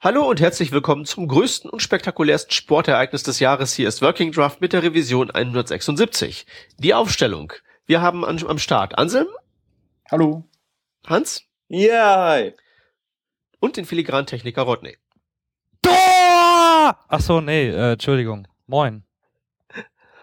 Hallo 0.00 0.30
und 0.30 0.40
herzlich 0.40 0.70
willkommen 0.70 1.06
zum 1.06 1.26
größten 1.26 1.68
und 1.68 1.82
spektakulärsten 1.82 2.52
Sportereignis 2.52 3.24
des 3.24 3.40
Jahres. 3.40 3.74
Hier 3.74 3.88
ist 3.88 4.00
Working 4.00 4.30
Draft 4.30 4.60
mit 4.60 4.72
der 4.72 4.84
Revision 4.84 5.28
176. 5.28 6.46
Die 6.78 6.94
Aufstellung. 6.94 7.52
Wir 7.84 8.00
haben 8.00 8.24
an, 8.24 8.40
am 8.46 8.60
Start 8.60 8.96
Anselm. 8.96 9.26
Hallo. 10.08 10.44
Hans. 11.04 11.42
Ja. 11.66 12.28
Hi. 12.28 12.54
Und 13.58 13.76
den 13.76 13.86
Filigrantechniker 13.86 14.62
Rodney. 14.62 14.96
Tor! 15.82 15.94
Ach 17.08 17.20
so, 17.20 17.40
nee, 17.40 17.68
äh, 17.68 17.94
Entschuldigung. 17.94 18.46
Moin. 18.68 19.02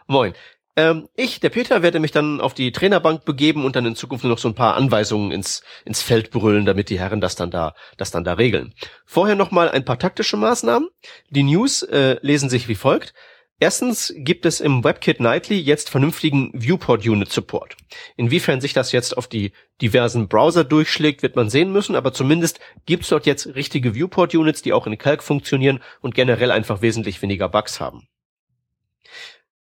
Moin. 0.08 0.34
Ähm, 0.78 1.08
ich, 1.16 1.40
der 1.40 1.50
Peter, 1.50 1.82
werde 1.84 2.00
mich 2.00 2.12
dann 2.12 2.42
auf 2.42 2.54
die 2.54 2.72
Trainerbank 2.72 3.24
begeben 3.24 3.64
und 3.64 3.76
dann 3.76 3.86
in 3.86 3.96
Zukunft 3.96 4.24
nur 4.24 4.32
noch 4.32 4.40
so 4.40 4.50
ein 4.50 4.56
paar 4.56 4.76
Anweisungen 4.76 5.32
ins, 5.32 5.64
ins 5.86 6.02
Feld 6.02 6.32
brüllen, 6.32 6.66
damit 6.66 6.90
die 6.90 7.00
Herren 7.00 7.22
das 7.22 7.36
dann 7.36 7.50
da, 7.50 7.76
das 7.98 8.12
dann 8.12 8.26
da 8.26 8.34
regeln. 8.34 8.74
Vorher 9.06 9.36
nochmal 9.36 9.70
ein 9.70 9.86
paar 9.86 10.00
taktische 10.00 10.38
Maßnahmen. 10.38 10.90
Die 11.30 11.44
News 11.44 11.82
äh, 11.84 12.18
lesen 12.22 12.50
sich 12.50 12.68
wie 12.68 12.76
folgt. 12.76 13.14
Erstens 13.58 14.14
gibt 14.18 14.46
es 14.46 14.60
im 14.60 14.84
WebKit 14.84 15.22
Nightly 15.22 15.58
jetzt 15.58 15.90
vernünftigen 15.90 16.52
Viewport 16.54 17.08
Unit 17.08 17.32
Support. 17.32 17.78
Inwiefern 18.18 18.60
sich 18.60 18.74
das 18.74 18.92
jetzt 18.92 19.18
auf 19.18 19.28
die 19.30 19.54
diversen 19.82 20.28
Browser 20.28 20.66
durchschlägt, 20.66 21.24
wird 21.24 21.38
man 21.38 21.50
sehen 21.50 21.72
müssen, 21.72 21.96
aber 21.96 22.12
zumindest 22.12 22.60
gibt 22.86 23.04
es 23.04 23.10
dort 23.10 23.26
jetzt 23.26 23.48
richtige 23.56 23.96
Viewport 23.96 24.36
Units, 24.36 24.62
die 24.62 24.74
auch 24.74 24.88
in 24.88 24.98
Calc 24.98 25.24
funktionieren 25.24 25.82
und 26.02 26.16
generell 26.16 26.52
einfach 26.52 26.82
wesentlich 26.82 27.22
weniger 27.22 27.48
Bugs 27.48 27.80
haben. 27.80 28.10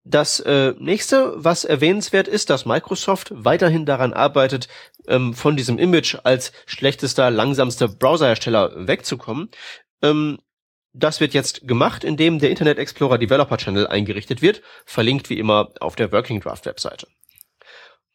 Das 0.06 0.42
äh, 0.42 0.74
nächste, 0.80 1.34
was 1.38 1.64
erwähnenswert 1.64 2.28
ist, 2.28 2.50
dass 2.50 2.66
Microsoft 2.66 3.32
weiterhin 3.34 3.86
daran 3.86 4.12
arbeitet, 4.12 4.68
ähm, 5.08 5.34
von 5.34 5.56
diesem 5.56 5.80
Image 5.80 6.18
als 6.24 6.52
schlechtester, 6.66 7.32
langsamster 7.32 7.88
Browserhersteller 7.88 8.88
wegzukommen. 8.88 9.50
Ähm, 10.02 10.40
das 10.92 11.22
wird 11.22 11.34
jetzt 11.34 11.68
gemacht, 11.68 12.04
indem 12.04 12.40
der 12.40 12.50
Internet 12.50 12.78
Explorer 12.78 13.18
Developer 13.18 13.58
Channel 13.58 13.88
eingerichtet 13.88 14.42
wird, 14.42 14.62
verlinkt 14.86 15.30
wie 15.30 15.40
immer 15.40 15.72
auf 15.80 15.96
der 15.96 16.12
Working 16.12 16.42
Draft 16.42 16.66
Webseite. 16.66 17.08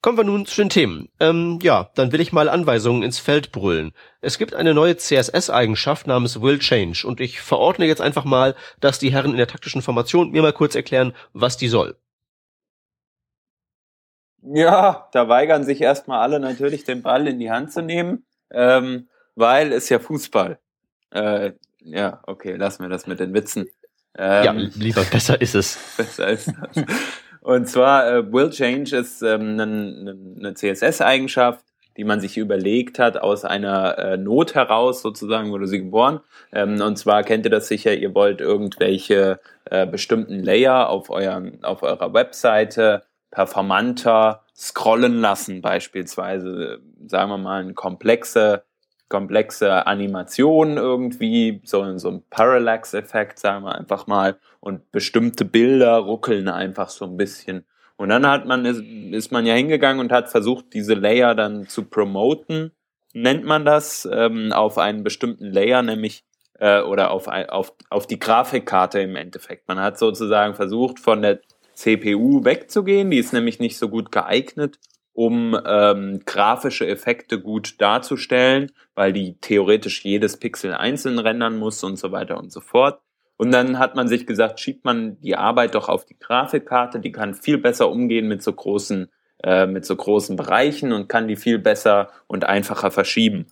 Kommen 0.00 0.16
wir 0.16 0.24
nun 0.24 0.46
zu 0.46 0.60
den 0.60 0.70
Themen. 0.70 1.08
Ähm, 1.18 1.58
ja, 1.60 1.90
dann 1.96 2.12
will 2.12 2.20
ich 2.20 2.32
mal 2.32 2.48
Anweisungen 2.48 3.02
ins 3.02 3.18
Feld 3.18 3.50
brüllen. 3.50 3.92
Es 4.20 4.38
gibt 4.38 4.54
eine 4.54 4.72
neue 4.72 4.96
CSS-Eigenschaft 4.96 6.06
namens 6.06 6.40
Will 6.40 6.60
Change 6.60 7.04
und 7.04 7.20
ich 7.20 7.40
verordne 7.40 7.86
jetzt 7.86 8.00
einfach 8.00 8.24
mal, 8.24 8.54
dass 8.78 9.00
die 9.00 9.12
Herren 9.12 9.32
in 9.32 9.38
der 9.38 9.48
taktischen 9.48 9.82
Formation 9.82 10.30
mir 10.30 10.42
mal 10.42 10.52
kurz 10.52 10.76
erklären, 10.76 11.14
was 11.32 11.56
die 11.56 11.66
soll. 11.66 11.96
Ja, 14.42 15.08
da 15.12 15.28
weigern 15.28 15.64
sich 15.64 15.80
erstmal 15.80 16.20
alle 16.20 16.38
natürlich, 16.38 16.84
den 16.84 17.02
Ball 17.02 17.26
in 17.26 17.40
die 17.40 17.50
Hand 17.50 17.72
zu 17.72 17.82
nehmen, 17.82 18.24
ähm, 18.52 19.08
weil 19.34 19.72
es 19.72 19.88
ja 19.88 19.98
Fußball. 19.98 20.60
Äh, 21.10 21.52
ja, 21.80 22.22
okay, 22.24 22.54
lassen 22.54 22.84
wir 22.84 22.88
das 22.88 23.08
mit 23.08 23.18
den 23.18 23.34
Witzen. 23.34 23.68
Ähm, 24.16 24.44
ja, 24.44 24.52
lieber 24.52 25.02
besser 25.04 25.40
ist 25.40 25.56
es. 25.56 25.78
besser 25.96 26.28
ist 26.28 26.48
das. 26.48 26.84
Und 27.48 27.66
zwar 27.66 28.06
äh, 28.06 28.30
Will 28.30 28.50
Change 28.50 28.94
ist 28.94 29.22
ähm, 29.22 29.58
eine, 29.58 30.52
CSS-Eigenschaft, 30.52 31.64
die 31.96 32.04
man 32.04 32.20
sich 32.20 32.36
überlegt 32.36 32.98
hat 32.98 33.16
aus 33.16 33.46
einer 33.46 33.96
äh, 33.96 34.16
Not 34.18 34.54
heraus, 34.54 35.00
sozusagen 35.00 35.50
wurde 35.50 35.66
sie 35.66 35.78
geboren. 35.78 36.20
Ähm, 36.52 36.78
und 36.82 36.98
zwar 36.98 37.22
kennt 37.22 37.46
ihr 37.46 37.50
das 37.50 37.66
sicher, 37.66 37.94
ihr 37.94 38.14
wollt 38.14 38.42
irgendwelche 38.42 39.40
äh, 39.64 39.86
bestimmten 39.86 40.40
Layer 40.40 40.90
auf, 40.90 41.08
euren, 41.08 41.64
auf 41.64 41.82
eurer 41.82 42.12
Webseite 42.12 43.04
performanter 43.30 44.42
scrollen 44.54 45.18
lassen, 45.22 45.62
beispielsweise, 45.62 46.80
sagen 47.06 47.30
wir 47.30 47.38
mal, 47.38 47.62
eine 47.62 47.72
komplexe 47.72 48.64
komplexe 49.08 49.86
Animation 49.86 50.76
irgendwie, 50.76 51.60
so, 51.64 51.96
so 51.98 52.10
ein 52.10 52.22
Parallax-Effekt, 52.30 53.38
sagen 53.38 53.64
wir 53.64 53.74
einfach 53.74 54.06
mal, 54.06 54.38
und 54.60 54.90
bestimmte 54.92 55.44
Bilder 55.44 55.96
ruckeln 55.96 56.48
einfach 56.48 56.90
so 56.90 57.04
ein 57.04 57.16
bisschen. 57.16 57.64
Und 57.96 58.10
dann 58.10 58.26
hat 58.26 58.46
man, 58.46 58.64
ist, 58.64 58.82
ist 59.12 59.32
man 59.32 59.46
ja 59.46 59.54
hingegangen 59.54 60.00
und 60.00 60.12
hat 60.12 60.28
versucht, 60.28 60.66
diese 60.72 60.94
Layer 60.94 61.34
dann 61.34 61.66
zu 61.68 61.84
promoten, 61.84 62.72
nennt 63.12 63.44
man 63.44 63.64
das, 63.64 64.08
ähm, 64.10 64.52
auf 64.52 64.78
einen 64.78 65.02
bestimmten 65.02 65.46
Layer, 65.46 65.82
nämlich 65.82 66.24
äh, 66.58 66.82
oder 66.82 67.10
auf, 67.10 67.26
auf, 67.26 67.72
auf 67.90 68.06
die 68.06 68.18
Grafikkarte 68.18 69.00
im 69.00 69.16
Endeffekt. 69.16 69.68
Man 69.68 69.80
hat 69.80 69.98
sozusagen 69.98 70.54
versucht, 70.54 71.00
von 71.00 71.22
der 71.22 71.40
CPU 71.74 72.44
wegzugehen, 72.44 73.10
die 73.10 73.18
ist 73.18 73.32
nämlich 73.32 73.58
nicht 73.58 73.78
so 73.78 73.88
gut 73.88 74.12
geeignet, 74.12 74.78
um 75.18 75.60
ähm, 75.66 76.20
grafische 76.26 76.86
Effekte 76.86 77.40
gut 77.40 77.80
darzustellen, 77.80 78.70
weil 78.94 79.12
die 79.12 79.36
theoretisch 79.40 80.04
jedes 80.04 80.36
Pixel 80.36 80.72
einzeln 80.74 81.18
rendern 81.18 81.58
muss 81.58 81.82
und 81.82 81.96
so 81.96 82.12
weiter 82.12 82.38
und 82.38 82.52
so 82.52 82.60
fort. 82.60 83.00
Und 83.36 83.50
dann 83.50 83.80
hat 83.80 83.96
man 83.96 84.06
sich 84.06 84.28
gesagt, 84.28 84.60
schiebt 84.60 84.84
man 84.84 85.20
die 85.20 85.34
Arbeit 85.34 85.74
doch 85.74 85.88
auf 85.88 86.04
die 86.04 86.16
Grafikkarte, 86.16 87.00
die 87.00 87.10
kann 87.10 87.34
viel 87.34 87.58
besser 87.58 87.90
umgehen 87.90 88.28
mit 88.28 88.44
so 88.44 88.52
großen, 88.52 89.10
äh, 89.42 89.66
mit 89.66 89.84
so 89.84 89.96
großen 89.96 90.36
Bereichen 90.36 90.92
und 90.92 91.08
kann 91.08 91.26
die 91.26 91.34
viel 91.34 91.58
besser 91.58 92.12
und 92.28 92.44
einfacher 92.44 92.92
verschieben. 92.92 93.46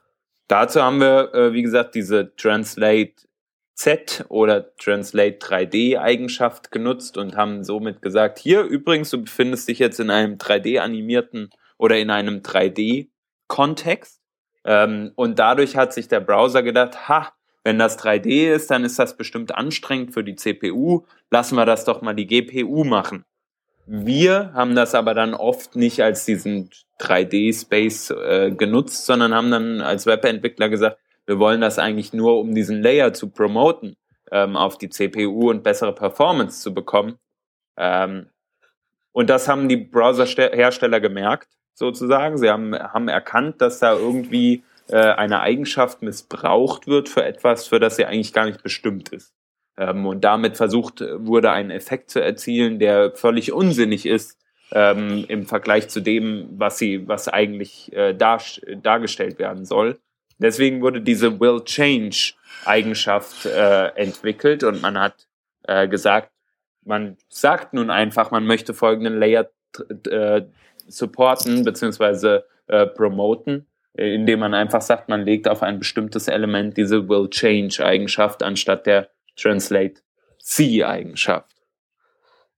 Dazu 0.47 0.81
haben 0.81 1.01
wir, 1.01 1.35
äh, 1.35 1.53
wie 1.53 1.63
gesagt, 1.63 1.97
diese 1.97 2.33
Translate 2.37 3.15
Z 3.77 4.25
oder 4.31 4.75
Translate 4.79 5.39
3D 5.39 5.99
Eigenschaft 5.99 6.73
genutzt 6.73 7.19
und 7.19 7.37
haben 7.37 7.63
somit 7.63 8.01
gesagt, 8.01 8.39
hier 8.39 8.63
übrigens, 8.63 9.11
du 9.11 9.23
befindest 9.23 9.69
dich 9.69 9.79
jetzt 9.79 10.01
in 10.01 10.11
einem 10.11 10.37
3D 10.39 10.81
animierten 10.81 11.51
oder 11.77 11.99
in 11.99 12.11
einem 12.11 12.41
3D 12.41 13.09
Kontext. 13.49 14.21
Ähm, 14.65 15.13
und 15.15 15.39
dadurch 15.39 15.77
hat 15.77 15.93
sich 15.93 16.09
der 16.09 16.21
Browser 16.21 16.63
gedacht, 16.63 17.09
ha, 17.09 17.33
wenn 17.65 17.79
das 17.79 17.99
3D 17.99 18.51
ist, 18.53 18.71
dann 18.71 18.85
ist 18.85 18.99
das 18.99 19.17
bestimmt 19.17 19.55
anstrengend 19.55 20.15
für 20.15 20.25
die 20.25 20.37
CPU. 20.37 21.05
Lassen 21.31 21.57
wir 21.57 21.67
das 21.67 21.85
doch 21.85 22.01
mal 22.01 22.15
die 22.15 22.27
GPU 22.27 22.85
machen. 22.85 23.25
Wir 23.87 24.53
haben 24.55 24.75
das 24.75 24.95
aber 24.95 25.15
dann 25.15 25.35
oft 25.35 25.77
nicht 25.77 26.03
als 26.03 26.25
diesen 26.25 26.71
3D-Space 27.01 28.11
äh, 28.11 28.51
genutzt, 28.53 29.05
sondern 29.05 29.35
haben 29.35 29.51
dann 29.51 29.81
als 29.81 30.07
Webentwickler 30.07 30.69
gesagt, 30.69 30.99
wir 31.27 31.39
wollen 31.39 31.61
das 31.61 31.79
eigentlich 31.79 32.13
nur, 32.13 32.39
um 32.39 32.55
diesen 32.55 32.83
Layer 32.83 33.13
zu 33.13 33.31
promoten, 33.31 33.97
ähm, 34.31 34.57
auf 34.57 34.79
die 34.79 34.89
CPU 34.89 35.51
und 35.51 35.63
bessere 35.63 35.95
Performance 35.95 36.61
zu 36.61 36.73
bekommen. 36.73 37.19
Ähm, 37.77 38.31
und 39.13 39.31
das 39.31 39.49
haben 39.49 39.69
die 39.69 39.77
Browserhersteller 39.77 41.01
gemerkt, 41.01 41.49
sozusagen. 41.75 42.39
Sie 42.39 42.51
haben, 42.51 42.75
haben 42.75 43.09
erkannt, 43.09 43.61
dass 43.61 43.79
da 43.79 43.95
irgendwie 43.95 44.63
äh, 44.89 44.99
eine 44.99 45.41
Eigenschaft 45.41 46.03
missbraucht 46.03 46.87
wird 46.87 47.09
für 47.09 47.25
etwas, 47.25 47.67
für 47.67 47.81
das 47.81 47.97
sie 47.97 48.05
eigentlich 48.05 48.33
gar 48.33 48.47
nicht 48.47 48.63
bestimmt 48.63 49.09
ist. 49.11 49.33
Ähm, 49.77 50.07
und 50.07 50.23
damit 50.23 50.57
versucht 50.57 51.01
wurde, 51.01 51.51
einen 51.51 51.71
Effekt 51.71 52.11
zu 52.11 52.23
erzielen, 52.23 52.79
der 52.79 53.13
völlig 53.13 53.53
unsinnig 53.53 54.07
ist 54.07 54.39
ähm, 54.73 55.25
im 55.29 55.47
Vergleich 55.47 55.89
zu 55.89 56.01
dem, 56.01 56.49
was 56.53 56.79
sie, 56.79 57.07
was 57.09 57.29
eigentlich 57.29 57.93
äh, 57.93 58.15
dar, 58.15 58.43
dargestellt 58.83 59.39
werden 59.39 59.65
soll. 59.65 59.99
Deswegen 60.39 60.83
wurde 60.83 61.01
diese 61.01 61.41
Will 61.41 61.63
Change 61.65 62.35
Eigenschaft 62.65 63.47
äh, 63.47 63.89
entwickelt 63.97 64.65
und 64.65 64.83
man 64.83 64.99
hat 64.99 65.27
äh, 65.65 65.89
gesagt, 65.89 66.31
man 66.85 67.17
sagt 67.29 67.75
nun 67.75 67.91
einfach, 67.91 68.31
man 68.31 68.47
möchte 68.47 68.75
folgenden 68.75 69.19
Layer 69.19 69.51
äh, 70.09 70.43
supporten 70.87 71.65
bzw. 71.65 72.41
Äh, 72.69 72.87
promoten, 72.87 73.67
äh, 73.97 74.15
indem 74.15 74.41
man 74.41 74.53
einfach 74.53 74.83
sagt, 74.83 75.09
man 75.09 75.25
legt 75.25 75.49
auf 75.49 75.63
ein 75.63 75.79
bestimmtes 75.79 76.29
Element 76.29 76.77
diese 76.77 77.09
Will 77.09 77.29
Change 77.31 77.85
Eigenschaft 77.85 78.43
anstatt 78.43 78.87
der 78.87 79.09
Translate 79.37 80.01
C 80.41 80.83
Eigenschaft. 80.83 81.55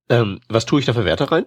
Ähm, 0.08 0.40
was 0.48 0.64
tue 0.64 0.80
ich 0.80 0.86
da 0.86 0.94
für 0.94 1.04
Werte 1.04 1.30
rein? 1.30 1.46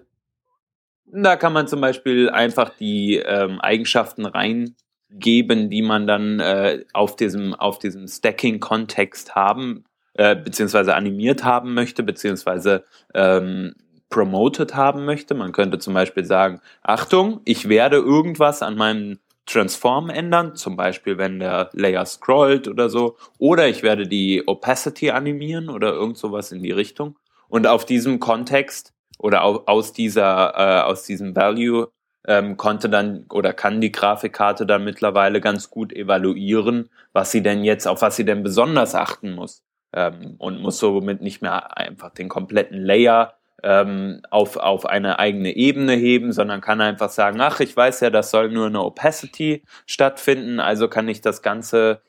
Da 1.06 1.36
kann 1.36 1.52
man 1.52 1.66
zum 1.66 1.80
Beispiel 1.80 2.30
einfach 2.30 2.70
die 2.70 3.16
ähm, 3.16 3.60
Eigenschaften 3.60 4.26
rein 4.26 4.76
geben, 5.12 5.70
die 5.70 5.82
man 5.82 6.06
dann 6.06 6.40
äh, 6.40 6.84
auf 6.92 7.16
diesem, 7.16 7.54
auf 7.54 7.78
diesem 7.78 8.08
Stacking-Kontext 8.08 9.34
haben, 9.34 9.84
äh, 10.14 10.36
beziehungsweise 10.36 10.94
animiert 10.94 11.44
haben 11.44 11.74
möchte, 11.74 12.02
beziehungsweise 12.02 12.84
ähm, 13.14 13.74
promoted 14.08 14.74
haben 14.74 15.04
möchte. 15.04 15.34
Man 15.34 15.52
könnte 15.52 15.78
zum 15.78 15.94
Beispiel 15.94 16.24
sagen, 16.24 16.60
Achtung, 16.82 17.40
ich 17.44 17.68
werde 17.68 17.96
irgendwas 17.96 18.62
an 18.62 18.76
meinem 18.76 19.18
Transform 19.46 20.08
ändern, 20.08 20.54
zum 20.54 20.76
Beispiel 20.76 21.18
wenn 21.18 21.40
der 21.40 21.70
Layer 21.72 22.06
scrollt 22.06 22.68
oder 22.68 22.88
so, 22.88 23.16
oder 23.38 23.68
ich 23.68 23.82
werde 23.82 24.06
die 24.06 24.46
Opacity 24.46 25.10
animieren 25.10 25.68
oder 25.68 25.92
irgend 25.92 26.16
sowas 26.16 26.52
in 26.52 26.62
die 26.62 26.70
Richtung. 26.70 27.18
Und 27.48 27.66
auf 27.66 27.84
diesem 27.84 28.20
Kontext 28.20 28.92
oder 29.18 29.42
aus 29.44 29.92
dieser, 29.92 30.54
äh, 30.56 30.82
aus 30.82 31.04
diesem 31.04 31.34
Value 31.34 31.88
ähm, 32.26 32.56
konnte 32.56 32.88
dann 32.88 33.26
oder 33.30 33.52
kann 33.52 33.80
die 33.80 33.92
Grafikkarte 33.92 34.66
dann 34.66 34.84
mittlerweile 34.84 35.40
ganz 35.40 35.70
gut 35.70 35.92
evaluieren, 35.92 36.90
was 37.12 37.30
sie 37.32 37.42
denn 37.42 37.64
jetzt, 37.64 37.86
auf 37.86 38.02
was 38.02 38.16
sie 38.16 38.24
denn 38.24 38.42
besonders 38.42 38.94
achten 38.94 39.32
muss. 39.32 39.64
Ähm, 39.92 40.36
und 40.38 40.60
muss 40.60 40.78
somit 40.78 41.20
nicht 41.20 41.42
mehr 41.42 41.76
einfach 41.76 42.10
den 42.10 42.28
kompletten 42.28 42.82
Layer 42.82 43.34
ähm, 43.62 44.22
auf, 44.30 44.56
auf 44.56 44.86
eine 44.86 45.18
eigene 45.18 45.54
Ebene 45.54 45.92
heben, 45.92 46.32
sondern 46.32 46.60
kann 46.60 46.80
einfach 46.80 47.10
sagen, 47.10 47.40
ach, 47.40 47.60
ich 47.60 47.76
weiß 47.76 48.00
ja, 48.00 48.10
das 48.10 48.30
soll 48.30 48.50
nur 48.50 48.66
eine 48.66 48.82
Opacity 48.82 49.62
stattfinden, 49.86 50.60
also 50.60 50.88
kann 50.88 51.08
ich 51.08 51.20
das 51.20 51.42
Ganze 51.42 52.02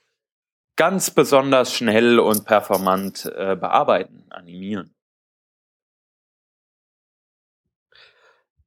ganz 0.75 1.11
besonders 1.11 1.73
schnell 1.73 2.19
und 2.19 2.45
performant 2.45 3.31
äh, 3.37 3.55
bearbeiten, 3.55 4.25
animieren. 4.29 4.95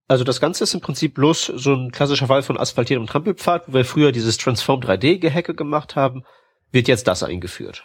Also 0.08 0.22
das 0.22 0.40
Ganze 0.40 0.64
ist 0.64 0.74
im 0.74 0.80
Prinzip 0.80 1.14
bloß 1.14 1.52
so 1.56 1.74
ein 1.74 1.90
klassischer 1.90 2.28
Fall 2.28 2.42
von 2.42 2.56
asphaltiertem 2.56 3.06
Trampelpfad, 3.06 3.68
wo 3.68 3.74
wir 3.74 3.84
früher 3.84 4.12
dieses 4.12 4.36
Transform 4.38 4.80
3D-Gehacke 4.80 5.54
gemacht 5.54 5.96
haben, 5.96 6.24
wird 6.70 6.86
jetzt 6.86 7.08
das 7.08 7.22
eingeführt. 7.22 7.84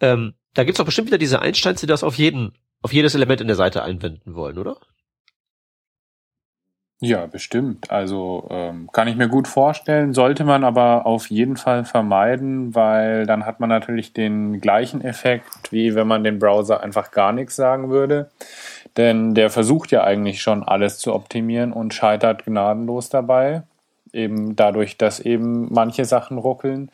Ähm, 0.00 0.34
da 0.54 0.64
gibt's 0.64 0.80
auch 0.80 0.84
bestimmt 0.84 1.08
wieder 1.08 1.18
diese 1.18 1.40
Einsteins, 1.40 1.80
die 1.80 1.86
das 1.86 2.04
auf 2.04 2.16
jeden, 2.16 2.52
auf 2.82 2.92
jedes 2.92 3.14
Element 3.14 3.40
in 3.40 3.46
der 3.46 3.56
Seite 3.56 3.82
einwenden 3.82 4.34
wollen, 4.34 4.58
oder? 4.58 4.78
Ja, 7.02 7.24
bestimmt. 7.24 7.90
Also 7.90 8.46
ähm, 8.50 8.90
kann 8.92 9.08
ich 9.08 9.16
mir 9.16 9.28
gut 9.28 9.48
vorstellen, 9.48 10.12
sollte 10.12 10.44
man 10.44 10.64
aber 10.64 11.06
auf 11.06 11.30
jeden 11.30 11.56
Fall 11.56 11.86
vermeiden, 11.86 12.74
weil 12.74 13.24
dann 13.24 13.46
hat 13.46 13.58
man 13.58 13.70
natürlich 13.70 14.12
den 14.12 14.60
gleichen 14.60 15.00
Effekt, 15.02 15.72
wie 15.72 15.94
wenn 15.94 16.06
man 16.06 16.24
den 16.24 16.38
Browser 16.38 16.82
einfach 16.82 17.10
gar 17.10 17.32
nichts 17.32 17.56
sagen 17.56 17.88
würde. 17.88 18.30
Denn 18.98 19.34
der 19.34 19.48
versucht 19.50 19.92
ja 19.92 20.04
eigentlich 20.04 20.42
schon 20.42 20.62
alles 20.62 20.98
zu 20.98 21.14
optimieren 21.14 21.72
und 21.72 21.94
scheitert 21.94 22.44
gnadenlos 22.44 23.08
dabei. 23.08 23.62
Eben 24.12 24.56
dadurch, 24.56 24.96
dass 24.96 25.20
eben 25.20 25.72
manche 25.72 26.04
Sachen 26.04 26.38
ruckeln. 26.38 26.90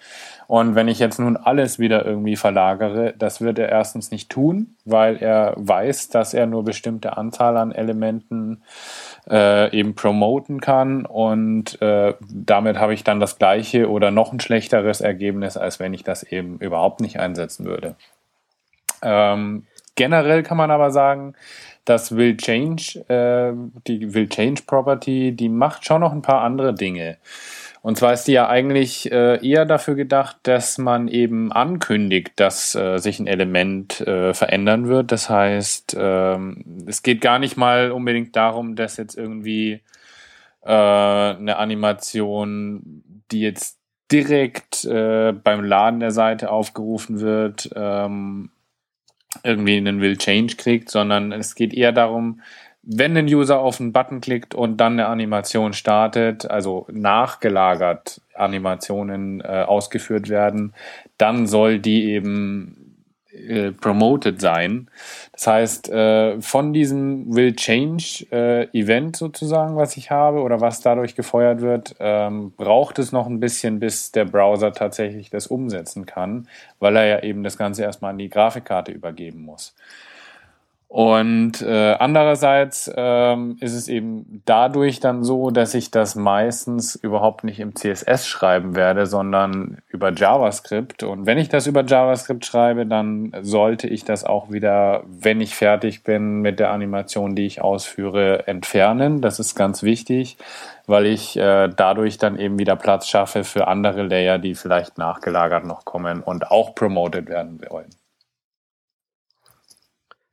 Und 0.46 0.74
wenn 0.74 0.88
ich 0.88 0.98
jetzt 0.98 1.18
nun 1.18 1.36
alles 1.36 1.78
wieder 1.78 2.04
irgendwie 2.04 2.36
verlagere, 2.36 3.14
das 3.18 3.40
wird 3.40 3.58
er 3.58 3.68
erstens 3.68 4.10
nicht 4.10 4.30
tun, 4.30 4.76
weil 4.84 5.16
er 5.16 5.54
weiß, 5.56 6.08
dass 6.08 6.34
er 6.34 6.46
nur 6.46 6.64
bestimmte 6.64 7.16
Anzahl 7.16 7.56
an 7.56 7.72
Elementen 7.72 8.62
äh, 9.28 9.76
eben 9.76 9.94
promoten 9.94 10.60
kann. 10.60 11.06
Und 11.06 11.80
äh, 11.82 12.14
damit 12.28 12.78
habe 12.78 12.94
ich 12.94 13.04
dann 13.04 13.20
das 13.20 13.38
gleiche 13.38 13.90
oder 13.90 14.10
noch 14.10 14.32
ein 14.32 14.40
schlechteres 14.40 15.00
Ergebnis, 15.00 15.56
als 15.56 15.80
wenn 15.80 15.94
ich 15.94 16.04
das 16.04 16.22
eben 16.22 16.58
überhaupt 16.58 17.00
nicht 17.00 17.18
einsetzen 17.18 17.66
würde. 17.66 17.96
Ähm, 19.02 19.66
generell 19.94 20.42
kann 20.42 20.56
man 20.56 20.70
aber 20.70 20.90
sagen, 20.90 21.34
das 21.86 22.14
Will 22.14 22.36
Change, 22.36 23.00
äh, 23.08 23.54
die 23.86 24.12
Will 24.12 24.28
Change 24.28 24.62
Property, 24.66 25.32
die 25.32 25.48
macht 25.48 25.86
schon 25.86 26.02
noch 26.02 26.12
ein 26.12 26.22
paar 26.22 26.42
andere 26.42 26.74
Dinge. 26.74 27.16
Und 27.86 27.96
zwar 27.96 28.12
ist 28.12 28.24
die 28.24 28.32
ja 28.32 28.48
eigentlich 28.48 29.12
äh, 29.12 29.38
eher 29.48 29.64
dafür 29.64 29.94
gedacht, 29.94 30.38
dass 30.42 30.76
man 30.76 31.06
eben 31.06 31.52
ankündigt, 31.52 32.32
dass 32.34 32.74
äh, 32.74 32.98
sich 32.98 33.20
ein 33.20 33.28
Element 33.28 34.00
äh, 34.00 34.34
verändern 34.34 34.88
wird. 34.88 35.12
Das 35.12 35.30
heißt, 35.30 35.96
ähm, 35.96 36.84
es 36.88 37.04
geht 37.04 37.20
gar 37.20 37.38
nicht 37.38 37.56
mal 37.56 37.92
unbedingt 37.92 38.34
darum, 38.34 38.74
dass 38.74 38.96
jetzt 38.96 39.16
irgendwie 39.16 39.82
äh, 40.62 40.68
eine 40.68 41.58
Animation, 41.58 43.04
die 43.30 43.40
jetzt 43.40 43.78
direkt 44.10 44.84
äh, 44.84 45.32
beim 45.32 45.64
Laden 45.64 46.00
der 46.00 46.10
Seite 46.10 46.50
aufgerufen 46.50 47.20
wird, 47.20 47.70
ähm, 47.76 48.50
irgendwie 49.42 49.76
einen 49.76 50.00
Will 50.00 50.16
Change 50.16 50.56
kriegt, 50.56 50.90
sondern 50.90 51.32
es 51.32 51.54
geht 51.54 51.74
eher 51.74 51.92
darum, 51.92 52.40
wenn 52.88 53.16
ein 53.16 53.26
User 53.26 53.58
auf 53.58 53.80
einen 53.80 53.92
Button 53.92 54.20
klickt 54.20 54.54
und 54.54 54.76
dann 54.76 54.92
eine 54.94 55.08
Animation 55.08 55.72
startet, 55.72 56.48
also 56.48 56.86
nachgelagert 56.90 58.20
Animationen 58.34 59.40
äh, 59.40 59.64
ausgeführt 59.66 60.28
werden, 60.28 60.72
dann 61.18 61.48
soll 61.48 61.80
die 61.80 62.04
eben 62.12 62.85
äh, 63.36 63.72
promoted 63.72 64.40
sein. 64.40 64.88
Das 65.32 65.46
heißt, 65.46 65.90
äh, 65.90 66.40
von 66.40 66.72
diesem 66.72 67.34
Will 67.34 67.54
Change 67.54 68.26
äh, 68.30 68.64
Event 68.78 69.16
sozusagen, 69.16 69.76
was 69.76 69.96
ich 69.96 70.10
habe 70.10 70.40
oder 70.40 70.60
was 70.60 70.80
dadurch 70.80 71.14
gefeuert 71.14 71.60
wird, 71.60 71.96
ähm, 72.00 72.52
braucht 72.56 72.98
es 72.98 73.12
noch 73.12 73.26
ein 73.26 73.40
bisschen, 73.40 73.78
bis 73.78 74.12
der 74.12 74.24
Browser 74.24 74.72
tatsächlich 74.72 75.30
das 75.30 75.46
umsetzen 75.46 76.06
kann, 76.06 76.48
weil 76.78 76.96
er 76.96 77.06
ja 77.06 77.22
eben 77.22 77.42
das 77.42 77.58
Ganze 77.58 77.82
erstmal 77.82 78.12
an 78.12 78.18
die 78.18 78.30
Grafikkarte 78.30 78.92
übergeben 78.92 79.42
muss. 79.42 79.74
Und 80.88 81.62
äh, 81.62 81.96
andererseits 81.98 82.90
ähm, 82.96 83.56
ist 83.60 83.74
es 83.74 83.88
eben 83.88 84.42
dadurch 84.44 85.00
dann 85.00 85.24
so, 85.24 85.50
dass 85.50 85.74
ich 85.74 85.90
das 85.90 86.14
meistens 86.14 86.94
überhaupt 86.94 87.42
nicht 87.42 87.58
im 87.58 87.74
CSS 87.74 88.28
schreiben 88.28 88.76
werde, 88.76 89.06
sondern 89.06 89.78
über 89.88 90.12
JavaScript. 90.12 91.02
Und 91.02 91.26
wenn 91.26 91.38
ich 91.38 91.48
das 91.48 91.66
über 91.66 91.84
JavaScript 91.84 92.46
schreibe, 92.46 92.86
dann 92.86 93.32
sollte 93.42 93.88
ich 93.88 94.04
das 94.04 94.22
auch 94.22 94.52
wieder, 94.52 95.02
wenn 95.08 95.40
ich 95.40 95.56
fertig 95.56 96.04
bin 96.04 96.40
mit 96.40 96.60
der 96.60 96.70
Animation, 96.70 97.34
die 97.34 97.46
ich 97.46 97.60
ausführe, 97.60 98.46
entfernen. 98.46 99.20
Das 99.20 99.40
ist 99.40 99.56
ganz 99.56 99.82
wichtig, 99.82 100.36
weil 100.86 101.06
ich 101.06 101.36
äh, 101.36 101.68
dadurch 101.68 102.16
dann 102.18 102.38
eben 102.38 102.60
wieder 102.60 102.76
Platz 102.76 103.08
schaffe 103.08 103.42
für 103.42 103.66
andere 103.66 104.04
Layer, 104.04 104.38
die 104.38 104.54
vielleicht 104.54 104.98
nachgelagert 104.98 105.64
noch 105.64 105.84
kommen 105.84 106.22
und 106.22 106.52
auch 106.52 106.76
promoted 106.76 107.28
werden 107.28 107.60
wollen. 107.68 107.90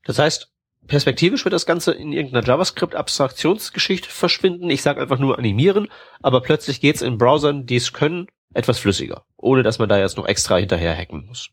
Das 0.03 0.19
heißt, 0.19 0.51
perspektivisch 0.87 1.45
wird 1.45 1.53
das 1.53 1.65
Ganze 1.65 1.93
in 1.93 2.11
irgendeiner 2.11 2.45
JavaScript-Abstraktionsgeschichte 2.45 4.09
verschwinden. 4.09 4.69
Ich 4.69 4.81
sage 4.81 5.01
einfach 5.01 5.19
nur 5.19 5.37
animieren, 5.37 5.89
aber 6.21 6.41
plötzlich 6.41 6.81
geht's 6.81 7.01
in 7.01 7.17
Browsern, 7.17 7.65
die 7.65 7.77
es 7.77 7.93
können, 7.93 8.27
etwas 8.53 8.79
flüssiger, 8.79 9.25
ohne 9.37 9.63
dass 9.63 9.79
man 9.79 9.89
da 9.89 9.97
jetzt 9.97 10.17
noch 10.17 10.27
extra 10.27 10.57
hinterher 10.57 10.95
hacken 10.95 11.25
muss. 11.25 11.49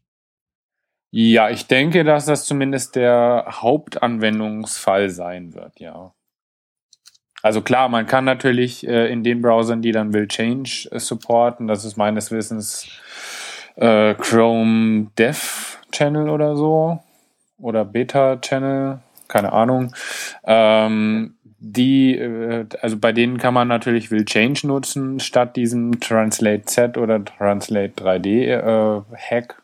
Ja, 1.12 1.50
ich 1.50 1.66
denke, 1.66 2.04
dass 2.04 2.26
das 2.26 2.44
zumindest 2.44 2.94
der 2.94 3.46
Hauptanwendungsfall 3.48 5.10
sein 5.10 5.54
wird, 5.54 5.80
ja. 5.80 6.12
Also 7.42 7.62
klar, 7.62 7.88
man 7.88 8.06
kann 8.06 8.24
natürlich 8.24 8.86
äh, 8.86 9.10
in 9.10 9.24
den 9.24 9.40
Browsern, 9.40 9.82
die 9.82 9.92
dann 9.92 10.12
will 10.12 10.28
Change 10.28 10.88
äh, 10.92 11.00
supporten, 11.00 11.66
das 11.66 11.84
ist 11.84 11.96
meines 11.96 12.30
Wissens 12.30 12.86
äh, 13.76 14.14
Chrome 14.14 15.10
Dev 15.18 15.78
Channel 15.90 16.28
oder 16.28 16.54
so, 16.54 17.00
oder 17.60 17.84
Beta-Channel, 17.84 18.98
keine 19.28 19.52
Ahnung. 19.52 19.92
Ähm, 20.44 21.34
die, 21.60 22.16
äh, 22.16 22.66
also 22.80 22.96
bei 22.96 23.12
denen 23.12 23.36
kann 23.38 23.54
man 23.54 23.68
natürlich 23.68 24.10
Will 24.10 24.24
Change 24.24 24.66
nutzen, 24.66 25.20
statt 25.20 25.56
diesem 25.56 26.00
Translate 26.00 26.64
Z 26.64 26.96
oder 26.96 27.22
Translate 27.22 27.92
3D 28.02 28.46
äh, 28.46 29.02
Hack, 29.14 29.62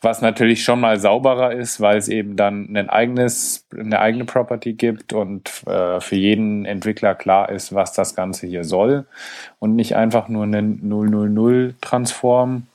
was 0.00 0.22
natürlich 0.22 0.64
schon 0.64 0.80
mal 0.80 0.98
sauberer 0.98 1.52
ist, 1.52 1.80
weil 1.80 1.98
es 1.98 2.08
eben 2.08 2.36
dann 2.36 2.74
ein 2.74 2.88
eigenes, 2.88 3.66
eine 3.78 4.00
eigene 4.00 4.24
Property 4.24 4.72
gibt 4.72 5.12
und 5.12 5.50
äh, 5.66 6.00
für 6.00 6.16
jeden 6.16 6.64
Entwickler 6.64 7.14
klar 7.14 7.50
ist, 7.50 7.74
was 7.74 7.92
das 7.92 8.14
Ganze 8.14 8.46
hier 8.46 8.64
soll 8.64 9.06
und 9.58 9.76
nicht 9.76 9.94
einfach 9.94 10.28
nur 10.28 10.44
einen 10.44 10.88
000 10.88 11.74
Transform. 11.82 12.66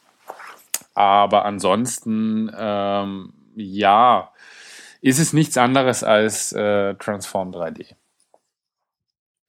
Aber 0.93 1.45
ansonsten, 1.45 2.51
ähm, 2.59 3.33
ja, 3.55 4.30
ist 5.01 5.19
es 5.19 5.33
nichts 5.33 5.57
anderes 5.57 6.03
als 6.03 6.53
äh, 6.53 6.93
Transform 6.95 7.51
3D. 7.51 7.95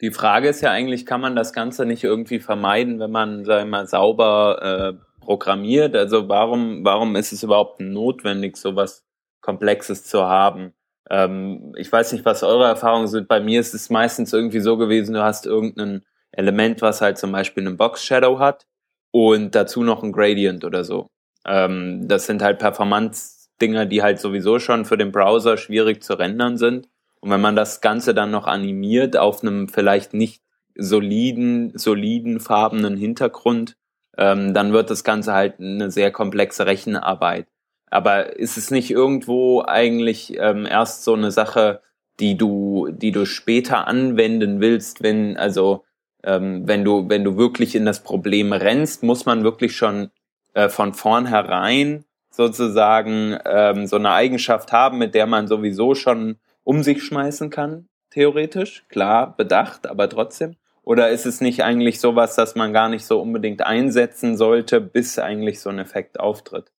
Die 0.00 0.10
Frage 0.10 0.48
ist 0.48 0.62
ja 0.62 0.70
eigentlich, 0.72 1.06
kann 1.06 1.20
man 1.20 1.36
das 1.36 1.52
Ganze 1.52 1.86
nicht 1.86 2.02
irgendwie 2.02 2.40
vermeiden, 2.40 2.98
wenn 2.98 3.12
man, 3.12 3.44
sag 3.44 3.62
ich 3.64 3.70
mal, 3.70 3.86
sauber 3.86 4.98
äh, 4.98 5.22
programmiert? 5.24 5.94
Also 5.94 6.28
warum, 6.28 6.84
warum 6.84 7.14
ist 7.14 7.32
es 7.32 7.44
überhaupt 7.44 7.80
notwendig, 7.80 8.56
sowas 8.56 9.04
Komplexes 9.40 10.04
zu 10.04 10.24
haben? 10.24 10.72
Ähm, 11.08 11.72
ich 11.76 11.92
weiß 11.92 12.12
nicht, 12.12 12.24
was 12.24 12.42
eure 12.42 12.64
Erfahrungen 12.64 13.06
sind. 13.06 13.28
Bei 13.28 13.38
mir 13.38 13.60
ist 13.60 13.74
es 13.74 13.90
meistens 13.90 14.32
irgendwie 14.32 14.60
so 14.60 14.76
gewesen, 14.76 15.14
du 15.14 15.22
hast 15.22 15.46
irgendein 15.46 16.04
Element, 16.32 16.82
was 16.82 17.00
halt 17.00 17.18
zum 17.18 17.30
Beispiel 17.30 17.64
einen 17.64 17.76
Box 17.76 18.04
Shadow 18.04 18.38
hat 18.40 18.66
und 19.12 19.54
dazu 19.54 19.84
noch 19.84 20.02
ein 20.02 20.12
Gradient 20.12 20.64
oder 20.64 20.82
so. 20.82 21.10
Ähm, 21.46 22.08
das 22.08 22.26
sind 22.26 22.42
halt 22.42 22.58
Performance 22.58 23.41
Dinger, 23.62 23.86
die 23.86 24.02
halt 24.02 24.20
sowieso 24.20 24.58
schon 24.58 24.84
für 24.84 24.98
den 24.98 25.12
Browser 25.12 25.56
schwierig 25.56 26.02
zu 26.02 26.14
rendern 26.14 26.58
sind. 26.58 26.88
Und 27.20 27.30
wenn 27.30 27.40
man 27.40 27.56
das 27.56 27.80
Ganze 27.80 28.12
dann 28.12 28.30
noch 28.30 28.46
animiert 28.46 29.16
auf 29.16 29.42
einem 29.42 29.68
vielleicht 29.68 30.12
nicht 30.12 30.42
soliden, 30.74 31.72
soliden 31.74 32.40
farbenen 32.40 32.96
Hintergrund, 32.96 33.76
ähm, 34.18 34.52
dann 34.52 34.72
wird 34.72 34.90
das 34.90 35.04
Ganze 35.04 35.32
halt 35.32 35.60
eine 35.60 35.90
sehr 35.90 36.10
komplexe 36.10 36.66
Rechenarbeit. 36.66 37.46
Aber 37.90 38.36
ist 38.36 38.56
es 38.56 38.70
nicht 38.70 38.90
irgendwo 38.90 39.62
eigentlich 39.62 40.36
ähm, 40.38 40.66
erst 40.66 41.04
so 41.04 41.14
eine 41.14 41.30
Sache, 41.30 41.80
die 42.20 42.36
du, 42.36 42.88
die 42.90 43.12
du 43.12 43.24
später 43.24 43.86
anwenden 43.86 44.60
willst, 44.60 45.02
wenn, 45.02 45.36
also 45.36 45.84
ähm, 46.24 46.66
wenn 46.66 46.84
du, 46.84 47.08
wenn 47.08 47.24
du 47.24 47.36
wirklich 47.36 47.74
in 47.74 47.84
das 47.84 48.02
Problem 48.02 48.52
rennst, 48.52 49.02
muss 49.02 49.26
man 49.26 49.44
wirklich 49.44 49.76
schon 49.76 50.10
äh, 50.54 50.68
von 50.68 50.94
vornherein 50.94 52.04
sozusagen 52.32 53.38
ähm, 53.44 53.86
so 53.86 53.96
eine 53.96 54.10
Eigenschaft 54.12 54.72
haben, 54.72 54.98
mit 54.98 55.14
der 55.14 55.26
man 55.26 55.46
sowieso 55.46 55.94
schon 55.94 56.38
um 56.64 56.82
sich 56.82 57.04
schmeißen 57.04 57.50
kann, 57.50 57.88
theoretisch, 58.10 58.84
klar, 58.88 59.36
bedacht, 59.36 59.86
aber 59.86 60.08
trotzdem? 60.08 60.56
Oder 60.82 61.10
ist 61.10 61.26
es 61.26 61.40
nicht 61.40 61.62
eigentlich 61.62 62.00
sowas, 62.00 62.34
dass 62.34 62.56
man 62.56 62.72
gar 62.72 62.88
nicht 62.88 63.04
so 63.04 63.20
unbedingt 63.20 63.64
einsetzen 63.64 64.36
sollte, 64.36 64.80
bis 64.80 65.18
eigentlich 65.18 65.60
so 65.60 65.70
ein 65.70 65.78
Effekt 65.78 66.18
auftritt? 66.18 66.72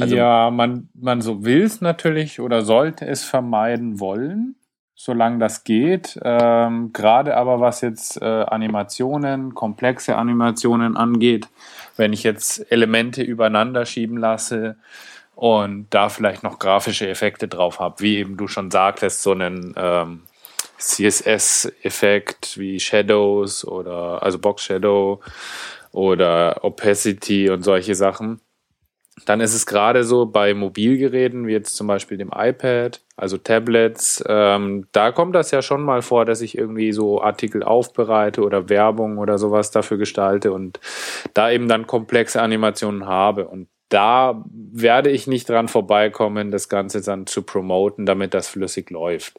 Also, 0.00 0.16
ja, 0.16 0.50
man, 0.50 0.88
man 0.94 1.20
so 1.20 1.44
will 1.44 1.62
es 1.62 1.80
natürlich 1.80 2.40
oder 2.40 2.62
sollte 2.62 3.06
es 3.06 3.24
vermeiden 3.24 4.00
wollen. 4.00 4.56
solange 5.00 5.38
das 5.38 5.64
geht. 5.64 6.20
Ähm, 6.22 6.92
Gerade 6.92 7.34
aber 7.36 7.60
was 7.60 7.80
jetzt 7.80 8.20
äh, 8.20 8.24
Animationen, 8.26 9.54
komplexe 9.54 10.16
Animationen 10.16 10.94
angeht, 10.96 11.48
wenn 12.00 12.12
ich 12.12 12.24
jetzt 12.24 12.72
Elemente 12.72 13.22
übereinander 13.22 13.86
schieben 13.86 14.16
lasse 14.16 14.76
und 15.36 15.86
da 15.90 16.08
vielleicht 16.08 16.42
noch 16.42 16.58
grafische 16.58 17.08
Effekte 17.08 17.46
drauf 17.46 17.78
habe, 17.78 18.00
wie 18.00 18.16
eben 18.16 18.36
du 18.36 18.48
schon 18.48 18.70
sagtest, 18.70 19.22
so 19.22 19.32
einen 19.32 19.74
ähm, 19.76 20.22
CSS-Effekt 20.78 22.58
wie 22.58 22.80
Shadows 22.80 23.64
oder 23.64 24.22
also 24.22 24.38
Box 24.38 24.64
Shadow 24.64 25.20
oder 25.92 26.64
Opacity 26.64 27.50
und 27.50 27.62
solche 27.62 27.94
Sachen. 27.94 28.40
Dann 29.26 29.40
ist 29.40 29.54
es 29.54 29.66
gerade 29.66 30.02
so 30.02 30.24
bei 30.24 30.54
Mobilgeräten, 30.54 31.46
wie 31.46 31.52
jetzt 31.52 31.76
zum 31.76 31.86
Beispiel 31.86 32.16
dem 32.16 32.30
iPad, 32.34 33.02
also 33.20 33.36
Tablets, 33.36 34.24
ähm, 34.26 34.86
da 34.92 35.12
kommt 35.12 35.34
das 35.34 35.50
ja 35.50 35.60
schon 35.60 35.82
mal 35.82 36.00
vor, 36.00 36.24
dass 36.24 36.40
ich 36.40 36.56
irgendwie 36.56 36.92
so 36.92 37.20
Artikel 37.20 37.62
aufbereite 37.62 38.42
oder 38.42 38.70
Werbung 38.70 39.18
oder 39.18 39.36
sowas 39.36 39.70
dafür 39.70 39.98
gestalte 39.98 40.52
und 40.52 40.80
da 41.34 41.50
eben 41.50 41.68
dann 41.68 41.86
komplexe 41.86 42.40
Animationen 42.40 43.06
habe. 43.06 43.46
Und 43.46 43.68
da 43.90 44.42
werde 44.50 45.10
ich 45.10 45.26
nicht 45.26 45.48
dran 45.48 45.68
vorbeikommen, 45.68 46.50
das 46.50 46.68
Ganze 46.70 47.02
dann 47.02 47.26
zu 47.26 47.42
promoten, 47.42 48.06
damit 48.06 48.32
das 48.32 48.48
flüssig 48.48 48.90
läuft. 48.90 49.38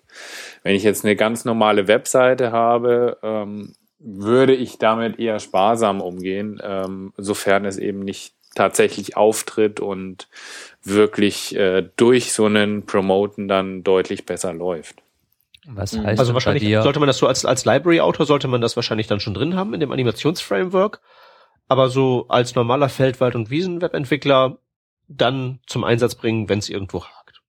Wenn 0.61 0.75
ich 0.75 0.83
jetzt 0.83 1.03
eine 1.03 1.15
ganz 1.15 1.43
normale 1.43 1.88
Webseite 1.88 2.51
habe, 2.51 3.17
ähm, 3.23 3.73
würde 3.97 4.53
ich 4.53 4.77
damit 4.77 5.19
eher 5.19 5.39
sparsam 5.39 6.01
umgehen, 6.01 6.61
ähm, 6.63 7.13
sofern 7.17 7.65
es 7.65 7.77
eben 7.77 8.00
nicht 8.00 8.35
tatsächlich 8.55 9.17
auftritt 9.17 9.79
und 9.79 10.27
wirklich 10.84 11.55
äh, 11.55 11.88
durch 11.96 12.34
so 12.34 12.46
einen 12.46 12.86
Promoten 12.86 13.48
dann 13.48 13.84
deutlich 13.84 14.25
besser 14.25 14.53
läuft. 14.53 14.96
Was 15.67 15.93
mhm. 15.93 16.05
heißt 16.05 16.20
also 16.20 16.34
wahrscheinlich 16.34 16.63
sollte 16.81 17.00
man 17.00 17.08
das 17.08 17.17
so 17.17 17.27
als, 17.27 17.46
als 17.46 17.65
Library-Autor 17.65 18.25
sollte 18.25 18.48
man 18.48 18.62
das 18.62 18.75
wahrscheinlich 18.75 19.08
dann 19.08 19.20
schon 19.20 19.34
drin 19.34 19.55
haben 19.55 19.74
in 19.74 19.79
dem 19.79 19.91
Animationsframework. 19.91 21.01
Aber 21.67 21.89
so 21.89 22.25
als 22.27 22.55
normaler 22.55 22.89
Feldwald- 22.89 23.36
und 23.36 23.50
Wiesen-Webentwickler 23.50 24.58
dann 25.08 25.60
zum 25.67 25.84
Einsatz 25.84 26.15
bringen, 26.15 26.50
wenn 26.50 26.60
es 26.60 26.70
irgendwo 26.70 27.05
hakt. 27.05 27.41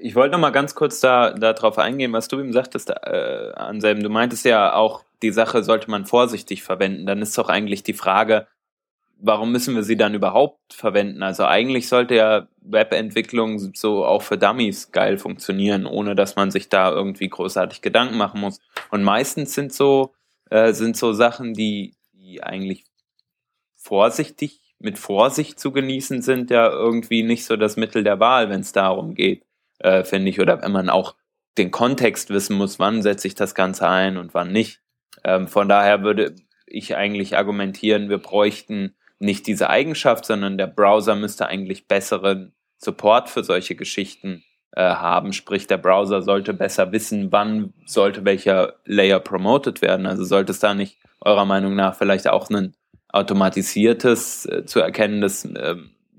Ich 0.00 0.14
wollte 0.14 0.32
noch 0.32 0.40
mal 0.40 0.50
ganz 0.50 0.74
kurz 0.74 1.00
da 1.00 1.30
darauf 1.30 1.78
eingehen, 1.78 2.12
was 2.12 2.28
du 2.28 2.40
ihm 2.40 2.52
sagtest, 2.52 2.90
äh, 2.90 3.52
Anselm. 3.54 4.02
Du 4.02 4.10
meintest 4.10 4.44
ja 4.44 4.74
auch, 4.74 5.04
die 5.22 5.32
Sache 5.32 5.62
sollte 5.62 5.90
man 5.90 6.06
vorsichtig 6.06 6.62
verwenden. 6.62 7.06
Dann 7.06 7.22
ist 7.22 7.36
doch 7.38 7.48
eigentlich 7.48 7.82
die 7.82 7.94
Frage, 7.94 8.46
warum 9.22 9.52
müssen 9.52 9.74
wir 9.74 9.84
sie 9.84 9.96
dann 9.96 10.14
überhaupt 10.14 10.74
verwenden? 10.74 11.22
Also 11.22 11.44
eigentlich 11.44 11.88
sollte 11.88 12.16
ja 12.16 12.48
Webentwicklung 12.60 13.58
so 13.74 14.04
auch 14.04 14.22
für 14.22 14.36
Dummies 14.36 14.90
geil 14.90 15.16
funktionieren, 15.16 15.86
ohne 15.86 16.14
dass 16.16 16.36
man 16.36 16.50
sich 16.50 16.68
da 16.68 16.90
irgendwie 16.90 17.28
großartig 17.28 17.82
Gedanken 17.82 18.16
machen 18.18 18.40
muss. 18.40 18.60
Und 18.90 19.04
meistens 19.04 19.54
sind 19.54 19.72
so, 19.72 20.12
äh, 20.50 20.72
sind 20.72 20.96
so 20.96 21.12
Sachen, 21.12 21.54
die, 21.54 21.94
die 22.12 22.42
eigentlich 22.42 22.84
vorsichtig, 23.76 24.60
mit 24.80 24.98
Vorsicht 24.98 25.60
zu 25.60 25.70
genießen 25.70 26.22
sind, 26.22 26.50
ja 26.50 26.68
irgendwie 26.68 27.22
nicht 27.22 27.44
so 27.44 27.56
das 27.56 27.76
Mittel 27.76 28.02
der 28.02 28.18
Wahl, 28.18 28.50
wenn 28.50 28.60
es 28.60 28.72
darum 28.72 29.14
geht, 29.14 29.44
äh, 29.78 30.02
finde 30.02 30.30
ich. 30.30 30.40
Oder 30.40 30.60
wenn 30.62 30.72
man 30.72 30.90
auch 30.90 31.14
den 31.56 31.70
Kontext 31.70 32.30
wissen 32.30 32.56
muss, 32.56 32.80
wann 32.80 33.02
setze 33.02 33.28
ich 33.28 33.36
das 33.36 33.54
Ganze 33.54 33.88
ein 33.88 34.16
und 34.16 34.34
wann 34.34 34.50
nicht. 34.50 34.80
Ähm, 35.24 35.48
von 35.48 35.68
daher 35.68 36.02
würde 36.02 36.34
ich 36.66 36.96
eigentlich 36.96 37.36
argumentieren, 37.36 38.08
wir 38.08 38.18
bräuchten 38.18 38.94
nicht 39.18 39.46
diese 39.46 39.70
Eigenschaft, 39.70 40.24
sondern 40.24 40.58
der 40.58 40.66
Browser 40.66 41.14
müsste 41.14 41.46
eigentlich 41.46 41.86
besseren 41.86 42.52
Support 42.78 43.30
für 43.30 43.44
solche 43.44 43.76
Geschichten 43.76 44.42
äh, 44.72 44.82
haben. 44.82 45.32
Sprich, 45.32 45.66
der 45.66 45.78
Browser 45.78 46.22
sollte 46.22 46.54
besser 46.54 46.92
wissen, 46.92 47.30
wann 47.30 47.72
sollte 47.86 48.24
welcher 48.24 48.74
Layer 48.84 49.20
promoted 49.20 49.80
werden. 49.80 50.06
Also 50.06 50.24
sollte 50.24 50.52
es 50.52 50.58
da 50.58 50.74
nicht 50.74 50.98
eurer 51.20 51.44
Meinung 51.44 51.76
nach 51.76 51.94
vielleicht 51.94 52.28
auch 52.28 52.50
ein 52.50 52.74
automatisiertes, 53.08 54.46
äh, 54.46 54.64
zu 54.66 54.80
erkennendes 54.80 55.44
äh, 55.44 55.76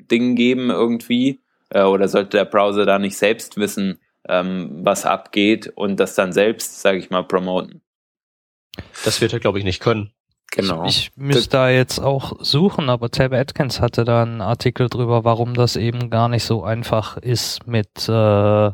Ding 0.09 0.35
geben 0.35 0.69
irgendwie? 0.69 1.41
Äh, 1.69 1.83
oder 1.83 2.07
sollte 2.07 2.37
der 2.37 2.45
Browser 2.45 2.85
da 2.85 2.99
nicht 2.99 3.17
selbst 3.17 3.57
wissen, 3.57 3.99
ähm, 4.29 4.69
was 4.83 5.05
abgeht 5.05 5.71
und 5.75 5.99
das 5.99 6.15
dann 6.15 6.31
selbst, 6.31 6.81
sage 6.81 6.99
ich 6.99 7.09
mal, 7.09 7.23
promoten? 7.23 7.82
Das 9.05 9.21
wird 9.21 9.33
er, 9.33 9.39
glaube 9.39 9.59
ich, 9.59 9.65
nicht 9.65 9.79
können. 9.79 10.11
Genau. 10.51 10.85
Ich, 10.85 11.11
ich 11.15 11.17
müsste 11.17 11.49
da 11.49 11.69
jetzt 11.69 11.99
auch 11.99 12.33
suchen, 12.39 12.89
aber 12.89 13.09
Tab 13.09 13.33
Atkins 13.33 13.81
hatte 13.81 14.05
da 14.05 14.21
einen 14.21 14.41
Artikel 14.41 14.87
drüber, 14.87 15.23
warum 15.23 15.55
das 15.55 15.75
eben 15.75 16.11
gar 16.11 16.29
nicht 16.29 16.43
so 16.43 16.63
einfach 16.63 17.17
ist 17.17 17.65
mit 17.65 18.07
äh, 18.07 18.71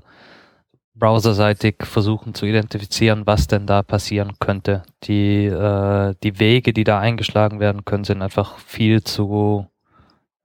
browserseitig 0.95 1.77
versuchen 1.83 2.33
zu 2.33 2.45
identifizieren, 2.45 3.25
was 3.25 3.47
denn 3.47 3.65
da 3.65 3.81
passieren 3.81 4.33
könnte. 4.39 4.83
Die, 5.05 5.45
äh, 5.45 6.13
die 6.21 6.39
Wege, 6.39 6.73
die 6.73 6.83
da 6.83 6.99
eingeschlagen 6.99 7.61
werden 7.61 7.85
können, 7.85 8.03
sind 8.03 8.21
einfach 8.21 8.57
viel 8.59 9.01
zu 9.01 9.67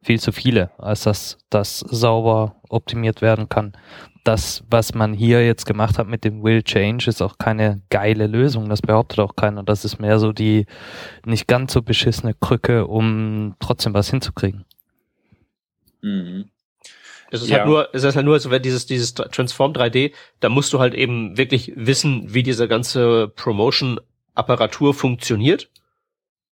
viel 0.04 0.20
zu 0.20 0.32
viele, 0.32 0.70
als 0.78 1.02
dass 1.02 1.38
das 1.50 1.80
sauber 1.80 2.56
optimiert 2.68 3.22
werden 3.22 3.48
kann 3.48 3.72
das, 4.24 4.64
was 4.68 4.94
man 4.94 5.12
hier 5.12 5.44
jetzt 5.46 5.66
gemacht 5.66 5.98
hat 5.98 6.08
mit 6.08 6.24
dem 6.24 6.42
Will 6.42 6.62
Change, 6.62 7.08
ist 7.08 7.22
auch 7.22 7.36
keine 7.38 7.82
geile 7.90 8.26
Lösung. 8.26 8.68
Das 8.68 8.80
behauptet 8.80 9.20
auch 9.20 9.36
keiner. 9.36 9.62
Das 9.62 9.84
ist 9.84 10.00
mehr 10.00 10.18
so 10.18 10.32
die 10.32 10.66
nicht 11.24 11.46
ganz 11.46 11.74
so 11.74 11.82
beschissene 11.82 12.34
Krücke, 12.34 12.86
um 12.86 13.54
trotzdem 13.60 13.92
was 13.94 14.10
hinzukriegen. 14.10 14.64
Mhm. 16.00 16.46
Es 17.30 17.42
ist 17.42 17.50
halt 17.50 17.50
ja. 17.50 17.58
halt 17.58 17.68
nur, 17.68 17.88
es 17.94 18.04
ist 18.04 18.16
halt 18.16 18.24
nur 18.24 18.40
so, 18.40 18.50
wenn 18.50 18.62
dieses, 18.62 18.86
dieses 18.86 19.14
Transform 19.14 19.72
3D, 19.72 20.12
da 20.40 20.48
musst 20.48 20.72
du 20.72 20.80
halt 20.80 20.94
eben 20.94 21.36
wirklich 21.36 21.72
wissen, 21.76 22.32
wie 22.32 22.42
diese 22.42 22.68
ganze 22.68 23.28
Promotion-Apparatur 23.28 24.94
funktioniert, 24.94 25.70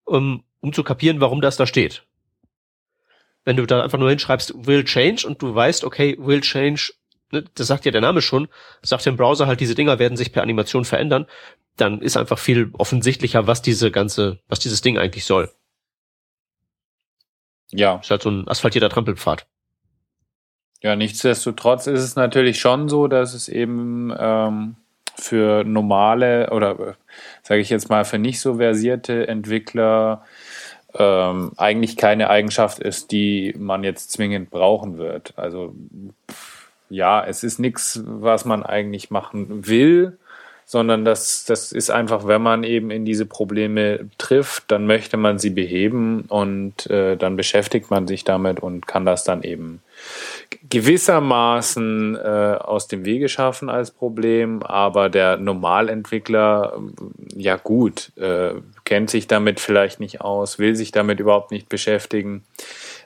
um, 0.05 0.43
um 0.61 0.73
zu 0.73 0.83
kapieren, 0.83 1.19
warum 1.19 1.41
das 1.41 1.57
da 1.57 1.65
steht. 1.65 2.06
Wenn 3.47 3.55
du 3.55 3.65
da 3.65 3.81
einfach 3.81 3.97
nur 3.97 4.09
hinschreibst, 4.09 4.67
will 4.67 4.83
change 4.83 5.25
und 5.25 5.41
du 5.41 5.55
weißt, 5.55 5.85
okay, 5.85 6.17
will 6.19 6.41
change 6.41 6.91
ne, 7.31 7.45
das 7.55 7.67
sagt 7.67 7.85
ja 7.85 7.93
der 7.93 8.01
Name 8.01 8.21
schon, 8.21 8.49
sagt 8.81 9.05
dem 9.05 9.15
Browser 9.15 9.47
halt, 9.47 9.61
diese 9.61 9.73
Dinger 9.73 9.99
werden 9.99 10.17
sich 10.17 10.33
per 10.33 10.43
Animation 10.43 10.83
verändern, 10.83 11.27
dann 11.77 12.01
ist 12.01 12.17
einfach 12.17 12.39
viel 12.39 12.71
offensichtlicher, 12.73 13.47
was 13.47 13.61
diese 13.61 13.89
ganze, 13.89 14.39
was 14.49 14.59
dieses 14.59 14.81
Ding 14.81 14.97
eigentlich 14.97 15.23
soll. 15.23 15.49
Ja. 17.71 18.01
Ist 18.01 18.11
halt 18.11 18.21
so 18.21 18.31
ein 18.31 18.49
asphaltierter 18.49 18.89
Trampelpfad. 18.89 19.47
Ja, 20.81 20.97
nichtsdestotrotz 20.97 21.87
ist 21.87 22.01
es 22.01 22.17
natürlich 22.17 22.59
schon 22.59 22.89
so, 22.89 23.07
dass 23.07 23.33
es 23.33 23.47
eben 23.47 24.13
ähm, 24.19 24.75
für 25.15 25.63
normale 25.63 26.49
oder 26.51 26.97
sage 27.43 27.61
ich 27.61 27.69
jetzt 27.69 27.89
mal 27.89 28.03
für 28.03 28.19
nicht 28.19 28.41
so 28.41 28.55
versierte 28.55 29.29
Entwickler 29.29 30.25
ähm, 30.97 31.51
eigentlich 31.57 31.97
keine 31.97 32.29
Eigenschaft 32.29 32.79
ist, 32.79 33.11
die 33.11 33.53
man 33.57 33.83
jetzt 33.83 34.11
zwingend 34.11 34.49
brauchen 34.49 34.97
wird. 34.97 35.33
Also 35.37 35.73
ja, 36.89 37.23
es 37.25 37.43
ist 37.43 37.59
nichts, 37.59 38.01
was 38.05 38.45
man 38.45 38.63
eigentlich 38.63 39.11
machen 39.11 39.67
will, 39.67 40.17
sondern 40.65 41.05
das, 41.05 41.45
das 41.45 41.71
ist 41.71 41.89
einfach, 41.89 42.27
wenn 42.27 42.41
man 42.41 42.63
eben 42.63 42.91
in 42.91 43.05
diese 43.05 43.25
Probleme 43.25 44.09
trifft, 44.17 44.71
dann 44.71 44.85
möchte 44.85 45.17
man 45.17 45.39
sie 45.39 45.49
beheben 45.49 46.25
und 46.27 46.89
äh, 46.89 47.15
dann 47.15 47.37
beschäftigt 47.37 47.89
man 47.89 48.07
sich 48.07 48.23
damit 48.23 48.59
und 48.59 48.85
kann 48.85 49.05
das 49.05 49.23
dann 49.23 49.43
eben 49.43 49.81
gewissermaßen 50.69 52.15
äh, 52.15 52.57
aus 52.59 52.87
dem 52.87 53.05
Wege 53.05 53.29
schaffen 53.29 53.69
als 53.69 53.91
Problem, 53.91 54.63
aber 54.63 55.09
der 55.09 55.37
Normalentwickler, 55.37 56.79
ja 57.35 57.57
gut, 57.57 58.11
äh, 58.17 58.53
kennt 58.83 59.09
sich 59.09 59.27
damit 59.27 59.59
vielleicht 59.59 59.99
nicht 59.99 60.21
aus, 60.21 60.59
will 60.59 60.75
sich 60.75 60.91
damit 60.91 61.19
überhaupt 61.19 61.51
nicht 61.51 61.69
beschäftigen 61.69 62.43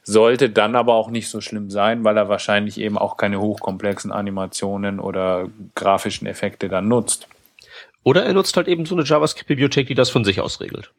sollte 0.04 0.50
dann 0.50 0.76
aber 0.76 0.96
auch 0.96 1.10
nicht 1.10 1.30
so 1.30 1.42
schlimm 1.42 1.70
sein, 1.70 2.04
weil 2.04 2.18
er 2.18 2.30
wahrscheinlich 2.30 2.80
eben 2.80 2.98
auch 2.98 3.18
keine 3.18 3.40
hochkomplexen 3.40 4.12
Animationen 4.12 5.00
oder 5.00 5.50
grafischen 5.76 6.28
Effekte 6.28 6.70
dann 6.70 6.88
nutzt. 6.88 7.28
Oder 8.04 8.26
er 8.26 8.34
nutzt 8.34 8.58
halt 8.58 8.68
eben 8.68 8.86
so 8.86 8.96
eine 8.96 9.04
JavaScript-Bibliothek, 9.04 9.88
die 9.88 9.96
das 9.96 10.10
von 10.10 10.26
sich 10.26 10.42
aus 10.42 10.60
regelt. 10.60 10.92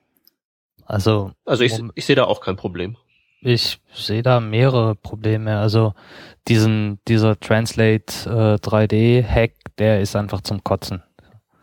Also, 0.86 1.32
also 1.44 1.64
ich, 1.64 1.80
ich 1.94 2.06
sehe 2.06 2.16
da 2.16 2.24
auch 2.24 2.40
kein 2.40 2.56
Problem. 2.56 2.96
Ich 3.44 3.80
sehe 3.92 4.22
da 4.22 4.38
mehrere 4.38 4.94
Probleme. 4.94 5.58
Also 5.58 5.94
diesen, 6.46 7.00
dieser 7.08 7.38
Translate 7.38 8.04
äh, 8.26 8.64
3D-Hack, 8.64 9.52
der 9.78 10.00
ist 10.00 10.14
einfach 10.14 10.42
zum 10.42 10.62
Kotzen. 10.62 11.02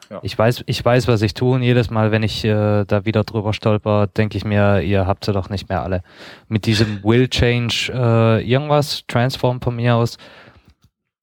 Ja. 0.09 0.19
Ich 0.21 0.37
weiß, 0.37 0.63
ich 0.65 0.83
weiß, 0.83 1.07
was 1.07 1.21
ich 1.21 1.35
tue 1.35 1.55
und 1.55 1.63
jedes 1.63 1.89
Mal, 1.89 2.11
wenn 2.11 2.23
ich 2.23 2.43
äh, 2.43 2.83
da 2.83 3.05
wieder 3.05 3.23
drüber 3.23 3.53
stolper, 3.53 4.07
denke 4.07 4.37
ich 4.37 4.43
mir, 4.43 4.81
ihr 4.81 5.07
habt 5.07 5.23
sie 5.23 5.31
doch 5.31 5.49
nicht 5.49 5.69
mehr 5.69 5.83
alle. 5.83 6.03
Mit 6.49 6.65
diesem 6.65 7.01
Will 7.03 7.29
Change 7.29 7.91
äh, 7.93 8.43
irgendwas, 8.43 9.03
Transform 9.07 9.61
von 9.61 9.75
mir 9.75 9.95
aus, 9.95 10.17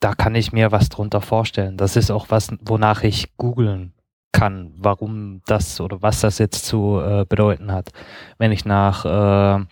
da 0.01 0.15
kann 0.15 0.35
ich 0.35 0.53
mir 0.53 0.73
was 0.73 0.89
drunter 0.89 1.21
vorstellen. 1.21 1.77
Das 1.77 1.97
ist 1.97 2.11
auch 2.11 2.27
was, 2.31 2.49
wonach 2.61 3.03
ich 3.03 3.37
googeln 3.37 3.93
kann, 4.33 4.73
warum 4.79 5.43
das 5.47 5.81
oder 5.81 6.01
was 6.01 6.21
das 6.21 6.39
jetzt 6.39 6.65
zu 6.65 7.01
äh, 7.01 7.25
bedeuten 7.29 7.73
hat. 7.73 7.91
Wenn 8.39 8.53
ich 8.53 8.65
nach 8.65 9.05
äh, 9.05 9.65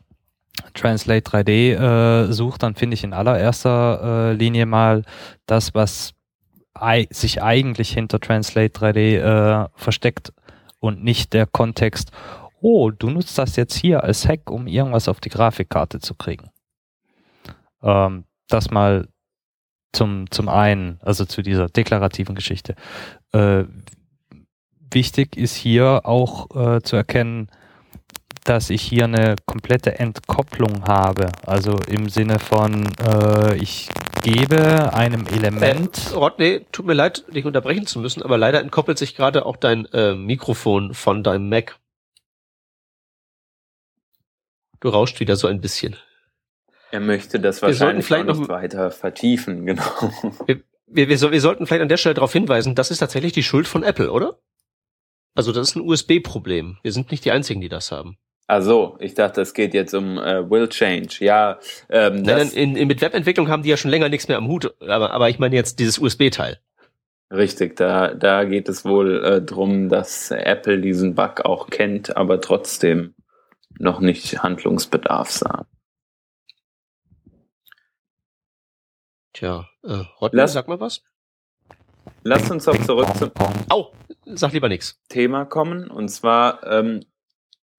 Translate 0.74 1.30
3D 1.30 1.74
äh, 1.74 2.32
suche, 2.32 2.58
dann 2.58 2.74
finde 2.74 2.94
ich 2.94 3.04
in 3.04 3.12
allererster 3.12 4.30
äh, 4.30 4.32
Linie 4.34 4.66
mal 4.66 5.02
das, 5.46 5.74
was 5.74 6.14
sich 7.10 7.40
eigentlich 7.40 7.92
hinter 7.92 8.18
Translate 8.18 8.72
3D 8.72 9.18
äh, 9.18 9.68
versteckt 9.76 10.32
und 10.80 11.04
nicht 11.04 11.32
der 11.32 11.46
Kontext, 11.46 12.10
oh, 12.60 12.90
du 12.90 13.10
nutzt 13.10 13.38
das 13.38 13.56
jetzt 13.56 13.74
hier 13.74 14.02
als 14.02 14.26
Hack, 14.26 14.50
um 14.50 14.66
irgendwas 14.66 15.08
auf 15.08 15.20
die 15.20 15.28
Grafikkarte 15.28 16.00
zu 16.00 16.14
kriegen. 16.14 16.50
Ähm, 17.82 18.24
das 18.48 18.70
mal 18.70 19.08
zum, 19.92 20.30
zum 20.30 20.48
einen, 20.48 20.98
also 21.02 21.24
zu 21.24 21.42
dieser 21.42 21.68
deklarativen 21.68 22.34
Geschichte. 22.34 22.74
Äh, 23.32 23.64
wichtig 24.90 25.36
ist 25.36 25.54
hier 25.54 26.02
auch 26.04 26.50
äh, 26.56 26.82
zu 26.82 26.96
erkennen, 26.96 27.48
dass 28.44 28.70
ich 28.70 28.82
hier 28.82 29.04
eine 29.04 29.36
komplette 29.46 29.98
Entkopplung 29.98 30.84
habe. 30.86 31.32
Also 31.46 31.78
im 31.88 32.08
Sinne 32.08 32.38
von, 32.38 32.86
äh, 32.98 33.56
ich 33.56 33.88
gebe 34.22 34.92
einem 34.94 35.26
Element. 35.26 36.12
Äh, 36.12 36.14
Rodney, 36.14 36.66
tut 36.72 36.86
mir 36.86 36.94
leid, 36.94 37.24
dich 37.34 37.44
unterbrechen 37.44 37.86
zu 37.86 37.98
müssen, 37.98 38.22
aber 38.22 38.38
leider 38.38 38.60
entkoppelt 38.60 38.98
sich 38.98 39.16
gerade 39.16 39.46
auch 39.46 39.56
dein 39.56 39.86
äh, 39.86 40.14
Mikrofon 40.14 40.94
von 40.94 41.22
deinem 41.22 41.48
Mac. 41.48 41.78
Du 44.80 44.90
rauscht 44.90 45.20
wieder 45.20 45.36
so 45.36 45.46
ein 45.46 45.60
bisschen. 45.60 45.96
Er 46.90 47.00
möchte 47.00 47.40
das 47.40 47.62
wir 47.62 47.68
wahrscheinlich 47.68 48.06
vielleicht 48.06 48.26
noch 48.26 48.48
weiter 48.48 48.90
vertiefen, 48.90 49.66
genau. 49.66 49.82
Wir, 50.46 50.60
wir, 50.86 51.08
wir, 51.08 51.18
so, 51.18 51.32
wir 51.32 51.40
sollten 51.40 51.66
vielleicht 51.66 51.82
an 51.82 51.88
der 51.88 51.96
Stelle 51.96 52.14
darauf 52.14 52.32
hinweisen, 52.32 52.74
das 52.74 52.90
ist 52.90 52.98
tatsächlich 52.98 53.32
die 53.32 53.42
Schuld 53.42 53.66
von 53.66 53.82
Apple, 53.82 54.12
oder? 54.12 54.38
Also 55.34 55.50
das 55.52 55.70
ist 55.70 55.76
ein 55.76 55.82
USB-Problem. 55.82 56.78
Wir 56.82 56.92
sind 56.92 57.10
nicht 57.10 57.24
die 57.24 57.32
Einzigen, 57.32 57.60
die 57.60 57.68
das 57.68 57.90
haben. 57.90 58.16
Ach 58.46 58.60
so, 58.60 58.96
ich 59.00 59.14
dachte, 59.14 59.40
es 59.40 59.54
geht 59.54 59.72
jetzt 59.72 59.94
um 59.94 60.18
äh, 60.18 60.48
Will 60.50 60.68
Change. 60.68 61.16
Ja, 61.20 61.58
ähm, 61.88 62.22
nein, 62.22 62.50
in, 62.50 62.76
in, 62.76 62.88
mit 62.88 63.00
Webentwicklung 63.00 63.48
haben 63.48 63.62
die 63.62 63.70
ja 63.70 63.78
schon 63.78 63.90
länger 63.90 64.10
nichts 64.10 64.28
mehr 64.28 64.36
am 64.36 64.48
Hut. 64.48 64.74
Aber, 64.80 65.12
aber 65.12 65.30
ich 65.30 65.38
meine 65.38 65.54
jetzt 65.56 65.78
dieses 65.78 65.98
USB-Teil. 65.98 66.58
Richtig, 67.30 67.76
da, 67.76 68.12
da 68.14 68.44
geht 68.44 68.68
es 68.68 68.84
wohl 68.84 69.24
äh, 69.24 69.42
drum, 69.42 69.88
dass 69.88 70.30
Apple 70.30 70.80
diesen 70.80 71.14
Bug 71.14 71.40
auch 71.40 71.68
kennt, 71.68 72.16
aber 72.16 72.40
trotzdem 72.40 73.14
noch 73.78 74.00
nicht 74.00 74.42
Handlungsbedarf 74.42 75.30
sah. 75.30 75.66
Tja, 79.32 79.66
äh, 79.82 80.02
Rodney, 80.20 80.36
Lass, 80.38 80.52
sag 80.52 80.68
mal 80.68 80.78
was. 80.78 81.02
Lass 82.22 82.50
uns 82.50 82.66
doch 82.66 82.80
zurück 82.84 83.08
zum 83.16 83.32
Au, 83.68 83.92
sag 84.26 84.52
lieber 84.52 84.68
nichts. 84.68 85.00
Thema 85.08 85.44
kommen. 85.44 85.90
Und 85.90 86.08
zwar 86.08 86.64
ähm, 86.66 87.04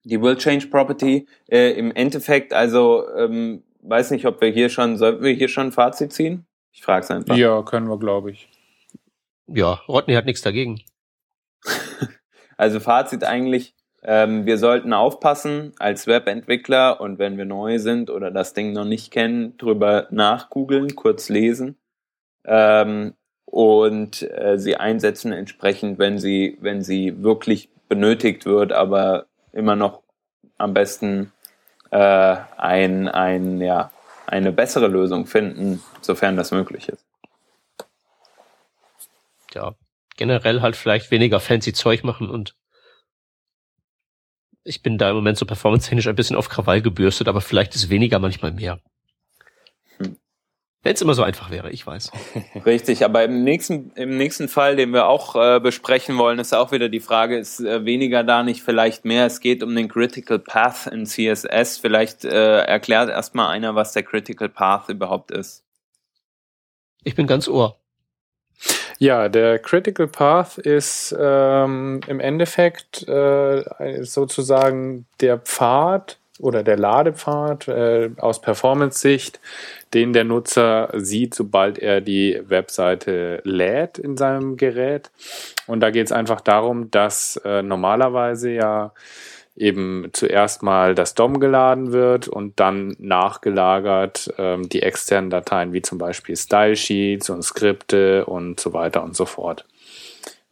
die 0.06 0.22
Will 0.22 0.38
Change 0.38 0.68
Property. 0.68 1.28
Äh, 1.50 1.72
Im 1.72 1.92
Endeffekt, 1.92 2.54
also 2.54 3.06
ähm, 3.18 3.64
weiß 3.82 4.12
nicht, 4.12 4.26
ob 4.26 4.40
wir 4.42 4.50
hier 4.50 4.70
schon, 4.70 4.98
sollten 4.98 5.24
wir 5.24 5.34
hier 5.34 5.50
schon 5.50 5.68
ein 5.68 5.72
Fazit 5.72 6.14
ziehen? 6.14 6.46
Ich 6.72 6.82
frage 6.84 7.04
es 7.04 7.12
einfach. 7.12 7.36
Ja, 7.36 7.62
können 7.64 7.90
wir, 7.90 8.00
glaube 8.00 8.32
ich. 8.32 8.50
Ja, 9.48 9.82
Rodney 9.88 10.16
hat 10.16 10.26
nichts 10.26 10.42
dagegen. 10.42 10.82
also 12.58 12.80
Fazit 12.80 13.24
eigentlich, 13.24 13.76
ähm, 14.04 14.46
wir 14.46 14.58
sollten 14.58 14.94
aufpassen 14.94 15.74
als 15.80 16.08
Webentwickler 16.08 17.02
und 17.02 17.18
wenn 17.18 17.38
wir 17.38 17.46
neu 17.46 17.80
sind 17.80 18.10
oder 18.10 18.32
das 18.32 18.54
Ding 18.54 18.74
noch 18.74 18.86
nicht 18.86 19.12
kennen, 19.12 19.58
drüber 19.58 20.08
nachgoogeln, 20.12 20.96
kurz 20.96 21.30
lesen 21.30 21.78
ähm, 22.46 23.14
und 23.46 24.22
äh, 24.22 24.58
sie 24.58 24.78
einsetzen 24.78 25.32
entsprechend, 25.32 25.98
wenn 25.98 26.20
sie, 26.20 26.58
wenn 26.62 26.82
sie 26.82 27.24
wirklich 27.24 27.70
benötigt 27.88 28.46
wird, 28.46 28.74
aber 28.74 29.28
immer 29.56 29.76
noch 29.76 30.04
am 30.58 30.74
besten 30.74 31.32
äh, 31.92 31.98
ein, 32.58 33.08
ein, 33.08 33.62
ja, 33.62 33.92
eine 34.28 34.52
bessere 34.52 34.88
Lösung 34.88 35.26
finden, 35.26 35.82
sofern 36.02 36.36
das 36.36 36.52
möglich 36.52 36.90
ist. 36.90 37.06
Ja, 39.54 39.76
generell 40.18 40.62
halt 40.62 40.76
vielleicht 40.76 41.12
weniger 41.12 41.40
fancy 41.40 41.74
Zeug 41.74 42.04
machen 42.04 42.30
und 42.30 42.56
ich 44.64 44.82
bin 44.82 44.98
da 44.98 45.10
im 45.10 45.16
Moment 45.16 45.38
so 45.38 45.46
performance-technisch 45.46 46.08
ein 46.08 46.16
bisschen 46.16 46.36
auf 46.36 46.50
Krawall 46.50 46.82
gebürstet, 46.82 47.28
aber 47.28 47.40
vielleicht 47.40 47.76
ist 47.76 47.90
weniger 47.90 48.20
manchmal 48.20 48.52
mehr. 48.52 48.80
Wenn 50.86 50.94
es 50.94 51.02
immer 51.02 51.16
so 51.16 51.24
einfach 51.24 51.50
wäre, 51.50 51.72
ich 51.72 51.88
weiß. 51.88 52.12
Richtig, 52.68 53.04
aber 53.04 53.24
im 53.24 53.44
nächsten, 53.44 53.90
im 53.96 54.18
nächsten 54.18 54.48
Fall, 54.48 54.76
den 54.76 54.92
wir 54.94 55.08
auch 55.08 55.36
äh, 55.36 55.60
besprechen 55.60 56.16
wollen, 56.20 56.38
ist 56.38 56.54
auch 56.54 56.72
wieder 56.72 56.90
die 56.90 57.00
Frage, 57.00 57.40
ist 57.40 57.60
äh, 57.60 57.86
weniger 57.86 58.24
da 58.24 58.44
nicht 58.44 58.62
vielleicht 58.62 59.04
mehr? 59.04 59.26
Es 59.26 59.40
geht 59.40 59.64
um 59.64 59.76
den 59.76 59.88
Critical 59.88 60.38
Path 60.38 60.86
in 60.86 61.08
CSS. 61.08 61.80
Vielleicht 61.80 62.24
äh, 62.24 62.60
erklärt 62.60 63.10
erstmal 63.10 63.48
einer, 63.48 63.74
was 63.74 63.94
der 63.94 64.04
Critical 64.04 64.48
Path 64.48 64.88
überhaupt 64.90 65.32
ist. 65.32 65.64
Ich 67.04 67.16
bin 67.16 67.26
ganz 67.26 67.48
ohr. 67.48 67.80
Ja, 69.00 69.28
der 69.28 69.58
Critical 69.58 70.08
Path 70.08 70.60
ist 70.60 71.16
ähm, 71.20 72.02
im 72.06 72.20
Endeffekt 72.20 73.08
äh, 73.08 73.64
sozusagen 74.04 75.08
der 75.20 75.40
Pfad 75.40 76.20
oder 76.40 76.64
der 76.64 76.78
Ladepfad 76.78 77.68
äh, 77.68 78.10
aus 78.18 78.42
Performance-Sicht, 78.42 79.40
den 79.94 80.14
der 80.14 80.26
Nutzer 80.26 80.90
sieht, 80.94 81.34
sobald 81.34 81.80
er 81.80 82.02
die 82.02 82.42
Webseite 82.46 83.42
lädt 83.44 83.98
in 83.98 84.18
seinem 84.18 84.58
Gerät. 84.58 85.12
Und 85.68 85.80
da 85.80 85.92
geht 85.92 86.08
es 86.08 86.12
einfach 86.12 86.42
darum, 86.42 86.92
dass 86.92 87.38
äh, 87.46 87.62
normalerweise 87.62 88.52
ja 88.52 88.92
eben 89.56 90.10
zuerst 90.12 90.64
mal 90.64 90.96
das 90.96 91.16
DOM 91.16 91.40
geladen 91.40 91.94
wird 91.94 92.28
und 92.28 92.60
dann 92.60 92.96
nachgelagert 93.00 94.34
ähm, 94.38 94.68
die 94.68 94.82
externen 94.82 95.30
Dateien 95.30 95.72
wie 95.72 95.82
zum 95.82 95.98
Beispiel 95.98 96.36
Style 96.36 96.76
Sheets 96.76 97.30
und 97.30 97.44
Skripte 97.44 98.26
und 98.26 98.60
so 98.60 98.74
weiter 98.74 99.04
und 99.04 99.16
so 99.16 99.26
fort. 99.26 99.66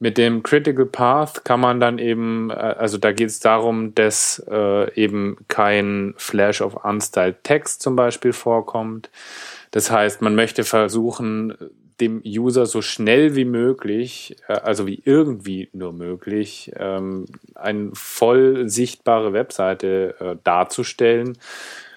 Mit 0.03 0.17
dem 0.17 0.43
Critical 0.43 0.85
Path 0.85 1.45
kann 1.45 1.61
man 1.61 1.79
dann 1.79 1.97
eben, 1.97 2.49
äh, 2.49 2.55
also 2.55 2.97
da 2.97 3.13
geht 3.13 3.29
es 3.29 3.39
darum, 3.39 3.95
dass 3.95 4.45
äh, 4.51 4.93
eben 5.01 5.37
kein 5.47 6.13
Flash 6.17 6.59
of 6.59 6.83
Unstyled 6.83 7.41
Text 7.43 7.81
zum 7.81 7.95
Beispiel 7.95 8.33
vorkommt. 8.33 9.09
Das 9.71 9.91
heißt, 9.91 10.21
man 10.21 10.35
möchte 10.35 10.65
versuchen, 10.65 11.53
dem 12.01 12.21
User 12.25 12.65
so 12.65 12.81
schnell 12.81 13.37
wie 13.37 13.45
möglich, 13.45 14.35
äh, 14.49 14.55
also 14.55 14.87
wie 14.87 15.01
irgendwie 15.05 15.69
nur 15.71 15.93
möglich, 15.93 16.73
ähm, 16.75 17.27
eine 17.55 17.91
voll 17.93 18.67
sichtbare 18.67 19.31
Webseite 19.31 20.15
äh, 20.19 20.35
darzustellen. 20.43 21.37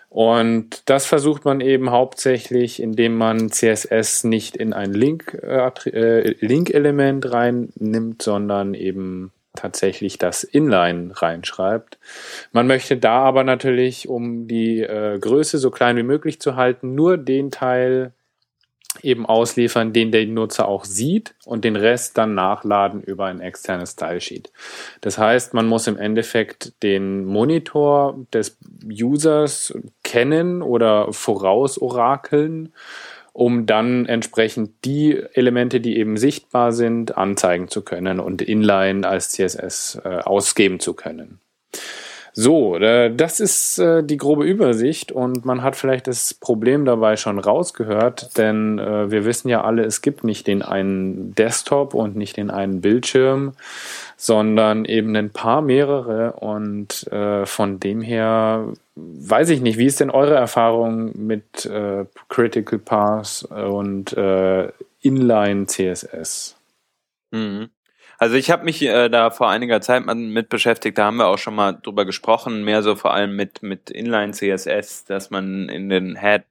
Und 0.08 0.88
das 0.88 1.04
versucht 1.06 1.44
man 1.44 1.60
eben 1.60 1.90
hauptsächlich, 1.90 2.80
indem 2.80 3.16
man 3.16 3.50
CSS 3.50 4.24
nicht 4.24 4.56
in 4.56 4.72
ein 4.72 4.92
Link, 4.92 5.34
äh, 5.34 6.34
Link-Element 6.40 7.30
reinnimmt, 7.30 8.22
sondern 8.22 8.74
eben 8.74 9.32
tatsächlich 9.56 10.18
das 10.18 10.44
Inline 10.44 11.10
reinschreibt. 11.14 11.98
Man 12.52 12.66
möchte 12.66 12.96
da 12.96 13.18
aber 13.24 13.42
natürlich, 13.42 14.08
um 14.08 14.46
die 14.46 14.82
äh, 14.82 15.18
Größe 15.18 15.58
so 15.58 15.70
klein 15.70 15.96
wie 15.96 16.02
möglich 16.02 16.40
zu 16.40 16.56
halten, 16.56 16.94
nur 16.94 17.16
den 17.18 17.50
Teil 17.50 18.12
eben 19.02 19.26
ausliefern, 19.26 19.92
den 19.92 20.12
der 20.12 20.26
Nutzer 20.26 20.68
auch 20.68 20.84
sieht 20.84 21.34
und 21.44 21.64
den 21.64 21.76
Rest 21.76 22.18
dann 22.18 22.34
nachladen 22.34 23.02
über 23.02 23.26
ein 23.26 23.40
externes 23.40 23.92
Stylesheet. 23.92 24.52
Das 25.00 25.18
heißt, 25.18 25.54
man 25.54 25.66
muss 25.66 25.86
im 25.86 25.96
Endeffekt 25.96 26.82
den 26.82 27.24
Monitor 27.24 28.18
des 28.32 28.58
Users 28.84 29.74
kennen 30.02 30.62
oder 30.62 31.12
vorausorakeln, 31.12 32.72
um 33.32 33.66
dann 33.66 34.06
entsprechend 34.06 34.84
die 34.84 35.22
Elemente, 35.34 35.80
die 35.80 35.98
eben 35.98 36.16
sichtbar 36.16 36.72
sind, 36.72 37.18
anzeigen 37.18 37.68
zu 37.68 37.82
können 37.82 38.18
und 38.18 38.40
inline 38.40 39.06
als 39.06 39.30
CSS 39.30 40.00
äh, 40.04 40.08
ausgeben 40.24 40.80
zu 40.80 40.94
können. 40.94 41.40
So, 42.38 42.76
äh, 42.76 43.10
das 43.16 43.40
ist 43.40 43.78
äh, 43.78 44.04
die 44.04 44.18
grobe 44.18 44.44
Übersicht 44.44 45.10
und 45.10 45.46
man 45.46 45.62
hat 45.62 45.74
vielleicht 45.74 46.06
das 46.06 46.34
Problem 46.34 46.84
dabei 46.84 47.16
schon 47.16 47.38
rausgehört, 47.38 48.36
denn 48.36 48.78
äh, 48.78 49.10
wir 49.10 49.24
wissen 49.24 49.48
ja 49.48 49.64
alle, 49.64 49.84
es 49.84 50.02
gibt 50.02 50.22
nicht 50.22 50.46
den 50.46 50.60
einen 50.60 51.34
Desktop 51.34 51.94
und 51.94 52.14
nicht 52.14 52.36
den 52.36 52.50
einen 52.50 52.82
Bildschirm, 52.82 53.54
sondern 54.18 54.84
eben 54.84 55.16
ein 55.16 55.30
paar 55.30 55.62
mehrere 55.62 56.32
und 56.32 57.08
von 57.44 57.80
dem 57.80 58.00
her 58.00 58.72
weiß 58.94 59.50
ich 59.50 59.60
nicht, 59.60 59.78
wie 59.78 59.86
ist 59.86 60.00
denn 60.00 60.08
eure 60.10 60.34
Erfahrung 60.34 61.12
mit 61.14 61.70
Critical 62.28 62.78
Path 62.78 63.44
und 63.50 64.16
Inline 65.02 65.66
CSS? 65.66 66.56
Mhm. 67.30 67.68
Also 68.18 68.36
ich 68.36 68.50
habe 68.50 68.64
mich 68.64 68.82
äh, 68.82 69.08
da 69.08 69.30
vor 69.30 69.50
einiger 69.50 69.80
Zeit 69.80 70.04
mit 70.06 70.48
beschäftigt, 70.48 70.96
da 70.96 71.06
haben 71.06 71.18
wir 71.18 71.26
auch 71.26 71.38
schon 71.38 71.54
mal 71.54 71.72
drüber 71.72 72.04
gesprochen, 72.04 72.64
mehr 72.64 72.82
so 72.82 72.96
vor 72.96 73.12
allem 73.12 73.36
mit, 73.36 73.62
mit 73.62 73.90
Inline 73.90 74.32
CSS, 74.32 75.04
dass 75.04 75.30
man 75.30 75.68
in 75.68 75.90
den 75.90 76.18
Head 76.18 76.44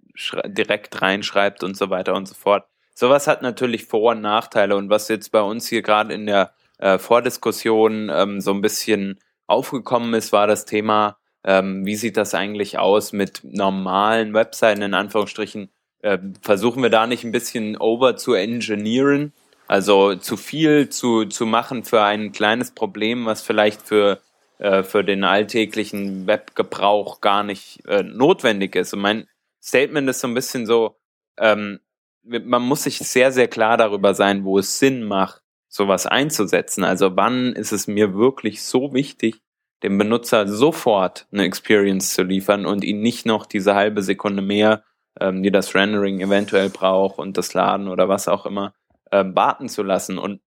direkt 0.46 1.02
reinschreibt 1.02 1.64
und 1.64 1.76
so 1.76 1.90
weiter 1.90 2.14
und 2.14 2.28
so 2.28 2.36
fort. 2.36 2.66
Sowas 2.94 3.28
hat 3.28 3.42
natürlich 3.42 3.86
Vor- 3.86 4.12
und 4.12 4.22
Nachteile 4.22 4.76
und 4.76 4.90
was 4.90 5.08
jetzt 5.10 5.32
bei 5.32 5.42
uns 5.42 5.68
hier 5.68 5.82
gerade 5.82 6.14
in 6.14 6.26
der 6.26 6.52
äh, 6.78 6.98
Vordiskussion 6.98 8.10
ähm, 8.14 8.42
so 8.42 8.52
ein 8.52 8.62
bisschen 8.62 9.20
aufgekommen 9.48 10.14
ist, 10.14 10.32
war 10.32 10.48
das 10.48 10.66
Thema, 10.66 11.18
ähm, 11.44 11.86
wie 11.86 11.96
sieht 11.96 12.18
das 12.18 12.34
eigentlich 12.34 12.78
aus 12.78 13.12
mit 13.12 13.42
normalen 13.44 14.34
Webseiten 14.34 14.82
in 14.82 14.94
Anführungsstrichen? 14.94 15.70
Äh, 16.02 16.20
versuchen 16.42 16.84
wir 16.84 16.90
da 16.90 17.08
nicht 17.08 17.24
ein 17.24 17.32
bisschen 17.32 17.78
over 17.78 18.16
zu 18.18 18.34
engineeren? 18.34 19.34
Also 19.68 20.16
zu 20.16 20.38
viel 20.38 20.90
zu, 20.90 21.26
zu 21.26 21.46
machen 21.46 21.84
für 21.84 22.04
ein 22.04 22.32
kleines 22.32 22.72
Problem, 22.72 23.26
was 23.26 23.42
vielleicht 23.42 23.82
für, 23.82 24.22
äh, 24.60 24.84
für 24.84 25.04
den 25.04 25.24
alltäglichen 25.24 26.28
Webgebrauch 26.28 27.22
gar 27.22 27.44
nicht 27.44 27.86
äh, 27.88 28.04
notwendig 28.04 28.76
ist. 28.76 28.94
Und 28.94 29.02
mein 29.02 29.28
Statement 29.62 30.10
ist 30.10 30.20
so 30.20 30.28
ein 30.28 30.36
bisschen 30.36 30.66
so, 30.66 30.98
ähm, 31.38 31.80
man 32.24 32.62
muss 32.62 32.84
sich 32.84 32.98
sehr, 33.00 33.32
sehr 33.32 33.48
klar 33.48 33.78
darüber 33.78 34.14
sein, 34.14 34.44
wo 34.44 34.58
es 34.60 34.80
Sinn 34.80 35.04
macht, 35.04 35.42
sowas 35.68 36.06
einzusetzen. 36.06 36.84
Also 36.84 37.16
wann 37.16 37.54
ist 37.54 37.72
es 37.72 37.88
mir 37.88 38.16
wirklich 38.16 38.64
so 38.64 38.94
wichtig, 38.94 39.42
dem 39.84 39.98
Benutzer 39.98 40.48
sofort 40.48 41.28
eine 41.32 41.44
Experience 41.44 42.14
zu 42.14 42.24
liefern 42.24 42.66
und 42.66 42.84
ihn 42.84 43.02
nicht 43.02 43.26
noch 43.26 43.46
diese 43.46 43.76
halbe 43.76 44.02
Sekunde 44.02 44.42
mehr, 44.42 44.84
ähm, 45.20 45.44
die 45.44 45.52
das 45.52 45.76
Rendering 45.76 46.22
eventuell 46.22 46.70
braucht 46.70 47.20
und 47.20 47.38
das 47.38 47.54
Laden 47.54 47.88
oder 47.88 48.10
was 48.10 48.28
auch 48.28 48.46
immer, 48.46 48.74
äh, 49.22 49.36
warten 49.36 49.70
zu 49.70 49.84
lassen. 49.84 50.18
Und 50.18 50.42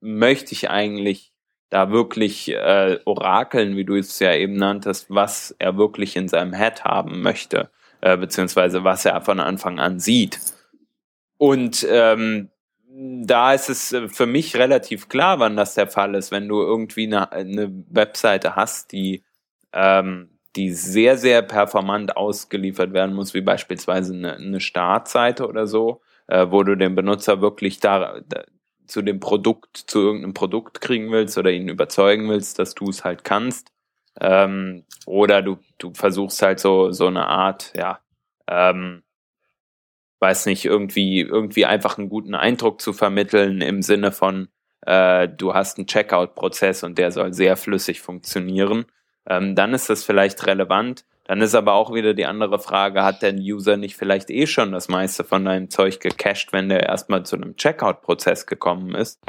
möchte 0.00 0.52
ich 0.52 0.68
eigentlich 0.68 1.32
da 1.70 1.90
wirklich 1.90 2.50
äh, 2.50 2.98
orakeln, 3.06 3.76
wie 3.76 3.84
du 3.84 3.96
es 3.96 4.18
ja 4.18 4.34
eben 4.34 4.54
nanntest, 4.54 5.06
was 5.08 5.54
er 5.58 5.78
wirklich 5.78 6.16
in 6.16 6.28
seinem 6.28 6.52
Head 6.52 6.84
haben 6.84 7.22
möchte, 7.22 7.70
äh, 8.02 8.16
beziehungsweise 8.18 8.84
was 8.84 9.06
er 9.06 9.22
von 9.22 9.40
Anfang 9.40 9.78
an 9.78 9.98
sieht. 9.98 10.38
Und 11.38 11.86
ähm, 11.88 12.50
da 12.94 13.54
ist 13.54 13.70
es 13.70 13.92
äh, 13.92 14.08
für 14.08 14.26
mich 14.26 14.56
relativ 14.56 15.08
klar, 15.08 15.38
wann 15.38 15.56
das 15.56 15.74
der 15.74 15.86
Fall 15.86 16.14
ist, 16.14 16.30
wenn 16.30 16.46
du 16.46 16.60
irgendwie 16.60 17.06
eine, 17.06 17.32
eine 17.32 17.72
Webseite 17.88 18.54
hast, 18.54 18.92
die, 18.92 19.24
ähm, 19.72 20.38
die 20.56 20.72
sehr, 20.72 21.16
sehr 21.16 21.40
performant 21.40 22.18
ausgeliefert 22.18 22.92
werden 22.92 23.14
muss, 23.14 23.32
wie 23.32 23.40
beispielsweise 23.40 24.12
eine, 24.12 24.34
eine 24.34 24.60
Startseite 24.60 25.48
oder 25.48 25.66
so, 25.66 26.02
äh, 26.28 26.46
wo 26.50 26.62
du 26.62 26.76
den 26.76 26.94
Benutzer 26.94 27.40
wirklich 27.40 27.80
da, 27.80 28.20
da 28.28 28.44
zu 28.86 29.02
dem 29.02 29.20
Produkt, 29.20 29.76
zu 29.76 30.00
irgendeinem 30.00 30.34
Produkt 30.34 30.80
kriegen 30.80 31.10
willst 31.12 31.38
oder 31.38 31.50
ihn 31.50 31.68
überzeugen 31.68 32.28
willst, 32.28 32.58
dass 32.58 32.74
du 32.74 32.90
es 32.90 33.04
halt 33.04 33.24
kannst. 33.24 33.72
Ähm, 34.20 34.84
oder 35.06 35.42
du, 35.42 35.58
du 35.78 35.94
versuchst 35.94 36.42
halt 36.42 36.60
so, 36.60 36.92
so 36.92 37.06
eine 37.06 37.26
Art, 37.26 37.72
ja, 37.76 38.00
ähm, 38.48 39.02
weiß 40.20 40.46
nicht, 40.46 40.64
irgendwie, 40.64 41.20
irgendwie 41.20 41.66
einfach 41.66 41.98
einen 41.98 42.08
guten 42.08 42.34
Eindruck 42.34 42.80
zu 42.80 42.92
vermitteln 42.92 43.60
im 43.60 43.82
Sinne 43.82 44.12
von, 44.12 44.48
äh, 44.82 45.28
du 45.28 45.54
hast 45.54 45.78
einen 45.78 45.86
Checkout-Prozess 45.86 46.84
und 46.84 46.98
der 46.98 47.10
soll 47.10 47.32
sehr 47.32 47.56
flüssig 47.56 48.00
funktionieren, 48.00 48.84
ähm, 49.26 49.54
dann 49.54 49.74
ist 49.74 49.90
das 49.90 50.04
vielleicht 50.04 50.46
relevant. 50.46 51.04
Dann 51.24 51.40
ist 51.40 51.54
aber 51.54 51.74
auch 51.74 51.94
wieder 51.94 52.14
die 52.14 52.26
andere 52.26 52.58
Frage, 52.58 53.04
hat 53.04 53.22
der 53.22 53.34
User 53.34 53.76
nicht 53.76 53.96
vielleicht 53.96 54.30
eh 54.30 54.46
schon 54.46 54.72
das 54.72 54.88
meiste 54.88 55.24
von 55.24 55.44
deinem 55.44 55.70
Zeug 55.70 56.00
gecached, 56.00 56.52
wenn 56.52 56.68
der 56.68 56.82
erstmal 56.84 57.24
zu 57.24 57.36
einem 57.36 57.56
Checkout-Prozess 57.56 58.46
gekommen 58.46 58.94
ist? 58.94 59.20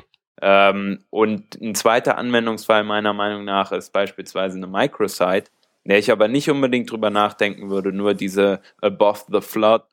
Ähm, 0.41 1.03
und 1.09 1.61
ein 1.61 1.75
zweiter 1.75 2.17
Anwendungsfall 2.17 2.83
meiner 2.83 3.13
Meinung 3.13 3.45
nach 3.45 3.71
ist 3.71 3.93
beispielsweise 3.93 4.57
eine 4.57 4.67
Microsite, 4.67 5.51
der 5.85 5.99
ich 5.99 6.11
aber 6.11 6.27
nicht 6.27 6.49
unbedingt 6.49 6.91
drüber 6.91 7.09
nachdenken 7.09 7.69
würde, 7.69 7.93
nur 7.93 8.13
diese 8.13 8.61
Above 8.81 9.21
the 9.31 9.41
Flood 9.41 9.83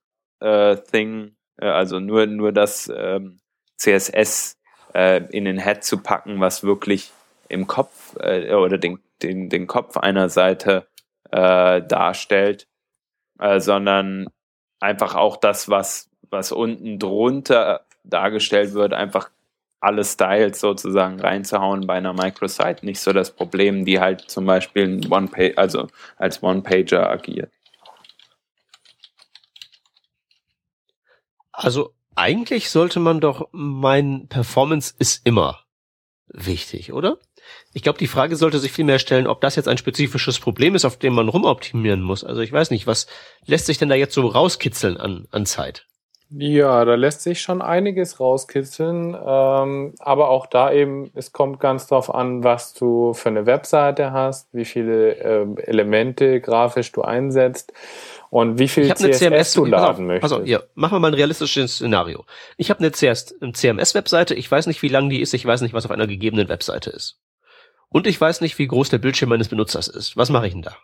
äh, 0.40 0.76
Thing, 0.76 1.36
äh, 1.58 1.66
also 1.66 2.00
nur, 2.00 2.26
nur 2.26 2.52
das 2.52 2.90
ähm, 2.94 3.40
CSS 3.76 4.58
äh, 4.94 5.22
in 5.30 5.44
den 5.44 5.62
Head 5.62 5.84
zu 5.84 5.98
packen, 5.98 6.40
was 6.40 6.64
wirklich 6.64 7.12
im 7.48 7.66
Kopf 7.66 8.16
äh, 8.20 8.54
oder 8.54 8.78
den, 8.78 9.00
den, 9.22 9.50
den 9.50 9.66
Kopf 9.66 9.96
einer 9.96 10.28
Seite 10.28 10.86
äh, 11.32 11.82
darstellt, 11.82 12.66
äh, 13.38 13.60
sondern 13.60 14.28
einfach 14.80 15.14
auch 15.14 15.36
das, 15.36 15.68
was, 15.68 16.10
was 16.30 16.52
unten 16.52 16.98
drunter 16.98 17.86
dargestellt 18.04 18.74
wird, 18.74 18.92
einfach 18.92 19.30
alle 19.80 20.04
Styles 20.04 20.60
sozusagen 20.60 21.20
reinzuhauen 21.20 21.86
bei 21.86 21.94
einer 21.94 22.12
Microsite. 22.12 22.84
Nicht 22.84 23.00
so 23.00 23.12
das 23.12 23.34
Problem, 23.34 23.84
die 23.84 23.98
halt 23.98 24.30
zum 24.30 24.44
Beispiel 24.44 25.00
One 25.10 25.26
-Page, 25.28 25.56
also 25.56 25.88
als 26.16 26.42
One-Pager 26.42 27.08
agiert. 27.08 27.50
Also 31.52 31.94
eigentlich 32.14 32.70
sollte 32.70 33.00
man 33.00 33.20
doch 33.20 33.48
mein 33.52 34.28
Performance 34.28 34.94
ist 34.98 35.26
immer 35.26 35.64
wichtig, 36.28 36.92
oder? 36.92 37.18
Ich 37.72 37.82
glaube, 37.82 37.98
die 37.98 38.06
Frage 38.06 38.36
sollte 38.36 38.58
sich 38.58 38.72
vielmehr 38.72 38.98
stellen, 38.98 39.26
ob 39.26 39.40
das 39.40 39.56
jetzt 39.56 39.68
ein 39.68 39.78
spezifisches 39.78 40.38
Problem 40.38 40.74
ist, 40.74 40.84
auf 40.84 40.96
dem 40.96 41.14
man 41.14 41.28
rumoptimieren 41.28 42.02
muss. 42.02 42.24
Also 42.24 42.40
ich 42.40 42.52
weiß 42.52 42.70
nicht, 42.70 42.86
was 42.86 43.06
lässt 43.46 43.66
sich 43.66 43.78
denn 43.78 43.88
da 43.88 43.94
jetzt 43.94 44.14
so 44.14 44.26
rauskitzeln 44.26 44.96
an, 44.96 45.26
an 45.30 45.46
Zeit? 45.46 45.86
Ja, 46.32 46.84
da 46.84 46.94
lässt 46.94 47.22
sich 47.22 47.40
schon 47.40 47.60
einiges 47.60 48.20
rauskitzeln, 48.20 49.16
ähm, 49.20 49.94
aber 49.98 50.28
auch 50.28 50.46
da 50.46 50.72
eben, 50.72 51.10
es 51.16 51.32
kommt 51.32 51.58
ganz 51.58 51.88
drauf 51.88 52.14
an, 52.14 52.44
was 52.44 52.72
du 52.72 53.14
für 53.14 53.30
eine 53.30 53.46
Webseite 53.46 54.12
hast, 54.12 54.46
wie 54.54 54.64
viele 54.64 55.14
ähm, 55.14 55.58
Elemente 55.58 56.40
grafisch 56.40 56.92
du 56.92 57.02
einsetzt 57.02 57.72
und 58.30 58.60
wie 58.60 58.68
viel 58.68 58.94
CSS, 58.94 59.18
CMS, 59.18 59.52
du 59.54 59.64
laden 59.64 59.80
pass 59.82 59.90
auf, 59.90 59.98
möchtest. 59.98 60.22
Pass 60.22 60.32
auf, 60.40 60.46
ja, 60.46 60.60
machen 60.76 60.94
wir 60.94 61.00
mal 61.00 61.08
ein 61.08 61.14
realistisches 61.14 61.74
Szenario. 61.74 62.24
Ich 62.56 62.70
habe 62.70 62.78
eine 62.78 62.92
CMS-Webseite, 62.92 64.36
ich 64.36 64.48
weiß 64.48 64.68
nicht, 64.68 64.82
wie 64.82 64.88
lang 64.88 65.10
die 65.10 65.20
ist, 65.20 65.34
ich 65.34 65.44
weiß 65.44 65.62
nicht, 65.62 65.74
was 65.74 65.84
auf 65.84 65.90
einer 65.90 66.06
gegebenen 66.06 66.48
Webseite 66.48 66.90
ist. 66.90 67.18
Und 67.90 68.06
ich 68.06 68.20
weiß 68.20 68.40
nicht, 68.40 68.58
wie 68.58 68.68
groß 68.68 68.88
der 68.88 68.98
Bildschirm 68.98 69.28
meines 69.28 69.48
Benutzers 69.48 69.88
ist. 69.88 70.16
Was 70.16 70.30
mache 70.30 70.46
ich 70.46 70.52
denn 70.52 70.62
da? 70.62 70.76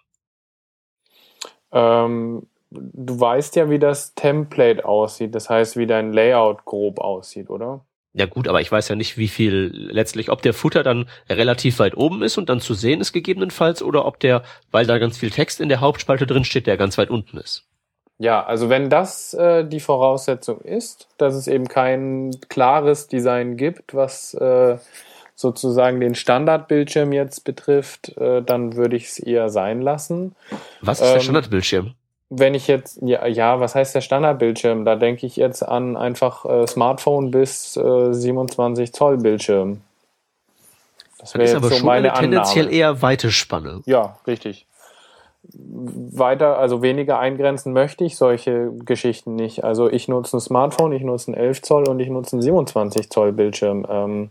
Ähm, 1.73 2.47
du 2.71 3.21
weißt 3.21 3.57
ja, 3.57 3.71
wie 3.71 3.79
das 3.79 4.15
Template 4.15 4.85
aussieht, 4.85 5.35
das 5.35 5.49
heißt, 5.49 5.77
wie 5.77 5.87
dein 5.87 6.13
Layout 6.13 6.65
grob 6.65 6.99
aussieht, 6.99 7.49
oder? 7.49 7.85
Ja 8.13 8.25
gut, 8.25 8.49
aber 8.49 8.63
ich 8.63 8.73
weiß 8.73 8.89
ja 8.89 8.97
nicht, 8.97 9.19
wie 9.19 9.29
viel 9.29 9.71
letztlich, 9.75 10.31
ob 10.31 10.41
der 10.41 10.55
Footer 10.55 10.83
dann 10.83 11.07
relativ 11.29 11.79
weit 11.79 11.97
oben 11.97 12.23
ist 12.23 12.39
und 12.39 12.49
dann 12.49 12.61
zu 12.61 12.73
sehen 12.73 13.03
ist 13.03 13.13
gegebenenfalls 13.13 13.83
oder 13.83 14.07
ob 14.07 14.19
der, 14.21 14.43
weil 14.71 14.87
da 14.87 14.99
ganz 14.99 15.19
viel 15.19 15.31
Text 15.31 15.61
in 15.61 15.69
der 15.69 15.81
Hauptspalte 15.81 16.27
drin 16.27 16.45
steht, 16.45 16.67
der 16.67 16.79
ganz 16.79 16.97
weit 16.97 17.11
unten 17.11 17.37
ist. 17.37 17.69
Ja, 18.19 18.43
also 18.43 18.71
wenn 18.71 18.89
das 18.89 19.35
äh, 19.35 19.67
die 19.67 19.81
Voraussetzung 19.81 20.63
ist, 20.63 21.09
dass 21.19 21.35
es 21.35 21.47
eben 21.47 21.69
kein 21.69 22.31
klares 22.49 23.09
Design 23.09 23.59
gibt, 23.59 23.93
was 23.95 24.33
äh, 24.33 24.79
sozusagen 25.37 26.01
den 26.01 26.17
Standardbildschirm 26.17 27.13
jetzt 27.13 27.45
betrifft, 27.45 28.17
äh, 28.17 28.43
dann 28.43 28.75
würde 28.75 28.97
ich 28.97 29.05
es 29.07 29.19
eher 29.21 29.51
sein 29.51 29.81
lassen. 29.81 30.35
Was 30.81 31.01
ist 31.01 31.07
ähm, 31.07 31.15
der 31.15 31.21
Standardbildschirm? 31.21 31.95
wenn 32.29 32.55
ich 32.55 32.67
jetzt, 32.67 32.99
ja, 33.03 33.27
ja, 33.27 33.61
was 33.61 33.75
heißt 33.75 33.95
der 33.95 34.01
Standardbildschirm? 34.01 34.85
Da 34.85 34.97
denke 34.97 35.27
ich 35.27 35.37
jetzt 35.37 35.63
an 35.63 35.97
einfach 35.97 36.45
äh, 36.45 36.67
Smartphone 36.67 37.31
bis 37.31 37.77
äh, 37.77 38.13
27 38.13 38.93
Zoll 38.93 39.19
Bildschirm. 39.19 39.81
Das 41.19 41.35
wäre 41.35 41.45
jetzt 41.45 41.57
aber 41.57 41.69
so 41.69 41.77
schon 41.77 41.87
meine 41.87 42.13
eine 42.13 42.21
tendenziell 42.21 42.67
Annahme. 42.67 42.79
eher 42.79 43.03
weite 43.03 43.31
Spanne. 43.31 43.81
Ja, 43.87 44.19
richtig. 44.27 44.67
Weiter, 45.49 46.59
also 46.59 46.83
weniger 46.83 47.21
eingrenzen 47.21 47.73
möchte 47.73 48.05
ich 48.05 48.17
solche 48.17 48.73
Geschichten 48.85 49.37
nicht. 49.37 49.63
Also 49.63 49.89
ich 49.89 50.09
nutze 50.09 50.37
ein 50.37 50.41
Smartphone, 50.41 50.93
ich 50.93 51.03
nutze 51.03 51.29
einen 51.29 51.41
11 51.41 51.63
Zoll 51.63 51.89
und 51.89 52.01
ich 52.01 52.09
nutze 52.09 52.33
einen 52.33 52.43
27 52.43 53.09
Zoll 53.09 53.33
Bildschirm. 53.33 53.87
Ähm, 53.89 54.31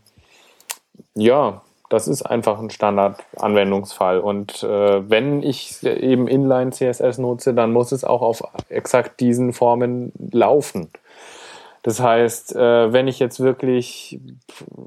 ja, 1.14 1.62
das 1.90 2.08
ist 2.08 2.24
einfach 2.24 2.60
ein 2.60 2.70
Standard-Anwendungsfall. 2.70 4.20
Und 4.20 4.64
äh, 4.64 5.10
wenn 5.10 5.44
ich 5.44 5.84
eben 5.84 6.28
Inline 6.28 6.72
CSS 6.72 7.20
nutze, 7.20 7.54
dann 7.54 7.72
muss 7.72 7.92
es 7.92 8.04
auch 8.04 8.22
auf 8.22 8.44
exakt 8.70 9.20
diesen 9.20 9.54
Formen 9.54 10.12
laufen. 10.32 10.90
Das 11.86 12.00
heißt, 12.00 12.56
äh, 12.56 12.92
wenn 12.92 13.08
ich 13.08 13.20
jetzt 13.20 13.40
wirklich 13.40 14.20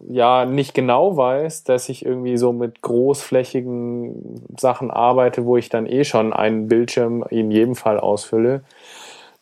ja 0.09 0.45
nicht 0.45 0.75
genau 0.75 1.17
weiß, 1.17 1.63
dass 1.63 1.89
ich 1.89 2.05
irgendwie 2.05 2.37
so 2.37 2.53
mit 2.53 2.83
großflächigen 2.83 4.45
Sachen 4.59 4.91
arbeite, 4.91 5.45
wo 5.45 5.57
ich 5.57 5.69
dann 5.69 5.87
eh 5.87 6.03
schon 6.03 6.33
einen 6.33 6.67
Bildschirm 6.67 7.25
in 7.31 7.53
jedem 7.53 7.77
Fall 7.77 8.01
ausfülle, 8.01 8.65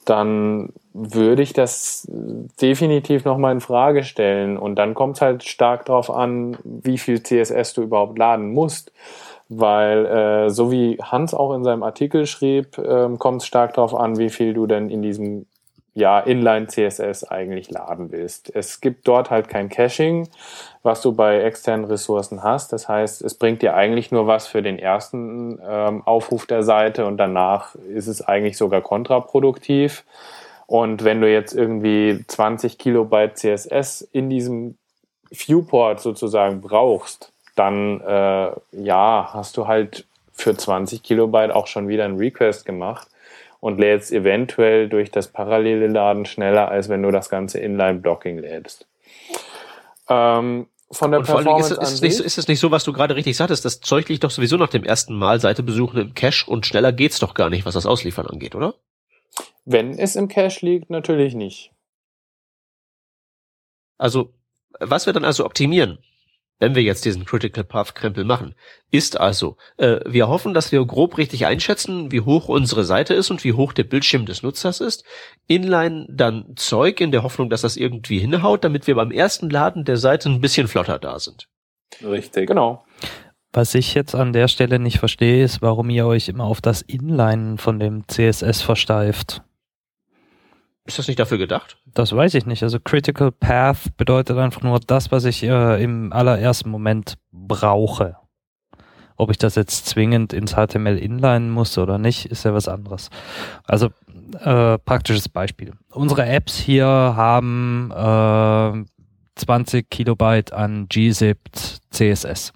dann 0.06 0.72
würde 0.94 1.42
ich 1.42 1.52
das 1.52 2.08
definitiv 2.60 3.24
nochmal 3.24 3.52
in 3.52 3.60
Frage 3.60 4.02
stellen. 4.04 4.56
Und 4.56 4.76
dann 4.76 4.94
kommt 4.94 5.16
es 5.16 5.20
halt 5.20 5.44
stark 5.44 5.84
darauf 5.84 6.10
an, 6.10 6.56
wie 6.64 6.96
viel 6.96 7.22
CSS 7.22 7.74
du 7.74 7.82
überhaupt 7.82 8.16
laden 8.16 8.52
musst. 8.52 8.92
Weil, 9.48 10.06
äh, 10.06 10.50
so 10.50 10.72
wie 10.72 10.98
Hans 11.00 11.34
auch 11.34 11.54
in 11.54 11.62
seinem 11.62 11.82
Artikel 11.82 12.26
schrieb, 12.26 12.78
äh, 12.78 13.08
kommt 13.18 13.42
es 13.42 13.46
stark 13.46 13.74
darauf 13.74 13.94
an, 13.94 14.18
wie 14.18 14.30
viel 14.30 14.54
du 14.54 14.66
denn 14.66 14.90
in 14.90 15.02
diesem 15.02 15.46
ja, 15.96 16.20
Inline 16.20 16.66
CSS 16.66 17.24
eigentlich 17.24 17.70
laden 17.70 18.12
willst. 18.12 18.54
Es 18.54 18.82
gibt 18.82 19.08
dort 19.08 19.30
halt 19.30 19.48
kein 19.48 19.70
Caching, 19.70 20.28
was 20.86 21.02
du 21.02 21.12
bei 21.12 21.42
externen 21.42 21.84
Ressourcen 21.84 22.42
hast. 22.42 22.72
Das 22.72 22.88
heißt, 22.88 23.20
es 23.20 23.34
bringt 23.34 23.60
dir 23.60 23.74
eigentlich 23.74 24.10
nur 24.10 24.26
was 24.26 24.46
für 24.46 24.62
den 24.62 24.78
ersten 24.78 25.60
ähm, 25.62 26.02
Aufruf 26.06 26.46
der 26.46 26.62
Seite 26.62 27.04
und 27.04 27.18
danach 27.18 27.74
ist 27.74 28.06
es 28.06 28.22
eigentlich 28.22 28.56
sogar 28.56 28.80
kontraproduktiv. 28.80 30.04
Und 30.66 31.04
wenn 31.04 31.20
du 31.20 31.30
jetzt 31.30 31.52
irgendwie 31.52 32.24
20 32.26 32.78
Kilobyte 32.78 33.36
CSS 33.36 34.00
in 34.12 34.30
diesem 34.30 34.78
Viewport 35.30 36.00
sozusagen 36.00 36.62
brauchst, 36.62 37.32
dann 37.54 38.00
äh, 38.00 38.50
ja, 38.72 39.30
hast 39.32 39.56
du 39.56 39.66
halt 39.66 40.06
für 40.32 40.56
20 40.56 41.02
Kilobyte 41.02 41.54
auch 41.54 41.66
schon 41.66 41.88
wieder 41.88 42.04
einen 42.04 42.18
Request 42.18 42.64
gemacht 42.64 43.08
und 43.60 43.78
lädst 43.78 44.12
eventuell 44.12 44.88
durch 44.88 45.10
das 45.10 45.28
parallele 45.28 45.88
Laden 45.88 46.26
schneller, 46.26 46.68
als 46.68 46.88
wenn 46.88 47.02
du 47.02 47.10
das 47.10 47.28
ganze 47.28 47.58
Inline-Blocking 47.58 48.38
lädst. 48.38 48.86
Ähm, 50.08 50.66
von 50.90 51.10
der 51.10 51.20
Und 51.20 51.24
ist, 51.26 51.32
Performance 51.32 51.74
es- 51.74 51.78
ist, 51.80 51.92
es 51.94 52.00
nicht, 52.02 52.20
ist 52.20 52.38
es 52.38 52.48
nicht 52.48 52.60
so, 52.60 52.70
was 52.70 52.84
du 52.84 52.92
gerade 52.92 53.16
richtig 53.16 53.36
sagtest. 53.36 53.64
Das 53.64 53.80
Zeug 53.80 54.08
liegt 54.08 54.22
doch 54.24 54.30
sowieso 54.30 54.56
nach 54.56 54.68
dem 54.68 54.84
ersten 54.84 55.14
Mal 55.16 55.40
Seite 55.40 55.62
besuchen 55.62 55.98
im 56.00 56.14
Cache 56.14 56.48
und 56.48 56.64
schneller 56.66 56.92
geht's 56.92 57.18
doch 57.18 57.34
gar 57.34 57.50
nicht, 57.50 57.66
was 57.66 57.74
das 57.74 57.86
Ausliefern 57.86 58.26
angeht, 58.26 58.54
oder? 58.54 58.74
wenn 59.68 59.98
es 59.98 60.14
im 60.14 60.28
Cache 60.28 60.64
liegt, 60.64 60.90
natürlich 60.90 61.34
nicht. 61.34 61.72
Also, 63.98 64.32
was 64.78 65.06
wir 65.06 65.12
dann 65.12 65.24
also 65.24 65.44
optimieren, 65.44 65.98
wenn 66.58 66.74
wir 66.74 66.82
jetzt 66.82 67.04
diesen 67.04 67.24
Critical 67.24 67.64
Path 67.64 67.94
Krempel 67.94 68.24
machen, 68.24 68.54
ist 68.90 69.20
also, 69.20 69.56
äh, 69.76 70.00
wir 70.06 70.28
hoffen, 70.28 70.54
dass 70.54 70.72
wir 70.72 70.84
grob 70.84 71.18
richtig 71.18 71.46
einschätzen, 71.46 72.12
wie 72.12 72.22
hoch 72.22 72.48
unsere 72.48 72.84
Seite 72.84 73.14
ist 73.14 73.30
und 73.30 73.44
wie 73.44 73.52
hoch 73.52 73.72
der 73.72 73.84
Bildschirm 73.84 74.26
des 74.26 74.42
Nutzers 74.42 74.80
ist. 74.80 75.04
Inline 75.46 76.06
dann 76.08 76.54
Zeug 76.56 77.00
in 77.00 77.12
der 77.12 77.22
Hoffnung, 77.22 77.50
dass 77.50 77.60
das 77.60 77.76
irgendwie 77.76 78.18
hinhaut, 78.18 78.64
damit 78.64 78.86
wir 78.86 78.94
beim 78.94 79.10
ersten 79.10 79.50
Laden 79.50 79.84
der 79.84 79.98
Seite 79.98 80.28
ein 80.30 80.40
bisschen 80.40 80.68
flotter 80.68 80.98
da 80.98 81.18
sind. 81.18 81.48
Richtig. 82.02 82.48
Genau. 82.48 82.84
Was 83.52 83.74
ich 83.74 83.94
jetzt 83.94 84.14
an 84.14 84.32
der 84.32 84.48
Stelle 84.48 84.78
nicht 84.78 84.98
verstehe, 84.98 85.42
ist, 85.42 85.62
warum 85.62 85.88
ihr 85.88 86.06
euch 86.06 86.28
immer 86.28 86.44
auf 86.44 86.60
das 86.60 86.82
Inline 86.82 87.58
von 87.58 87.78
dem 87.78 88.06
CSS 88.06 88.60
versteift. 88.62 89.42
Ist 90.86 90.98
das 90.98 91.08
nicht 91.08 91.18
dafür 91.18 91.38
gedacht? 91.38 91.78
Das 91.94 92.14
weiß 92.14 92.34
ich 92.34 92.46
nicht. 92.46 92.62
Also 92.62 92.78
Critical 92.78 93.32
Path 93.32 93.96
bedeutet 93.96 94.38
einfach 94.38 94.62
nur 94.62 94.78
das, 94.80 95.10
was 95.10 95.24
ich 95.24 95.42
äh, 95.42 95.82
im 95.82 96.12
allerersten 96.12 96.70
Moment 96.70 97.16
brauche. 97.32 98.16
Ob 99.16 99.30
ich 99.30 99.38
das 99.38 99.54
jetzt 99.54 99.86
zwingend 99.86 100.32
ins 100.32 100.54
HTML 100.54 100.98
inline 100.98 101.48
muss 101.50 101.76
oder 101.78 101.98
nicht, 101.98 102.26
ist 102.26 102.44
ja 102.44 102.54
was 102.54 102.68
anderes. 102.68 103.10
Also 103.64 103.90
äh, 104.40 104.78
praktisches 104.78 105.28
Beispiel. 105.28 105.72
Unsere 105.90 106.26
Apps 106.26 106.56
hier 106.56 106.86
haben 106.86 107.90
äh, 107.90 108.84
20 109.36 109.90
Kilobyte 109.90 110.52
an 110.52 110.86
gzipped 110.88 111.80
CSS. 111.90 112.52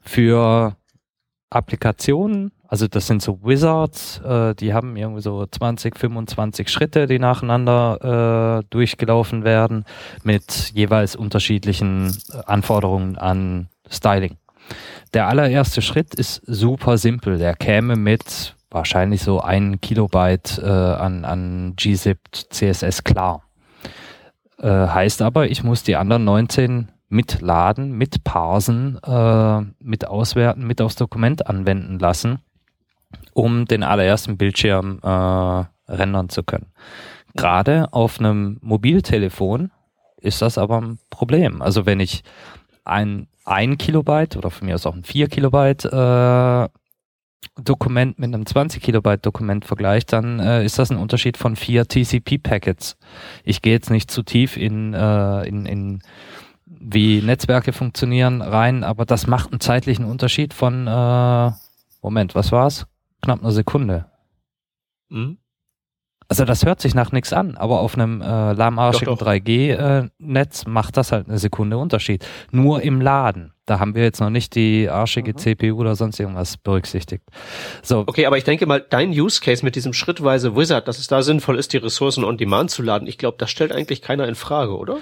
Für 0.00 0.76
Applikationen, 1.50 2.52
also 2.70 2.86
das 2.86 3.08
sind 3.08 3.20
so 3.20 3.40
Wizards, 3.42 4.20
äh, 4.20 4.54
die 4.54 4.72
haben 4.72 4.96
irgendwie 4.96 5.22
so 5.22 5.44
20, 5.44 5.98
25 5.98 6.68
Schritte, 6.68 7.08
die 7.08 7.18
nacheinander 7.18 8.60
äh, 8.60 8.66
durchgelaufen 8.70 9.42
werden, 9.42 9.84
mit 10.22 10.70
jeweils 10.72 11.16
unterschiedlichen 11.16 12.16
äh, 12.32 12.36
Anforderungen 12.46 13.18
an 13.18 13.66
Styling. 13.90 14.36
Der 15.14 15.26
allererste 15.26 15.82
Schritt 15.82 16.14
ist 16.14 16.42
super 16.46 16.96
simpel. 16.96 17.38
Der 17.38 17.56
käme 17.56 17.96
mit 17.96 18.54
wahrscheinlich 18.70 19.22
so 19.22 19.40
ein 19.40 19.80
Kilobyte 19.80 20.60
äh, 20.62 20.68
an, 20.68 21.24
an 21.24 21.74
gzipped 21.74 22.46
CSS 22.50 23.02
klar. 23.02 23.42
Äh, 24.58 24.68
heißt 24.68 25.22
aber, 25.22 25.50
ich 25.50 25.64
muss 25.64 25.82
die 25.82 25.96
anderen 25.96 26.22
19 26.22 26.92
mitladen, 27.08 27.90
mit 27.90 28.22
parsen, 28.22 29.00
äh, 29.02 29.60
mit 29.80 30.06
auswerten, 30.06 30.68
mit 30.68 30.80
aufs 30.80 30.94
Dokument 30.94 31.48
anwenden 31.48 31.98
lassen, 31.98 32.38
um 33.32 33.66
den 33.66 33.82
allerersten 33.82 34.36
Bildschirm 34.36 35.00
äh, 35.02 35.64
rendern 35.92 36.28
zu 36.28 36.42
können. 36.42 36.66
Gerade 37.34 37.92
auf 37.92 38.18
einem 38.18 38.58
Mobiltelefon 38.60 39.70
ist 40.20 40.42
das 40.42 40.58
aber 40.58 40.80
ein 40.80 40.98
Problem. 41.10 41.62
Also 41.62 41.86
wenn 41.86 42.00
ich 42.00 42.22
ein, 42.84 43.28
ein 43.44 43.78
Kilobyte 43.78 44.36
oder 44.36 44.50
von 44.50 44.66
mir 44.66 44.74
aus 44.74 44.86
auch 44.86 44.94
ein 44.94 45.04
4 45.04 45.28
Kilobyte 45.28 45.84
äh, 45.84 46.68
Dokument 47.56 48.18
mit 48.18 48.34
einem 48.34 48.46
20 48.46 48.82
Kilobyte 48.82 49.24
Dokument 49.24 49.64
vergleicht, 49.64 50.12
dann 50.12 50.40
äh, 50.40 50.64
ist 50.64 50.78
das 50.78 50.90
ein 50.90 50.98
Unterschied 50.98 51.36
von 51.36 51.56
vier 51.56 51.86
TCP-Packets. 51.86 52.96
Ich 53.44 53.62
gehe 53.62 53.72
jetzt 53.72 53.90
nicht 53.90 54.10
zu 54.10 54.22
tief 54.22 54.56
in, 54.56 54.94
äh, 54.94 55.42
in, 55.48 55.66
in 55.66 56.02
wie 56.66 57.20
Netzwerke 57.20 57.72
funktionieren 57.72 58.42
rein, 58.42 58.84
aber 58.84 59.04
das 59.04 59.26
macht 59.26 59.52
einen 59.52 59.60
zeitlichen 59.60 60.04
Unterschied 60.04 60.54
von 60.54 60.86
äh, 60.86 61.50
Moment, 62.02 62.34
was 62.34 62.52
war's? 62.52 62.86
Knapp 63.22 63.40
eine 63.42 63.52
Sekunde. 63.52 64.06
Hm? 65.10 65.38
Also 66.28 66.44
das 66.44 66.64
hört 66.64 66.80
sich 66.80 66.94
nach 66.94 67.10
nichts 67.10 67.32
an, 67.32 67.56
aber 67.56 67.80
auf 67.80 67.94
einem 67.96 68.22
äh, 68.22 68.52
lahmarschigen 68.52 69.06
Doch, 69.16 69.18
doch. 69.18 69.26
3G-Netz 69.26 70.64
macht 70.66 70.96
das 70.96 71.10
halt 71.10 71.28
eine 71.28 71.38
Sekunde 71.38 71.76
Unterschied. 71.76 72.24
Nur 72.52 72.82
im 72.82 73.00
Laden. 73.00 73.52
Da 73.66 73.80
haben 73.80 73.96
wir 73.96 74.04
jetzt 74.04 74.20
noch 74.20 74.30
nicht 74.30 74.54
die 74.54 74.88
arschige 74.88 75.32
Mhm. 75.32 75.38
CPU 75.38 75.74
oder 75.76 75.96
sonst 75.96 76.20
irgendwas 76.20 76.56
berücksichtigt. 76.56 77.24
So, 77.82 78.04
Okay, 78.06 78.26
aber 78.26 78.38
ich 78.38 78.44
denke 78.44 78.66
mal, 78.66 78.80
dein 78.80 79.10
Use 79.10 79.40
Case 79.40 79.64
mit 79.64 79.74
diesem 79.74 79.92
schrittweise 79.92 80.54
Wizard, 80.54 80.86
dass 80.86 81.00
es 81.00 81.08
da 81.08 81.22
sinnvoll 81.22 81.58
ist, 81.58 81.72
die 81.72 81.78
Ressourcen 81.78 82.22
on 82.22 82.36
demand 82.38 82.70
zu 82.70 82.82
laden, 82.82 83.08
ich 83.08 83.18
glaube, 83.18 83.36
das 83.38 83.50
stellt 83.50 83.72
eigentlich 83.72 84.00
keiner 84.00 84.28
in 84.28 84.36
Frage, 84.36 84.76
oder? 84.76 84.98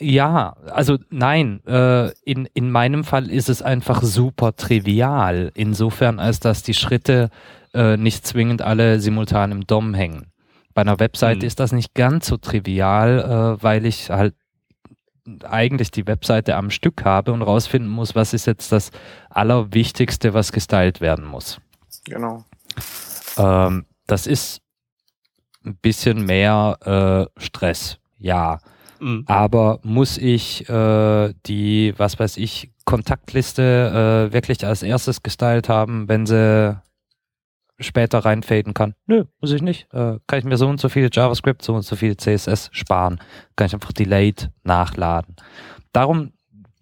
Ja, 0.00 0.54
also 0.70 0.98
nein, 1.10 1.60
äh, 1.66 2.10
in, 2.22 2.48
in 2.54 2.70
meinem 2.70 3.02
Fall 3.04 3.30
ist 3.30 3.48
es 3.48 3.62
einfach 3.62 4.02
super 4.02 4.54
trivial, 4.54 5.50
insofern 5.54 6.20
als 6.20 6.38
dass 6.40 6.62
die 6.62 6.74
Schritte 6.74 7.30
äh, 7.74 7.96
nicht 7.96 8.26
zwingend 8.26 8.62
alle 8.62 9.00
simultan 9.00 9.50
im 9.50 9.66
DOM 9.66 9.94
hängen. 9.94 10.32
Bei 10.72 10.82
einer 10.82 11.00
Webseite 11.00 11.40
Mhm. 11.40 11.46
ist 11.46 11.58
das 11.60 11.72
nicht 11.72 11.94
ganz 11.94 12.28
so 12.28 12.36
trivial, 12.36 13.56
äh, 13.58 13.62
weil 13.62 13.84
ich 13.86 14.10
halt 14.10 14.34
eigentlich 15.42 15.90
die 15.90 16.06
Webseite 16.06 16.56
am 16.56 16.70
Stück 16.70 17.04
habe 17.04 17.32
und 17.32 17.42
rausfinden 17.42 17.90
muss, 17.90 18.14
was 18.14 18.32
ist 18.32 18.46
jetzt 18.46 18.72
das 18.72 18.90
Allerwichtigste, 19.30 20.32
was 20.32 20.52
gestylt 20.52 21.00
werden 21.00 21.24
muss. 21.26 21.60
Genau. 22.04 22.44
Ähm, 23.36 23.84
das 24.06 24.26
ist 24.26 24.62
ein 25.64 25.76
bisschen 25.76 26.24
mehr 26.24 27.28
äh, 27.36 27.40
Stress, 27.40 27.98
ja. 28.18 28.60
Mhm. 29.00 29.24
Aber 29.26 29.80
muss 29.82 30.18
ich 30.18 30.68
äh, 30.68 31.32
die, 31.46 31.94
was 31.96 32.18
weiß 32.18 32.36
ich, 32.36 32.72
Kontaktliste 32.84 34.28
äh, 34.30 34.32
wirklich 34.32 34.64
als 34.64 34.82
erstes 34.82 35.22
gestylt 35.22 35.68
haben, 35.68 36.08
wenn 36.08 36.26
sie 36.26 36.80
später 37.78 38.20
reinfaden 38.20 38.74
kann? 38.74 38.94
Nö, 39.06 39.24
muss 39.40 39.52
ich 39.52 39.62
nicht. 39.62 39.92
Äh, 39.92 40.18
kann 40.26 40.38
ich 40.38 40.44
mir 40.44 40.56
so 40.56 40.68
und 40.68 40.80
so 40.80 40.88
viele 40.88 41.10
JavaScript, 41.12 41.62
so 41.62 41.74
und 41.74 41.82
so 41.82 41.96
viele 41.96 42.16
CSS 42.16 42.70
sparen. 42.72 43.20
Kann 43.56 43.66
ich 43.66 43.74
einfach 43.74 43.92
delayed 43.92 44.50
nachladen. 44.64 45.36
Darum 45.92 46.32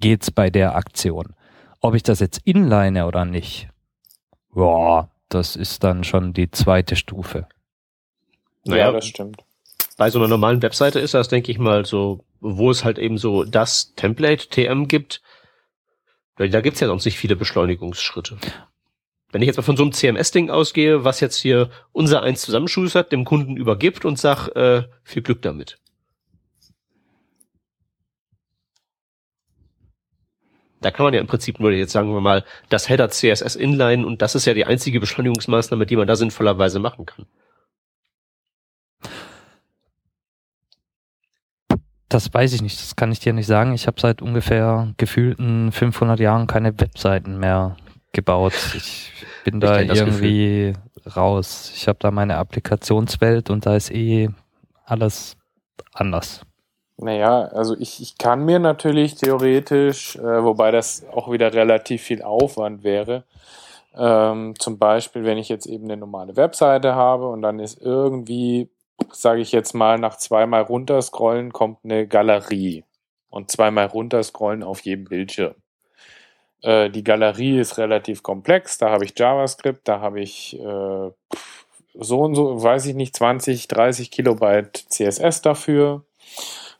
geht's 0.00 0.30
bei 0.30 0.50
der 0.50 0.76
Aktion. 0.76 1.34
Ob 1.80 1.94
ich 1.94 2.02
das 2.02 2.20
jetzt 2.20 2.40
inline 2.44 3.06
oder 3.06 3.24
nicht, 3.24 3.68
ja, 4.54 5.08
das 5.28 5.56
ist 5.56 5.84
dann 5.84 6.04
schon 6.04 6.32
die 6.32 6.50
zweite 6.50 6.96
Stufe. 6.96 7.46
Naja, 8.64 8.86
ja, 8.86 8.92
das 8.92 9.06
stimmt. 9.06 9.44
Bei 9.96 10.10
so 10.10 10.18
einer 10.18 10.28
normalen 10.28 10.62
Webseite 10.62 11.00
ist 11.00 11.14
das, 11.14 11.28
denke 11.28 11.50
ich 11.50 11.58
mal, 11.58 11.84
so, 11.84 12.24
wo 12.40 12.70
es 12.70 12.84
halt 12.84 12.98
eben 12.98 13.18
so 13.18 13.44
das 13.44 13.94
Template 13.94 14.48
TM 14.48 14.88
gibt, 14.88 15.22
da 16.36 16.60
gibt's 16.60 16.80
ja 16.80 16.86
sonst 16.86 17.06
nicht 17.06 17.18
viele 17.18 17.34
Beschleunigungsschritte. 17.34 18.36
Wenn 19.32 19.42
ich 19.42 19.46
jetzt 19.46 19.56
mal 19.56 19.62
von 19.62 19.76
so 19.76 19.82
einem 19.82 19.92
CMS-Ding 19.92 20.50
ausgehe, 20.50 21.02
was 21.02 21.20
jetzt 21.20 21.36
hier 21.36 21.70
unser 21.92 22.22
eins 22.22 22.42
zusammenschustert, 22.42 23.10
dem 23.10 23.24
Kunden 23.24 23.56
übergibt 23.56 24.04
und 24.04 24.18
sag, 24.18 24.48
äh, 24.48 24.84
viel 25.02 25.22
Glück 25.22 25.42
damit. 25.42 25.78
Da 30.80 30.90
kann 30.90 31.04
man 31.04 31.14
ja 31.14 31.20
im 31.20 31.26
Prinzip 31.26 31.58
nur 31.58 31.72
jetzt 31.72 31.92
sagen 31.92 32.12
wir 32.12 32.20
mal 32.20 32.44
das 32.68 32.88
Header 32.88 33.08
CSS 33.08 33.56
inline 33.56 34.06
und 34.06 34.22
das 34.22 34.34
ist 34.34 34.44
ja 34.44 34.54
die 34.54 34.66
einzige 34.66 35.00
Beschleunigungsmaßnahme, 35.00 35.86
die 35.86 35.96
man 35.96 36.06
da 36.06 36.16
sinnvollerweise 36.16 36.78
machen 36.78 37.06
kann. 37.06 37.26
Das 42.08 42.32
weiß 42.32 42.52
ich 42.52 42.62
nicht, 42.62 42.80
das 42.80 42.94
kann 42.94 43.10
ich 43.10 43.20
dir 43.20 43.32
nicht 43.32 43.46
sagen. 43.46 43.72
Ich 43.72 43.86
habe 43.86 44.00
seit 44.00 44.22
ungefähr 44.22 44.92
gefühlten 44.96 45.72
500 45.72 46.20
Jahren 46.20 46.46
keine 46.46 46.78
Webseiten 46.80 47.38
mehr 47.38 47.76
gebaut. 48.12 48.54
Ich 48.76 49.12
bin 49.44 49.60
da 49.60 49.82
das 49.82 49.98
irgendwie 49.98 50.74
raus. 51.16 51.72
Ich 51.74 51.88
habe 51.88 51.98
da 52.00 52.10
meine 52.10 52.36
Applikationswelt 52.36 53.50
und 53.50 53.66
da 53.66 53.76
ist 53.76 53.90
eh 53.90 54.28
alles 54.84 55.36
anders. 55.92 56.42
Naja, 56.98 57.42
also 57.48 57.76
ich, 57.78 58.00
ich 58.00 58.16
kann 58.16 58.44
mir 58.44 58.58
natürlich 58.58 59.16
theoretisch, 59.16 60.16
äh, 60.16 60.42
wobei 60.44 60.70
das 60.70 61.04
auch 61.12 61.30
wieder 61.30 61.52
relativ 61.52 62.02
viel 62.02 62.22
Aufwand 62.22 62.84
wäre, 62.84 63.24
ähm, 63.94 64.54
zum 64.58 64.78
Beispiel, 64.78 65.24
wenn 65.24 65.36
ich 65.36 65.48
jetzt 65.48 65.66
eben 65.66 65.84
eine 65.84 65.98
normale 65.98 66.36
Webseite 66.36 66.94
habe 66.94 67.28
und 67.28 67.42
dann 67.42 67.58
ist 67.58 67.80
irgendwie, 67.80 68.70
sage 69.10 69.40
ich 69.40 69.52
jetzt 69.52 69.74
mal, 69.74 69.98
nach 69.98 70.16
zweimal 70.16 70.62
runterscrollen 70.62 71.52
kommt 71.52 71.78
eine 71.84 72.06
Galerie. 72.06 72.84
Und 73.30 73.50
zweimal 73.50 73.86
runterscrollen 73.86 74.62
auf 74.62 74.80
jedem 74.80 75.04
Bildschirm. 75.04 75.54
Äh, 76.62 76.90
die 76.90 77.04
Galerie 77.04 77.58
ist 77.58 77.78
relativ 77.78 78.22
komplex, 78.22 78.78
da 78.78 78.90
habe 78.90 79.04
ich 79.04 79.18
JavaScript, 79.18 79.86
da 79.86 80.00
habe 80.00 80.20
ich 80.20 80.58
äh, 80.58 81.10
so 81.94 82.20
und 82.20 82.34
so, 82.34 82.62
weiß 82.62 82.86
ich 82.86 82.94
nicht, 82.94 83.14
20, 83.16 83.68
30 83.68 84.10
Kilobyte 84.10 84.86
CSS 84.88 85.42
dafür 85.42 86.04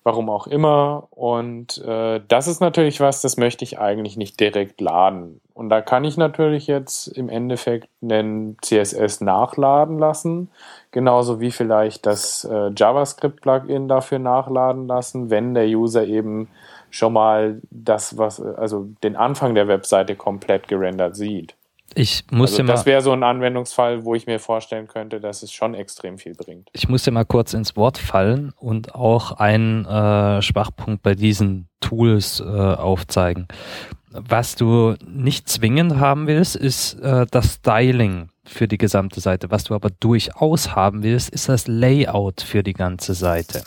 warum 0.06 0.30
auch 0.30 0.46
immer. 0.46 1.08
Und 1.10 1.78
äh, 1.84 2.20
das 2.28 2.46
ist 2.46 2.60
natürlich 2.60 3.00
was, 3.00 3.22
das 3.22 3.36
möchte 3.36 3.64
ich 3.64 3.80
eigentlich 3.80 4.16
nicht 4.16 4.38
direkt 4.38 4.80
laden. 4.80 5.40
Und 5.52 5.68
da 5.68 5.80
kann 5.80 6.04
ich 6.04 6.16
natürlich 6.16 6.68
jetzt 6.68 7.08
im 7.08 7.28
Endeffekt 7.28 7.88
einen 8.00 8.56
CSS 8.62 9.20
nachladen 9.20 9.98
lassen, 9.98 10.48
genauso 10.92 11.40
wie 11.40 11.50
vielleicht 11.50 12.06
das 12.06 12.44
äh, 12.44 12.70
JavaScript-Plugin 12.76 13.88
dafür 13.88 14.20
nachladen 14.20 14.86
lassen, 14.86 15.28
wenn 15.28 15.54
der 15.54 15.66
User 15.66 16.06
eben 16.06 16.50
schon 16.90 17.12
mal 17.12 17.60
das, 17.72 18.16
was, 18.16 18.40
also 18.40 18.86
den 19.02 19.16
Anfang 19.16 19.56
der 19.56 19.66
Webseite 19.66 20.14
komplett 20.14 20.68
gerendert 20.68 21.16
sieht. 21.16 21.56
Ich 21.98 22.24
muss 22.30 22.50
Also 22.50 22.58
dir 22.58 22.64
mal, 22.64 22.72
das 22.74 22.84
wäre 22.84 23.00
so 23.00 23.12
ein 23.12 23.22
Anwendungsfall, 23.22 24.04
wo 24.04 24.14
ich 24.14 24.26
mir 24.26 24.38
vorstellen 24.38 24.86
könnte, 24.86 25.18
dass 25.18 25.42
es 25.42 25.50
schon 25.50 25.74
extrem 25.74 26.18
viel 26.18 26.34
bringt. 26.34 26.68
ich 26.74 26.88
muss 26.90 27.04
dir 27.04 27.10
mal 27.10 27.24
kurz 27.24 27.54
ins 27.54 27.74
Wort 27.74 27.96
fallen 27.96 28.52
und 28.58 28.94
auch 28.94 29.32
einen 29.32 29.86
äh, 29.86 30.42
Schwachpunkt 30.42 31.02
bei 31.02 31.14
diesen 31.14 31.68
Tools 31.80 32.40
äh, 32.40 32.44
aufzeigen. 32.44 33.48
Was 34.10 34.56
du 34.56 34.94
nicht 35.06 35.48
zwingend 35.48 35.96
haben 35.98 36.26
willst, 36.26 36.54
ist 36.56 36.94
äh, 37.00 37.26
das 37.30 37.54
Styling 37.54 38.28
für 38.44 38.68
die 38.68 38.78
gesamte 38.78 39.20
Seite. 39.20 39.50
Was 39.50 39.64
du 39.64 39.74
aber 39.74 39.90
durchaus 39.90 40.74
haben 40.76 41.02
willst, 41.02 41.30
ist 41.30 41.48
das 41.48 41.66
Layout 41.66 42.42
für 42.42 42.62
die 42.62 42.72
ganze 42.74 43.14
Seite. 43.14 43.62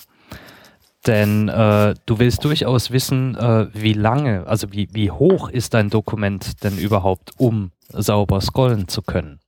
Denn 1.07 1.47
äh, 1.47 1.93
du 2.05 2.19
willst 2.19 2.43
durchaus 2.43 2.91
wissen, 2.91 3.35
äh, 3.37 3.67
wie 3.73 3.93
lange, 3.93 4.45
also 4.47 4.71
wie, 4.71 4.89
wie 4.91 5.11
hoch 5.11 5.49
ist 5.49 5.73
dein 5.73 5.89
Dokument 5.89 6.63
denn 6.63 6.77
überhaupt, 6.77 7.31
um 7.37 7.71
sauber 7.89 8.41
scrollen 8.41 8.87
zu 8.87 9.01
können. 9.01 9.39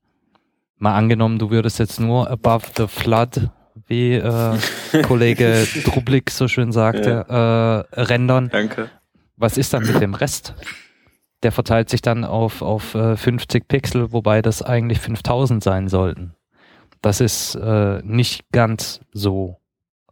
Mal 0.77 0.95
angenommen, 0.95 1.39
du 1.39 1.51
würdest 1.51 1.77
jetzt 1.79 1.99
nur 1.99 2.29
above 2.29 2.67
the 2.77 2.87
flood, 2.87 3.49
wie 3.87 4.13
äh, 4.13 4.57
Kollege 5.03 5.67
Drublik 5.83 6.31
so 6.31 6.47
schön 6.47 6.71
sagte, 6.71 7.25
äh, 7.27 8.01
rendern. 8.01 8.49
Danke. 8.49 8.89
Was 9.35 9.57
ist 9.57 9.73
dann 9.73 9.85
mit 9.85 10.01
dem 10.01 10.13
Rest? 10.13 10.55
Der 11.43 11.51
verteilt 11.51 11.89
sich 11.89 12.01
dann 12.01 12.23
auf, 12.23 12.61
auf 12.61 12.95
äh, 12.95 13.17
50 13.17 13.67
Pixel, 13.67 14.11
wobei 14.13 14.41
das 14.41 14.61
eigentlich 14.61 14.99
5000 14.99 15.61
sein 15.61 15.87
sollten. 15.89 16.35
Das 17.01 17.19
ist 17.19 17.55
äh, 17.55 18.01
nicht 18.03 18.51
ganz 18.51 19.01
so 19.11 19.57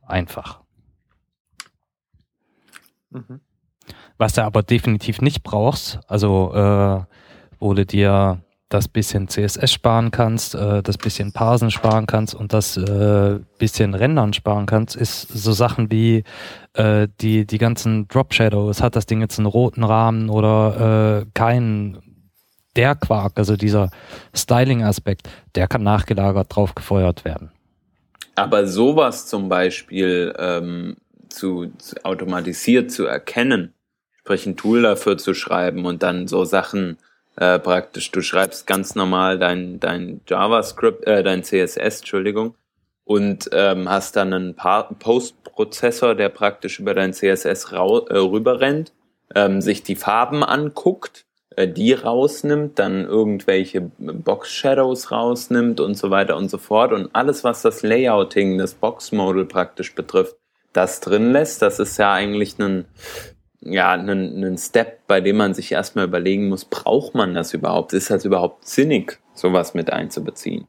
einfach. 0.06 0.62
Was 4.18 4.34
du 4.34 4.44
aber 4.44 4.64
definitiv 4.64 5.22
nicht 5.22 5.44
brauchst, 5.44 6.00
also 6.08 6.54
äh, 6.54 7.04
wo 7.60 7.74
du 7.74 7.86
dir 7.86 8.42
das 8.70 8.88
bisschen 8.88 9.28
CSS 9.28 9.72
sparen 9.72 10.12
kannst, 10.12 10.54
äh, 10.54 10.84
das 10.84 10.98
bisschen 10.98 11.32
Parsen 11.32 11.72
sparen 11.72 12.06
kannst 12.06 12.36
und 12.36 12.54
das 12.54 12.78
äh, 12.78 13.40
bisschen 13.58 13.96
Rendern 13.96 14.34
sparen 14.34 14.68
kannst, 14.68 14.96
ist 14.96 15.28
so 15.28 15.52
Sachen 15.54 15.92
wie 15.92 16.24
äh, 16.74 17.08
die, 17.20 17.48
die 17.48 17.58
ganzen 17.58 18.08
Drop 18.08 18.34
Shadows. 18.34 18.82
Hat 18.82 18.96
das 18.96 19.08
Ding 19.08 19.22
jetzt 19.22 19.40
einen 19.40 19.48
roten 19.48 19.84
Rahmen 19.84 20.30
oder 20.30 21.22
äh, 21.22 21.26
keinen? 21.34 22.04
Der 22.76 22.94
Quark, 22.96 23.34
also 23.36 23.58
dieser 23.58 23.90
Styling-Aspekt, 24.34 25.28
der 25.56 25.68
kann 25.68 25.82
nachgelagert 25.82 26.56
drauf 26.56 26.76
gefeuert 26.76 27.26
werden. 27.26 27.52
Aber 28.36 28.68
sowas 28.68 29.26
zum 29.26 29.50
Beispiel 29.50 30.34
ähm, 30.38 30.96
zu, 31.30 31.72
zu 31.78 32.04
automatisiert 32.04 32.92
zu 32.92 33.06
erkennen, 33.06 33.74
sprich 34.20 34.46
ein 34.46 34.58
Tool 34.58 34.82
dafür 34.82 35.18
zu 35.18 35.34
schreiben 35.34 35.86
und 35.86 36.04
dann 36.04 36.28
so 36.28 36.46
Sachen 36.46 36.98
äh, 37.36 37.58
praktisch, 37.60 38.12
du 38.12 38.22
schreibst 38.22 38.68
ganz 38.68 38.96
normal 38.96 39.40
dein, 39.40 39.80
dein 39.80 40.22
JavaScript, 40.28 41.08
äh, 41.08 41.24
dein 41.24 41.44
CSS, 41.44 42.00
Entschuldigung, 42.00 42.56
und 43.06 43.50
ähm, 43.54 43.90
hast 43.90 44.16
dann 44.18 44.34
einen 44.34 44.56
Pa- 44.56 44.90
Postprozessor, 45.00 46.16
der 46.16 46.30
praktisch 46.30 46.80
über 46.80 46.94
dein 46.94 47.14
CSS 47.14 47.72
rau 47.74 48.06
äh, 48.08 48.18
rüberrennt, 48.18 48.92
ähm, 49.36 49.62
sich 49.62 49.84
die 49.84 49.96
Farben 49.96 50.44
anguckt, 50.44 51.26
äh, 51.56 51.68
die 51.68 51.94
rausnimmt, 51.94 52.78
dann 52.78 53.06
irgendwelche 53.06 53.82
Box-Shadows 53.98 55.12
rausnimmt 55.12 55.80
und 55.80 55.96
so 55.96 56.10
weiter 56.12 56.36
und 56.38 56.50
so 56.50 56.58
fort. 56.58 56.92
Und 56.92 57.10
alles, 57.14 57.44
was 57.44 57.62
das 57.62 57.84
Layouting, 57.84 58.58
das 58.58 58.74
Box-Model 58.76 59.46
praktisch 59.46 59.96
betrifft, 59.96 60.36
das 60.74 61.00
drin 61.00 61.32
lässt, 61.32 61.62
das 61.62 61.80
ist 61.80 61.98
ja 61.98 62.14
eigentlich 62.14 62.58
ein, 62.60 62.86
ja, 63.62 63.92
ein, 63.92 64.10
ein 64.10 64.58
Step, 64.58 65.08
bei 65.08 65.22
dem 65.22 65.38
man 65.38 65.54
sich 65.54 65.72
erstmal 65.72 66.06
überlegen 66.06 66.48
muss, 66.50 66.66
braucht 66.66 67.16
man 67.16 67.34
das 67.34 67.54
überhaupt? 67.54 67.94
Ist 67.94 68.10
das 68.10 68.26
überhaupt 68.26 68.68
sinnig, 68.68 69.20
sowas 69.34 69.74
mit 69.74 69.92
einzubeziehen? 69.92 70.68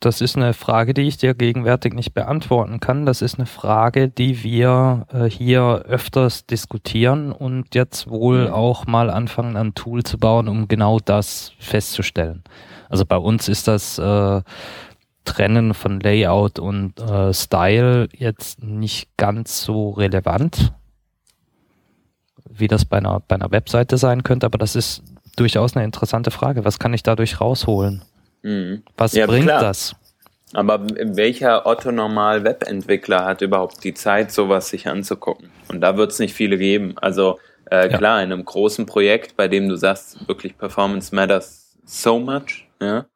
Das 0.00 0.20
ist 0.22 0.36
eine 0.36 0.54
Frage, 0.54 0.94
die 0.94 1.02
ich 1.02 1.18
dir 1.18 1.34
gegenwärtig 1.34 1.92
nicht 1.92 2.14
beantworten 2.14 2.80
kann. 2.80 3.04
Das 3.04 3.20
ist 3.22 3.38
eine 3.38 3.46
Frage, 3.46 4.08
die 4.08 4.42
wir 4.42 5.06
äh, 5.12 5.24
hier 5.26 5.84
öfters 5.86 6.46
diskutieren 6.46 7.32
und 7.32 7.74
jetzt 7.74 8.08
wohl 8.08 8.46
Mhm. 8.48 8.52
auch 8.54 8.86
mal 8.86 9.10
anfangen, 9.10 9.56
ein 9.56 9.74
Tool 9.74 10.02
zu 10.02 10.18
bauen, 10.18 10.48
um 10.48 10.68
genau 10.68 10.98
das 10.98 11.52
festzustellen. 11.58 12.42
Also 12.88 13.04
bei 13.04 13.18
uns 13.18 13.48
ist 13.48 13.68
das 13.68 13.98
äh, 13.98 14.40
Trennen 15.24 15.74
von 15.74 16.00
Layout 16.00 16.58
und 16.58 16.98
äh, 17.00 17.32
Style 17.34 18.08
jetzt 18.12 18.62
nicht 18.62 19.16
ganz 19.16 19.62
so 19.62 19.90
relevant, 19.90 20.72
wie 22.48 22.68
das 22.68 22.84
bei 22.84 22.98
einer, 22.98 23.20
bei 23.20 23.36
einer 23.36 23.50
Webseite 23.50 23.98
sein 23.98 24.22
könnte, 24.22 24.46
aber 24.46 24.58
das 24.58 24.76
ist 24.76 25.02
durchaus 25.36 25.76
eine 25.76 25.84
interessante 25.84 26.30
Frage. 26.30 26.64
Was 26.64 26.78
kann 26.78 26.94
ich 26.94 27.02
dadurch 27.02 27.40
rausholen? 27.40 28.02
Mhm. 28.42 28.82
Was 28.96 29.12
Ja, 29.12 29.26
bringt 29.26 29.46
klar. 29.46 29.60
das? 29.62 29.94
Aber 30.52 30.80
welcher 30.88 31.64
Otto-Normal-Webentwickler 31.66 33.24
hat 33.24 33.40
überhaupt 33.40 33.84
die 33.84 33.94
Zeit, 33.94 34.32
sowas 34.32 34.68
sich 34.68 34.88
anzugucken? 34.88 35.50
Und 35.68 35.80
da 35.80 35.96
wird 35.96 36.10
es 36.10 36.18
nicht 36.18 36.34
viele 36.34 36.58
geben. 36.58 36.94
Also 37.00 37.38
äh, 37.70 37.88
Ja. 37.90 37.98
klar, 37.98 38.22
in 38.22 38.32
einem 38.32 38.44
großen 38.44 38.84
Projekt, 38.86 39.36
bei 39.36 39.46
dem 39.46 39.68
du 39.68 39.76
sagst, 39.76 40.26
wirklich 40.26 40.58
Performance 40.58 41.14
matters 41.14 41.76
so 41.84 42.18
much, 42.18 42.66
ja, 42.82 43.06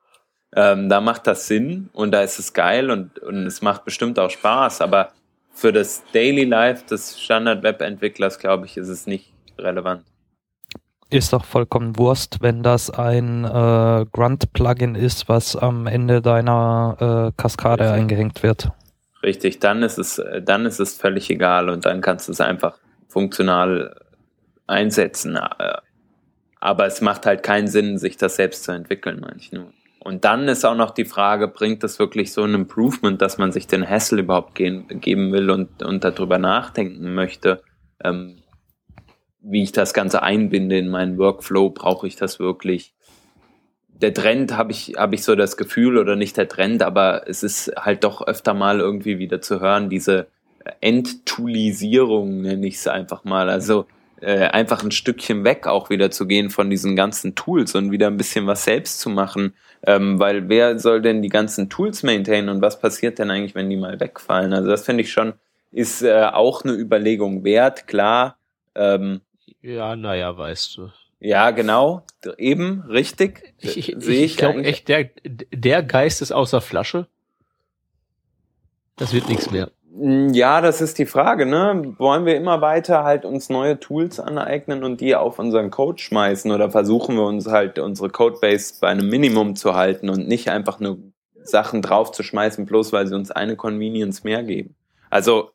ähm, 0.57 0.89
da 0.89 1.01
macht 1.01 1.27
das 1.27 1.47
Sinn 1.47 1.91
und 1.93 2.13
da 2.13 2.23
ist 2.23 2.39
es 2.39 2.53
geil 2.53 2.91
und, 2.91 3.19
und 3.19 3.47
es 3.47 3.63
macht 3.63 3.85
bestimmt 3.85 4.19
auch 4.19 4.31
Spaß. 4.31 4.81
Aber 4.81 5.11
für 5.53 5.73
das 5.73 6.03
Daily 6.13 6.45
Life 6.45 6.85
des 6.87 7.21
Standard-Webentwicklers, 7.21 8.39
glaube 8.39 8.67
ich, 8.67 8.77
ist 8.77 8.89
es 8.89 9.07
nicht 9.07 9.33
relevant. 9.59 10.05
ist 11.11 11.33
doch 11.33 11.45
vollkommen 11.45 11.97
Wurst, 11.99 12.39
wenn 12.41 12.63
das 12.63 12.91
ein 12.91 13.45
äh, 13.45 14.05
Grunt-Plugin 14.11 14.95
ist, 14.97 15.29
was 15.29 15.55
am 15.55 15.87
Ende 15.87 16.21
deiner 16.23 17.33
äh, 17.37 17.41
Kaskade 17.41 17.85
Richtig. 17.85 18.01
eingehängt 18.01 18.43
wird. 18.43 18.71
Richtig, 19.23 19.61
dann 19.61 19.83
ist 19.83 19.99
es, 19.99 20.21
dann 20.43 20.67
ist 20.67 20.81
es 20.81 20.97
völlig 20.97 21.31
egal 21.31 21.69
und 21.69 21.87
dann 21.87 22.01
kannst 22.01 22.29
du 22.29 22.33
es 22.33 22.41
einfach 22.41 22.79
funktional 23.09 23.97
einsetzen. 24.67 25.37
Äh, 25.37 25.79
Aber 26.61 26.87
es 26.87 27.01
macht 27.01 27.27
halt 27.27 27.43
keinen 27.43 27.69
Sinn, 27.69 27.97
sich 27.99 28.17
das 28.17 28.37
selbst 28.37 28.65
zu 28.65 28.73
entwickeln, 28.73 29.21
meine 29.21 29.37
ich 29.39 29.53
nur. 29.53 29.73
Und 30.05 30.27
dann 30.27 30.49
ist 30.49 30.67
auch 30.67 30.77
noch 30.77 30.91
die 30.91 31.07
Frage, 31.07 31.49
bringt 31.49 31.83
das 31.83 31.99
wirklich 31.99 32.31
so 32.31 32.43
ein 32.43 32.53
Improvement, 32.53 33.23
dass 33.23 33.39
man 33.39 33.53
sich 33.53 33.67
den 33.67 33.89
Hassel 33.89 34.19
überhaupt 34.19 34.55
gehen, 34.55 34.87
geben 35.01 35.33
will 35.33 35.49
und, 35.49 35.83
und 35.83 36.05
darüber 36.05 36.37
nachdenken 36.37 37.15
möchte, 37.15 37.63
ähm, 38.05 38.37
wie 39.41 39.63
ich 39.63 39.73
das 39.73 39.95
Ganze 39.95 40.23
einbinde 40.23 40.77
in 40.77 40.91
meinen 40.91 41.17
Workflow, 41.17 41.71
brauche 41.71 42.07
ich 42.07 42.17
das 42.17 42.39
wirklich? 42.39 42.93
Der 43.89 44.13
Trend 44.13 44.55
habe 44.55 44.73
ich, 44.73 44.95
habe 44.99 45.15
ich 45.15 45.25
so 45.25 45.37
das 45.37 45.57
Gefühl, 45.57 45.97
oder 45.97 46.17
nicht 46.17 46.37
der 46.37 46.49
Trend, 46.49 46.83
aber 46.83 47.27
es 47.27 47.43
ist 47.43 47.73
halt 47.75 48.05
doch 48.05 48.27
öfter 48.27 48.53
mal 48.53 48.81
irgendwie 48.81 49.19
wieder 49.19 49.41
zu 49.41 49.61
hören, 49.61 49.89
diese 49.89 50.27
Enttoolisierung, 50.83 52.43
nenne 52.43 52.67
ich 52.67 52.75
es 52.75 52.89
einfach 52.89 53.25
mal. 53.25 53.49
Also 53.49 53.87
äh, 54.21 54.49
einfach 54.49 54.83
ein 54.83 54.91
Stückchen 54.91 55.45
weg 55.45 55.67
auch 55.67 55.91
wieder 55.91 56.11
zu 56.11 56.27
gehen 56.27 56.51
von 56.51 56.71
diesen 56.71 56.97
ganzen 56.97 57.35
Tools 57.35 57.75
und 57.75 57.91
wieder 57.91 58.07
ein 58.07 58.17
bisschen 58.17 58.47
was 58.47 58.65
selbst 58.65 59.01
zu 59.01 59.11
machen. 59.11 59.55
Ähm, 59.87 60.19
weil 60.19 60.49
wer 60.49 60.79
soll 60.79 61.03
denn 61.03 61.21
die 61.21 61.29
ganzen 61.29 61.69
Tools 61.69 62.03
maintainen 62.03 62.49
und 62.49 62.63
was 62.63 62.81
passiert 62.81 63.19
denn 63.19 63.31
eigentlich, 63.31 63.55
wenn 63.55 63.69
die 63.69 63.77
mal 63.77 64.01
wegfallen? 64.01 64.53
Also 64.55 64.69
das 64.71 64.85
finde 64.85 65.03
ich 65.03 65.13
schon, 65.13 65.35
ist 65.73 66.03
äh, 66.03 66.25
auch 66.33 66.65
eine 66.65 66.73
Überlegung 66.73 67.45
wert, 67.45 67.87
klar. 67.87 68.39
Ähm, 68.75 69.21
Ja, 69.61 69.95
naja, 69.97 70.37
weißt 70.37 70.79
du. 70.79 70.91
ja, 71.21 71.51
genau, 71.51 72.03
eben, 72.39 72.83
richtig. 72.89 73.55
Ich, 73.59 73.77
ich, 73.77 73.95
Sehe 73.99 74.25
ich 74.25 74.37
glaube 74.37 74.65
echt, 74.65 74.89
der, 74.89 75.11
der 75.25 75.83
Geist 75.83 76.23
ist 76.23 76.33
außer 76.33 76.61
Flasche. 76.61 77.07
Das 78.97 79.13
wird 79.13 79.29
nichts 79.29 79.51
mehr. 79.51 79.71
Mm, 79.95 80.31
Ja, 80.35 80.61
das 80.61 80.81
ist 80.81 80.99
die 80.99 81.07
Frage, 81.07 81.47
ne? 81.47 81.95
Wollen 81.99 82.27
wir 82.27 82.37
immer 82.37 82.61
weiter 82.61 83.05
halt 83.05 83.25
uns 83.25 83.49
neue 83.49 83.79
Tools 83.79 84.19
aneignen 84.21 84.83
und 84.85 85.01
die 85.01 85.15
auf 85.15 85.39
unseren 85.39 85.71
Code 85.71 86.01
schmeißen 86.03 86.51
oder 86.51 86.71
versuchen 86.71 87.17
wir 87.17 87.25
uns 87.25 87.47
halt 87.47 87.79
unsere 87.79 88.11
Codebase 88.11 88.75
bei 88.81 88.89
einem 88.89 89.09
Minimum 89.09 89.57
zu 89.57 89.75
halten 89.75 90.09
und 90.09 90.27
nicht 90.29 90.49
einfach 90.51 90.81
nur 90.81 90.99
Sachen 91.43 91.83
draufzuschmeißen, 91.83 92.67
bloß 92.67 92.93
weil 92.93 93.07
sie 93.07 93.15
uns 93.15 93.31
eine 93.31 93.57
Convenience 93.57 94.25
mehr 94.25 94.43
geben? 94.43 94.75
Also 95.11 95.51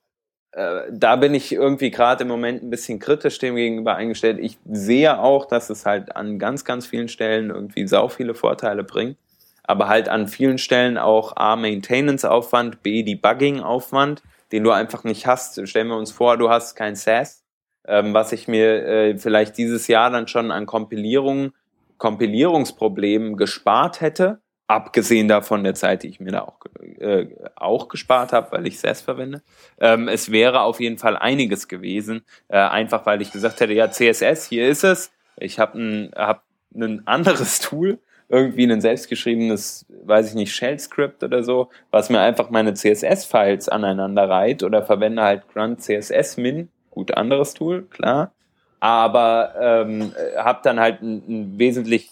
äh, 0.53 0.81
da 0.91 1.15
bin 1.17 1.35
ich 1.35 1.51
irgendwie 1.53 1.91
gerade 1.91 2.23
im 2.23 2.29
Moment 2.29 2.63
ein 2.63 2.69
bisschen 2.69 2.99
kritisch 2.99 3.39
dem 3.39 3.55
gegenüber 3.55 3.95
eingestellt. 3.95 4.39
Ich 4.41 4.57
sehe 4.69 5.19
auch, 5.19 5.45
dass 5.45 5.69
es 5.69 5.85
halt 5.85 6.15
an 6.15 6.39
ganz, 6.39 6.65
ganz 6.65 6.87
vielen 6.87 7.09
Stellen 7.09 7.49
irgendwie 7.51 7.87
sau 7.87 8.07
viele 8.09 8.35
Vorteile 8.35 8.83
bringt, 8.83 9.17
aber 9.63 9.87
halt 9.89 10.09
an 10.09 10.27
vielen 10.27 10.57
Stellen 10.57 10.97
auch 10.97 11.35
A, 11.37 11.55
Maintenance-Aufwand, 11.55 12.83
B, 12.83 13.03
Debugging-Aufwand, 13.03 14.23
den 14.51 14.63
du 14.63 14.71
einfach 14.71 15.03
nicht 15.03 15.27
hast. 15.27 15.67
Stellen 15.67 15.87
wir 15.87 15.97
uns 15.97 16.11
vor, 16.11 16.37
du 16.37 16.49
hast 16.49 16.75
kein 16.75 16.95
SAS, 16.95 17.43
ähm, 17.87 18.13
was 18.13 18.31
ich 18.31 18.47
mir 18.47 18.85
äh, 18.85 19.17
vielleicht 19.17 19.57
dieses 19.57 19.87
Jahr 19.87 20.09
dann 20.09 20.27
schon 20.27 20.51
an 20.51 20.65
Kompilierung, 20.65 21.53
Kompilierungsproblemen 21.97 23.37
gespart 23.37 24.01
hätte, 24.01 24.41
abgesehen 24.67 25.27
davon 25.27 25.63
der 25.63 25.73
Zeit, 25.73 26.03
die 26.03 26.07
ich 26.07 26.19
mir 26.19 26.31
da 26.31 26.41
auch, 26.41 26.59
äh, 26.99 27.27
auch 27.55 27.87
gespart 27.87 28.33
habe, 28.33 28.51
weil 28.51 28.67
ich 28.67 28.83
es 28.83 29.01
verwende. 29.01 29.41
Ähm, 29.79 30.07
es 30.07 30.31
wäre 30.31 30.61
auf 30.61 30.79
jeden 30.79 30.99
Fall 30.99 31.17
einiges 31.17 31.67
gewesen, 31.67 32.23
äh, 32.47 32.57
einfach 32.57 33.05
weil 33.05 33.21
ich 33.21 33.31
gesagt 33.31 33.59
hätte, 33.59 33.73
ja, 33.73 33.89
CSS, 33.89 34.45
hier 34.45 34.67
ist 34.67 34.83
es. 34.83 35.11
Ich 35.37 35.59
habe 35.59 35.79
ein, 35.79 36.11
hab 36.15 36.43
ein 36.75 37.07
anderes 37.07 37.59
Tool, 37.61 37.99
irgendwie 38.29 38.71
ein 38.71 38.79
selbstgeschriebenes, 38.79 39.85
weiß 40.05 40.29
ich 40.29 40.35
nicht, 40.35 40.53
Shell-Script 40.53 41.23
oder 41.23 41.43
so, 41.43 41.69
was 41.91 42.09
mir 42.09 42.21
einfach 42.21 42.51
meine 42.51 42.75
CSS-Files 42.75 43.69
aneinander 43.69 44.29
reiht 44.29 44.63
oder 44.63 44.83
verwende 44.83 45.23
halt 45.23 45.43
grunt 45.51 45.81
CSS 45.81 46.37
min, 46.37 46.69
gut 46.91 47.17
anderes 47.17 47.55
Tool, 47.55 47.83
klar, 47.89 48.31
aber 48.79 49.55
ähm, 49.59 50.13
habe 50.37 50.59
dann 50.63 50.79
halt 50.79 51.01
ein, 51.01 51.23
ein 51.27 51.59
wesentlich 51.59 52.11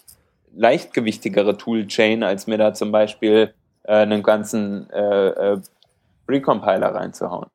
leichtgewichtigere 0.54 1.56
Toolchain, 1.56 2.24
als 2.24 2.46
mir 2.48 2.58
da 2.58 2.74
zum 2.74 2.90
Beispiel 2.90 3.54
äh, 3.84 3.94
einen 3.94 4.22
ganzen 4.22 4.90
äh, 4.90 5.28
äh, 5.28 5.60
Recompiler 6.28 6.94
reinzuhauen. 6.94 7.48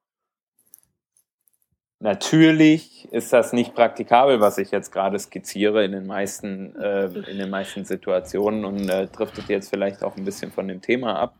Natürlich 2.04 3.08
ist 3.14 3.32
das 3.32 3.54
nicht 3.54 3.76
praktikabel, 3.76 4.42
was 4.42 4.58
ich 4.58 4.72
jetzt 4.72 4.92
gerade 4.92 5.18
skizziere 5.18 5.86
in 5.86 5.94
den 5.94 6.06
meisten, 6.06 6.76
äh, 6.76 7.06
in 7.06 7.38
den 7.38 7.50
meisten 7.50 7.86
Situationen 7.86 8.66
und 8.66 8.90
äh, 8.90 9.08
driftet 9.08 9.48
jetzt 9.48 9.70
vielleicht 9.70 10.04
auch 10.04 10.18
ein 10.18 10.26
bisschen 10.26 10.52
von 10.52 10.68
dem 10.68 10.82
Thema 10.82 11.18
ab. 11.18 11.34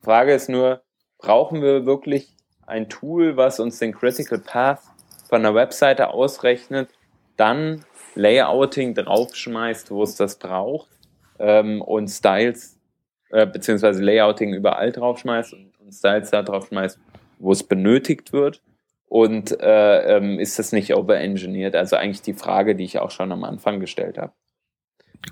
Frage 0.00 0.32
ist 0.32 0.48
nur, 0.48 0.80
brauchen 1.18 1.60
wir 1.60 1.84
wirklich 1.84 2.34
ein 2.66 2.88
Tool, 2.88 3.36
was 3.36 3.60
uns 3.60 3.80
den 3.80 3.92
Critical 3.92 4.38
Path 4.38 4.80
von 5.28 5.42
der 5.42 5.54
Webseite 5.54 6.08
ausrechnet, 6.08 6.88
dann 7.36 7.84
Layouting 8.14 8.94
draufschmeißt, 8.94 9.90
wo 9.90 10.04
es 10.04 10.16
das 10.16 10.38
braucht 10.38 10.88
ähm, 11.38 11.82
und 11.82 12.08
Styles 12.08 12.78
äh, 13.28 13.46
beziehungsweise 13.46 14.02
Layouting 14.02 14.54
überall 14.54 14.90
draufschmeißt 14.90 15.52
und, 15.52 15.78
und 15.80 15.92
Styles 15.92 16.30
da 16.30 16.42
draufschmeißt, 16.42 16.98
wo 17.40 17.52
es 17.52 17.62
benötigt 17.62 18.32
wird. 18.32 18.62
Und 19.08 19.58
äh, 19.60 20.16
ähm, 20.16 20.38
ist 20.38 20.58
das 20.58 20.72
nicht 20.72 20.94
overengineert? 20.94 21.74
Also 21.74 21.96
eigentlich 21.96 22.22
die 22.22 22.34
Frage, 22.34 22.74
die 22.74 22.84
ich 22.84 22.98
auch 22.98 23.10
schon 23.10 23.32
am 23.32 23.44
Anfang 23.44 23.80
gestellt 23.80 24.18
habe. 24.18 24.32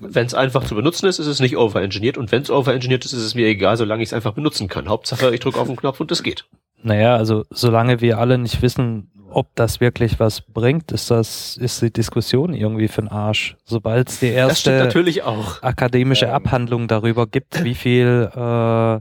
Wenn 0.01 0.25
es 0.25 0.33
einfach 0.33 0.65
zu 0.65 0.75
benutzen 0.75 1.07
ist, 1.07 1.19
ist 1.19 1.27
es 1.27 1.39
nicht 1.39 1.57
overengineert. 1.57 2.17
Und 2.17 2.31
wenn 2.31 2.41
es 2.41 2.49
overengineert 2.49 3.05
ist, 3.05 3.13
ist 3.13 3.23
es 3.23 3.35
mir 3.35 3.47
egal, 3.47 3.77
solange 3.77 4.03
ich 4.03 4.09
es 4.09 4.13
einfach 4.13 4.33
benutzen 4.33 4.67
kann. 4.67 4.89
Hauptsache, 4.89 5.33
ich 5.33 5.39
drücke 5.39 5.59
auf 5.59 5.67
den 5.67 5.75
Knopf 5.75 5.99
und 5.99 6.11
es 6.11 6.23
geht. 6.23 6.45
Naja, 6.81 7.15
also 7.15 7.45
solange 7.49 8.01
wir 8.01 8.17
alle 8.17 8.37
nicht 8.37 8.61
wissen, 8.61 9.11
ob 9.29 9.55
das 9.55 9.79
wirklich 9.79 10.19
was 10.19 10.41
bringt, 10.41 10.91
ist 10.91 11.11
das, 11.11 11.57
ist 11.57 11.81
die 11.81 11.91
Diskussion 11.91 12.53
irgendwie 12.53 12.87
für 12.87 13.01
den 13.01 13.09
Arsch. 13.09 13.55
Sobald 13.65 14.09
es 14.09 14.19
die 14.19 14.27
erste 14.27 14.71
natürlich 14.71 15.23
auch. 15.23 15.61
akademische 15.61 16.25
Ähm. 16.25 16.31
Abhandlung 16.31 16.87
darüber 16.87 17.27
gibt, 17.27 17.63
wie 17.63 17.75
viel 17.75 18.29
äh, 18.33 18.99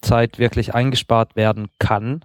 Zeit 0.00 0.38
wirklich 0.38 0.74
eingespart 0.74 1.36
werden 1.36 1.68
kann, 1.78 2.24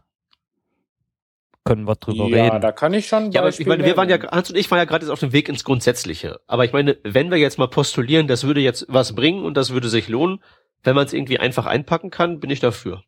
können 1.67 1.87
wir 1.87 1.95
drüber 1.95 2.27
ja, 2.27 2.45
reden. 2.45 2.61
da 2.61 2.71
kann 2.71 2.93
ich 2.93 3.07
schon. 3.07 3.31
Ja, 3.31 3.41
aber 3.41 3.49
ich 3.49 3.65
meine, 3.65 3.83
wir 3.83 3.97
waren 3.97 4.09
ja, 4.09 4.19
Hans 4.31 4.49
und 4.49 4.57
ich 4.57 4.69
waren 4.71 4.79
ja 4.79 4.85
gerade 4.85 5.05
jetzt 5.05 5.11
auf 5.11 5.19
dem 5.19 5.33
Weg 5.33 5.49
ins 5.49 5.63
Grundsätzliche. 5.63 6.39
Aber 6.47 6.65
ich 6.65 6.73
meine, 6.73 6.97
wenn 7.03 7.29
wir 7.31 7.37
jetzt 7.37 7.57
mal 7.57 7.67
postulieren, 7.67 8.27
das 8.27 8.45
würde 8.45 8.61
jetzt 8.61 8.85
was 8.89 9.13
bringen 9.13 9.43
und 9.43 9.57
das 9.57 9.71
würde 9.71 9.89
sich 9.89 10.07
lohnen, 10.07 10.41
wenn 10.83 10.95
man 10.95 11.05
es 11.05 11.13
irgendwie 11.13 11.39
einfach 11.39 11.65
einpacken 11.65 12.11
kann, 12.11 12.39
bin 12.39 12.49
ich 12.49 12.59
dafür. 12.59 13.03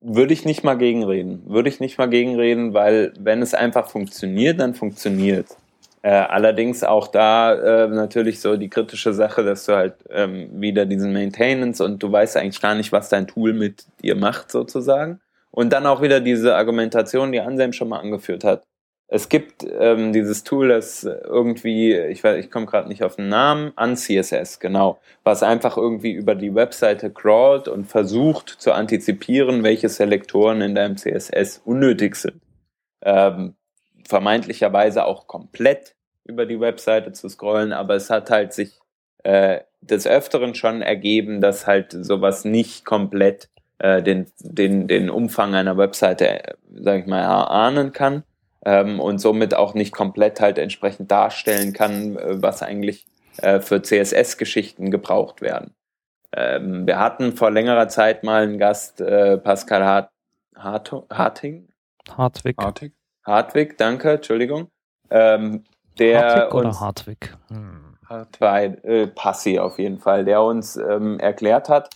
Würde 0.00 0.32
ich 0.32 0.44
nicht 0.44 0.62
mal 0.62 0.76
gegenreden. 0.76 1.42
Würde 1.46 1.68
ich 1.68 1.80
nicht 1.80 1.98
mal 1.98 2.08
gegenreden, 2.08 2.74
weil 2.74 3.12
wenn 3.18 3.42
es 3.42 3.54
einfach 3.54 3.88
funktioniert, 3.88 4.60
dann 4.60 4.74
funktioniert. 4.74 5.46
Äh, 6.02 6.10
allerdings 6.10 6.84
auch 6.84 7.08
da 7.08 7.54
äh, 7.54 7.88
natürlich 7.88 8.40
so 8.40 8.56
die 8.56 8.68
kritische 8.68 9.12
Sache, 9.12 9.42
dass 9.42 9.66
du 9.66 9.74
halt 9.74 9.94
ähm, 10.10 10.48
wieder 10.60 10.86
diesen 10.86 11.12
Maintenance 11.12 11.80
und 11.80 12.00
du 12.02 12.10
weißt 12.10 12.36
eigentlich 12.36 12.60
gar 12.60 12.76
nicht, 12.76 12.92
was 12.92 13.08
dein 13.08 13.26
Tool 13.26 13.52
mit 13.52 13.84
dir 14.02 14.14
macht 14.14 14.52
sozusagen. 14.52 15.20
Und 15.58 15.72
dann 15.72 15.86
auch 15.86 16.02
wieder 16.02 16.20
diese 16.20 16.54
Argumentation, 16.54 17.32
die 17.32 17.40
Anselm 17.40 17.72
schon 17.72 17.88
mal 17.88 17.98
angeführt 17.98 18.44
hat. 18.44 18.62
Es 19.08 19.28
gibt 19.28 19.66
ähm, 19.68 20.12
dieses 20.12 20.44
Tool, 20.44 20.68
das 20.68 21.02
irgendwie, 21.02 21.96
ich 21.96 22.22
weiß, 22.22 22.38
ich 22.38 22.48
komme 22.48 22.66
gerade 22.66 22.86
nicht 22.86 23.02
auf 23.02 23.16
den 23.16 23.28
Namen, 23.28 23.72
UnCSS, 23.76 24.60
genau, 24.60 25.00
was 25.24 25.42
einfach 25.42 25.76
irgendwie 25.76 26.12
über 26.12 26.36
die 26.36 26.54
Webseite 26.54 27.10
crawlt 27.10 27.66
und 27.66 27.86
versucht 27.86 28.50
zu 28.50 28.70
antizipieren, 28.70 29.64
welche 29.64 29.88
Selektoren 29.88 30.60
in 30.60 30.76
deinem 30.76 30.96
CSS 30.96 31.60
unnötig 31.64 32.14
sind. 32.14 32.40
Ähm, 33.02 33.56
vermeintlicherweise 34.06 35.06
auch 35.06 35.26
komplett 35.26 35.96
über 36.22 36.46
die 36.46 36.60
Webseite 36.60 37.10
zu 37.10 37.28
scrollen, 37.28 37.72
aber 37.72 37.96
es 37.96 38.10
hat 38.10 38.30
halt 38.30 38.52
sich 38.52 38.78
äh, 39.24 39.62
des 39.80 40.06
Öfteren 40.06 40.54
schon 40.54 40.82
ergeben, 40.82 41.40
dass 41.40 41.66
halt 41.66 41.96
sowas 42.00 42.44
nicht 42.44 42.84
komplett 42.84 43.48
äh, 43.78 44.02
den, 44.02 44.26
den, 44.40 44.88
den 44.88 45.10
Umfang 45.10 45.54
einer 45.54 45.76
Webseite, 45.76 46.44
äh, 46.44 46.54
sag 46.80 47.00
ich 47.00 47.06
mal, 47.06 47.20
erahnen 47.20 47.92
kann 47.92 48.24
ähm, 48.64 49.00
und 49.00 49.18
somit 49.18 49.54
auch 49.54 49.74
nicht 49.74 49.92
komplett 49.92 50.40
halt 50.40 50.58
entsprechend 50.58 51.10
darstellen 51.10 51.72
kann, 51.72 52.16
äh, 52.16 52.42
was 52.42 52.62
eigentlich 52.62 53.06
äh, 53.38 53.60
für 53.60 53.82
CSS-Geschichten 53.82 54.90
gebraucht 54.90 55.40
werden. 55.40 55.74
Ähm, 56.32 56.86
wir 56.86 56.98
hatten 56.98 57.36
vor 57.36 57.50
längerer 57.50 57.88
Zeit 57.88 58.24
mal 58.24 58.42
einen 58.42 58.58
Gast, 58.58 59.00
äh, 59.00 59.38
Pascal 59.38 59.84
Hart 59.84 60.10
Harto- 60.56 61.06
Harting, 61.10 61.68
Hartwig. 62.16 62.58
Artig. 62.58 62.92
Hartwig, 63.24 63.78
danke, 63.78 64.12
Entschuldigung, 64.12 64.70
ähm, 65.10 65.64
der 65.98 66.20
Hartwig 66.20 66.54
oder 66.54 66.68
uns 66.68 66.80
Hartwig? 66.80 67.36
Hm. 67.48 67.96
bei 68.40 68.64
äh, 68.82 69.06
Passi 69.06 69.58
auf 69.58 69.78
jeden 69.78 69.98
Fall, 69.98 70.24
der 70.24 70.42
uns 70.42 70.76
ähm, 70.76 71.20
erklärt 71.20 71.68
hat, 71.68 71.90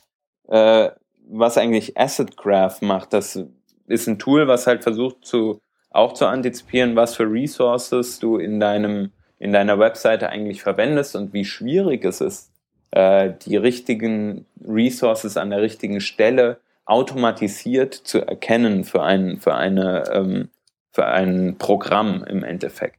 äh, 0.48 0.90
was 1.28 1.58
eigentlich 1.58 1.98
Asset 1.98 2.36
Graph 2.36 2.82
macht. 2.82 3.12
Das 3.12 3.38
ist 3.86 4.06
ein 4.06 4.18
Tool, 4.18 4.48
was 4.48 4.66
halt 4.66 4.82
versucht 4.82 5.24
zu 5.24 5.60
auch 5.90 6.14
zu 6.14 6.26
antizipieren, 6.26 6.96
was 6.96 7.14
für 7.14 7.30
Resources 7.30 8.18
du 8.18 8.38
in 8.38 8.60
deinem 8.60 9.12
in 9.38 9.52
deiner 9.52 9.78
Webseite 9.78 10.28
eigentlich 10.28 10.62
verwendest 10.62 11.16
und 11.16 11.32
wie 11.32 11.44
schwierig 11.44 12.04
es 12.04 12.20
ist, 12.20 12.52
äh, 12.92 13.32
die 13.44 13.56
richtigen 13.56 14.46
Resources 14.64 15.36
an 15.36 15.50
der 15.50 15.62
richtigen 15.62 16.00
Stelle 16.00 16.60
automatisiert 16.84 17.92
zu 17.92 18.20
erkennen 18.20 18.84
für 18.84 19.02
ein 19.02 19.38
für 19.40 19.54
eine 19.54 20.04
ähm, 20.12 20.48
für 20.92 21.06
ein 21.06 21.56
Programm 21.58 22.24
im 22.24 22.44
Endeffekt. 22.44 22.96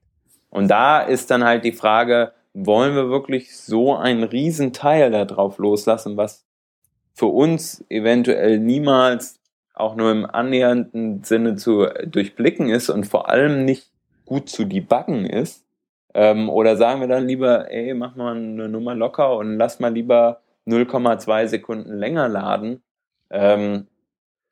Und 0.50 0.68
da 0.68 1.02
ist 1.02 1.32
dann 1.32 1.44
halt 1.44 1.64
die 1.64 1.72
Frage, 1.72 2.34
wollen 2.54 2.96
wir 2.96 3.10
wirklich 3.10 3.58
so 3.58 3.96
einen 3.96 4.24
Riesenteil 4.24 5.12
da 5.12 5.26
drauf 5.26 5.58
loslassen, 5.58 6.18
was 6.18 6.46
für 7.14 7.28
uns 7.28 7.84
eventuell 7.90 8.60
niemals 8.60 9.40
auch 9.74 9.96
nur 9.96 10.12
im 10.12 10.26
annähernden 10.26 11.24
Sinne 11.24 11.56
zu 11.56 11.88
durchblicken 12.06 12.70
ist 12.70 12.90
und 12.90 13.06
vor 13.06 13.30
allem 13.30 13.66
nicht 13.66 13.92
gut 14.26 14.50
zu 14.50 14.66
debuggen 14.66 15.26
ist? 15.26 15.66
Ähm, 16.14 16.50
oder 16.50 16.78
sagen 16.78 17.02
wir 17.02 17.08
dann 17.08 17.28
lieber, 17.28 17.72
ey, 17.72 17.94
mach 17.94 18.16
mal 18.16 18.36
eine 18.36 18.70
Nummer 18.70 18.94
locker 18.94 19.36
und 19.38 19.58
lass 19.58 19.80
mal 19.80 19.92
lieber 19.92 20.42
0,2 20.68 21.48
Sekunden 21.48 21.94
länger 21.94 22.28
laden? 22.28 22.84
Ähm, 23.32 23.88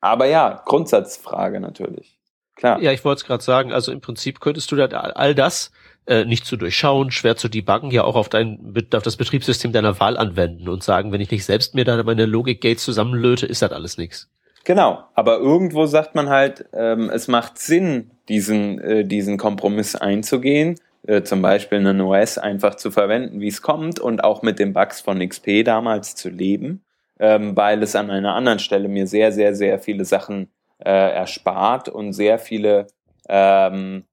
aber 0.00 0.26
ja, 0.26 0.60
Grundsatzfrage 0.64 1.60
natürlich. 1.60 2.18
Klar. 2.56 2.80
Ja, 2.80 2.92
ich 2.92 3.04
wollte 3.04 3.20
es 3.20 3.24
gerade 3.24 3.42
sagen, 3.42 3.72
also 3.72 3.92
im 3.92 4.00
Prinzip 4.00 4.40
könntest 4.40 4.70
du 4.72 4.76
da 4.76 4.86
all 4.86 5.34
das 5.34 5.70
äh, 6.06 6.24
nicht 6.24 6.46
zu 6.46 6.56
durchschauen, 6.56 7.10
schwer 7.10 7.36
zu 7.36 7.48
debuggen, 7.48 7.90
ja 7.90 8.04
auch 8.04 8.16
auf 8.16 8.28
dein 8.28 8.74
auf 8.92 9.02
das 9.02 9.16
Betriebssystem 9.16 9.72
deiner 9.72 10.00
Wahl 10.00 10.16
anwenden 10.16 10.68
und 10.68 10.82
sagen, 10.82 11.12
wenn 11.12 11.20
ich 11.20 11.30
nicht 11.30 11.44
selbst 11.44 11.74
mir 11.74 11.84
da 11.84 12.02
meine 12.02 12.26
Logik-Gates 12.26 12.84
zusammenlöte, 12.84 13.46
ist 13.46 13.62
das 13.62 13.72
alles 13.72 13.98
nichts. 13.98 14.28
Genau, 14.64 15.04
aber 15.14 15.38
irgendwo 15.38 15.86
sagt 15.86 16.14
man 16.14 16.28
halt, 16.28 16.66
ähm, 16.72 17.10
es 17.10 17.26
macht 17.26 17.58
Sinn, 17.58 18.10
diesen, 18.28 18.78
äh, 18.80 19.04
diesen 19.04 19.36
Kompromiss 19.36 19.96
einzugehen, 19.96 20.78
äh, 21.06 21.22
zum 21.22 21.42
Beispiel 21.42 21.78
einen 21.78 22.00
OS 22.00 22.38
einfach 22.38 22.76
zu 22.76 22.90
verwenden, 22.90 23.40
wie 23.40 23.48
es 23.48 23.62
kommt 23.62 23.98
und 23.98 24.22
auch 24.22 24.42
mit 24.42 24.58
den 24.58 24.72
Bugs 24.72 25.00
von 25.00 25.18
XP 25.26 25.64
damals 25.64 26.14
zu 26.14 26.28
leben, 26.28 26.84
ähm, 27.18 27.56
weil 27.56 27.82
es 27.82 27.96
an 27.96 28.10
einer 28.10 28.34
anderen 28.34 28.60
Stelle 28.60 28.88
mir 28.88 29.08
sehr, 29.08 29.32
sehr, 29.32 29.54
sehr 29.54 29.80
viele 29.80 30.04
Sachen 30.04 30.48
äh, 30.78 30.90
erspart 30.90 31.88
und 31.88 32.12
sehr 32.12 32.38
viele 32.38 32.86
ähm, 33.28 34.04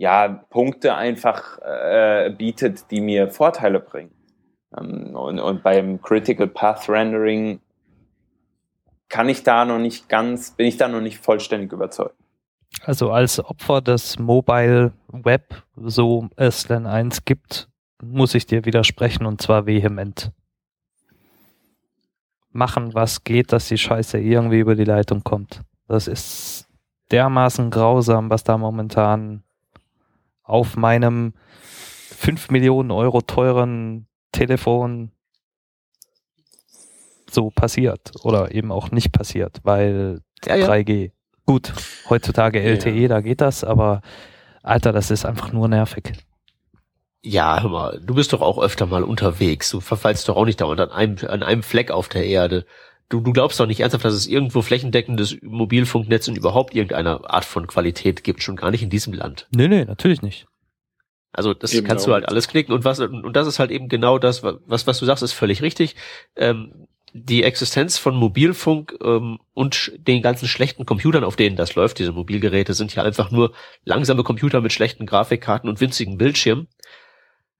ja, 0.00 0.28
Punkte 0.28 0.94
einfach 0.94 1.58
äh, 1.58 2.30
bietet, 2.30 2.90
die 2.90 3.02
mir 3.02 3.28
Vorteile 3.28 3.80
bringen. 3.80 4.12
Ähm, 4.74 5.14
und, 5.14 5.38
und 5.38 5.62
beim 5.62 6.00
Critical 6.00 6.46
Path 6.46 6.88
Rendering 6.88 7.60
kann 9.10 9.28
ich 9.28 9.42
da 9.42 9.66
noch 9.66 9.78
nicht 9.78 10.08
ganz, 10.08 10.52
bin 10.52 10.66
ich 10.66 10.78
da 10.78 10.88
noch 10.88 11.02
nicht 11.02 11.18
vollständig 11.18 11.70
überzeugt. 11.72 12.14
Also 12.82 13.10
als 13.10 13.44
Opfer 13.44 13.82
des 13.82 14.18
Mobile 14.18 14.92
Web, 15.08 15.64
so 15.76 16.30
es 16.36 16.64
denn 16.64 16.86
eins 16.86 17.26
gibt, 17.26 17.68
muss 18.02 18.34
ich 18.34 18.46
dir 18.46 18.64
widersprechen 18.64 19.26
und 19.26 19.42
zwar 19.42 19.66
vehement. 19.66 20.32
Machen, 22.52 22.94
was 22.94 23.22
geht, 23.22 23.52
dass 23.52 23.68
die 23.68 23.76
Scheiße 23.76 24.18
irgendwie 24.18 24.60
über 24.60 24.76
die 24.76 24.84
Leitung 24.84 25.24
kommt. 25.24 25.60
Das 25.88 26.08
ist 26.08 26.68
dermaßen 27.10 27.68
grausam, 27.68 28.30
was 28.30 28.44
da 28.44 28.56
momentan 28.56 29.42
auf 30.50 30.76
meinem 30.76 31.34
5 31.62 32.50
Millionen 32.50 32.90
Euro 32.90 33.20
teuren 33.22 34.06
Telefon 34.32 35.12
so 37.30 37.50
passiert 37.50 38.12
oder 38.24 38.52
eben 38.54 38.72
auch 38.72 38.90
nicht 38.90 39.12
passiert, 39.12 39.60
weil 39.62 40.20
Ja, 40.44 40.56
ja. 40.56 40.66
3G. 40.68 41.12
Gut, 41.46 41.72
heutzutage 42.08 42.60
LTE, 42.60 42.90
Ja. 43.02 43.08
da 43.08 43.20
geht 43.20 43.40
das, 43.40 43.64
aber 43.64 44.02
Alter, 44.62 44.92
das 44.92 45.10
ist 45.10 45.24
einfach 45.24 45.52
nur 45.52 45.68
nervig. 45.68 46.12
Ja, 47.22 47.60
hör 47.62 47.70
mal, 47.70 48.00
du 48.02 48.14
bist 48.14 48.32
doch 48.32 48.40
auch 48.40 48.58
öfter 48.58 48.86
mal 48.86 49.02
unterwegs. 49.04 49.70
Du 49.70 49.80
verfallst 49.80 50.28
doch 50.28 50.36
auch 50.36 50.44
nicht 50.46 50.60
dauernd 50.60 50.80
an 50.80 50.90
einem, 50.90 51.16
an 51.28 51.42
einem 51.42 51.62
Fleck 51.62 51.90
auf 51.90 52.08
der 52.08 52.24
Erde. 52.26 52.64
Du, 53.10 53.20
du 53.20 53.32
glaubst 53.32 53.58
doch 53.58 53.66
nicht 53.66 53.80
ernsthaft, 53.80 54.04
dass 54.04 54.14
es 54.14 54.28
irgendwo 54.28 54.62
flächendeckendes 54.62 55.36
Mobilfunknetz 55.42 56.28
und 56.28 56.38
überhaupt 56.38 56.74
irgendeine 56.74 57.28
Art 57.28 57.44
von 57.44 57.66
Qualität 57.66 58.24
gibt, 58.24 58.42
schon 58.42 58.56
gar 58.56 58.70
nicht 58.70 58.82
in 58.82 58.88
diesem 58.88 59.12
Land. 59.12 59.48
Nee, 59.50 59.68
nee, 59.68 59.84
natürlich 59.84 60.22
nicht. 60.22 60.46
Also 61.32 61.52
das 61.52 61.72
Eben 61.74 61.86
kannst 61.86 62.06
darum 62.06 62.12
du 62.12 62.14
halt 62.14 62.28
alles 62.28 62.48
knicken 62.48 62.72
und 62.72 62.84
was 62.84 63.00
und 63.00 63.34
das 63.34 63.46
ist 63.46 63.58
halt 63.58 63.70
eben 63.70 63.88
genau 63.88 64.18
das, 64.18 64.42
was 64.42 64.86
was 64.86 64.98
du 64.98 65.04
sagst, 65.04 65.22
ist 65.22 65.32
völlig 65.32 65.60
richtig. 65.60 65.96
Ähm, 66.36 66.86
die 67.12 67.42
Existenz 67.42 67.98
von 67.98 68.14
Mobilfunk 68.14 68.96
ähm, 69.02 69.40
und 69.54 69.92
den 69.96 70.22
ganzen 70.22 70.46
schlechten 70.46 70.86
Computern, 70.86 71.24
auf 71.24 71.36
denen 71.36 71.56
das 71.56 71.74
läuft, 71.74 71.98
diese 71.98 72.12
Mobilgeräte 72.12 72.74
sind 72.74 72.94
ja 72.94 73.02
einfach 73.02 73.32
nur 73.32 73.52
langsame 73.84 74.22
Computer 74.22 74.60
mit 74.60 74.72
schlechten 74.72 75.06
Grafikkarten 75.06 75.68
und 75.68 75.80
winzigen 75.80 76.18
Bildschirmen. 76.18 76.68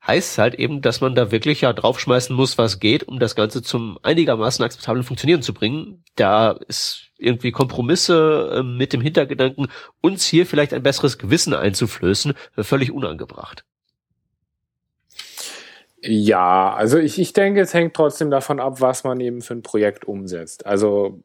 Heißt 0.07 0.39
halt 0.39 0.55
eben, 0.55 0.81
dass 0.81 1.01
man 1.01 1.15
da 1.15 1.31
wirklich 1.31 1.61
ja 1.61 1.73
draufschmeißen 1.73 2.35
muss, 2.35 2.57
was 2.57 2.81
geht, 2.81 3.07
um 3.07 3.19
das 3.19 3.35
Ganze 3.35 3.63
zum 3.63 3.99
einigermaßen 4.03 4.65
akzeptablen 4.65 5.05
Funktionieren 5.05 5.43
zu 5.43 5.53
bringen. 5.53 6.05
Da 6.17 6.53
ist 6.69 7.11
irgendwie 7.19 7.53
Kompromisse 7.53 8.57
äh, 8.57 8.63
mit 8.63 8.93
dem 8.95 9.03
Hintergedanken, 9.03 9.69
uns 10.01 10.25
hier 10.25 10.47
vielleicht 10.47 10.73
ein 10.73 10.83
besseres 10.83 11.19
Gewissen 11.19 11.53
einzuflößen, 11.53 12.33
äh, 12.57 12.63
völlig 12.63 12.93
unangebracht. 12.93 13.65
Ja, 16.03 16.73
also 16.73 16.97
ich, 16.99 17.19
ich 17.19 17.35
denke, 17.35 17.61
es 17.61 17.75
hängt 17.75 17.93
trotzdem 17.95 18.31
davon 18.31 18.59
ab, 18.59 18.81
was 18.81 19.05
man 19.05 19.21
eben 19.21 19.43
für 19.43 19.55
ein 19.55 19.63
Projekt 19.63 20.07
umsetzt. 20.07 20.65
Also 20.65 21.21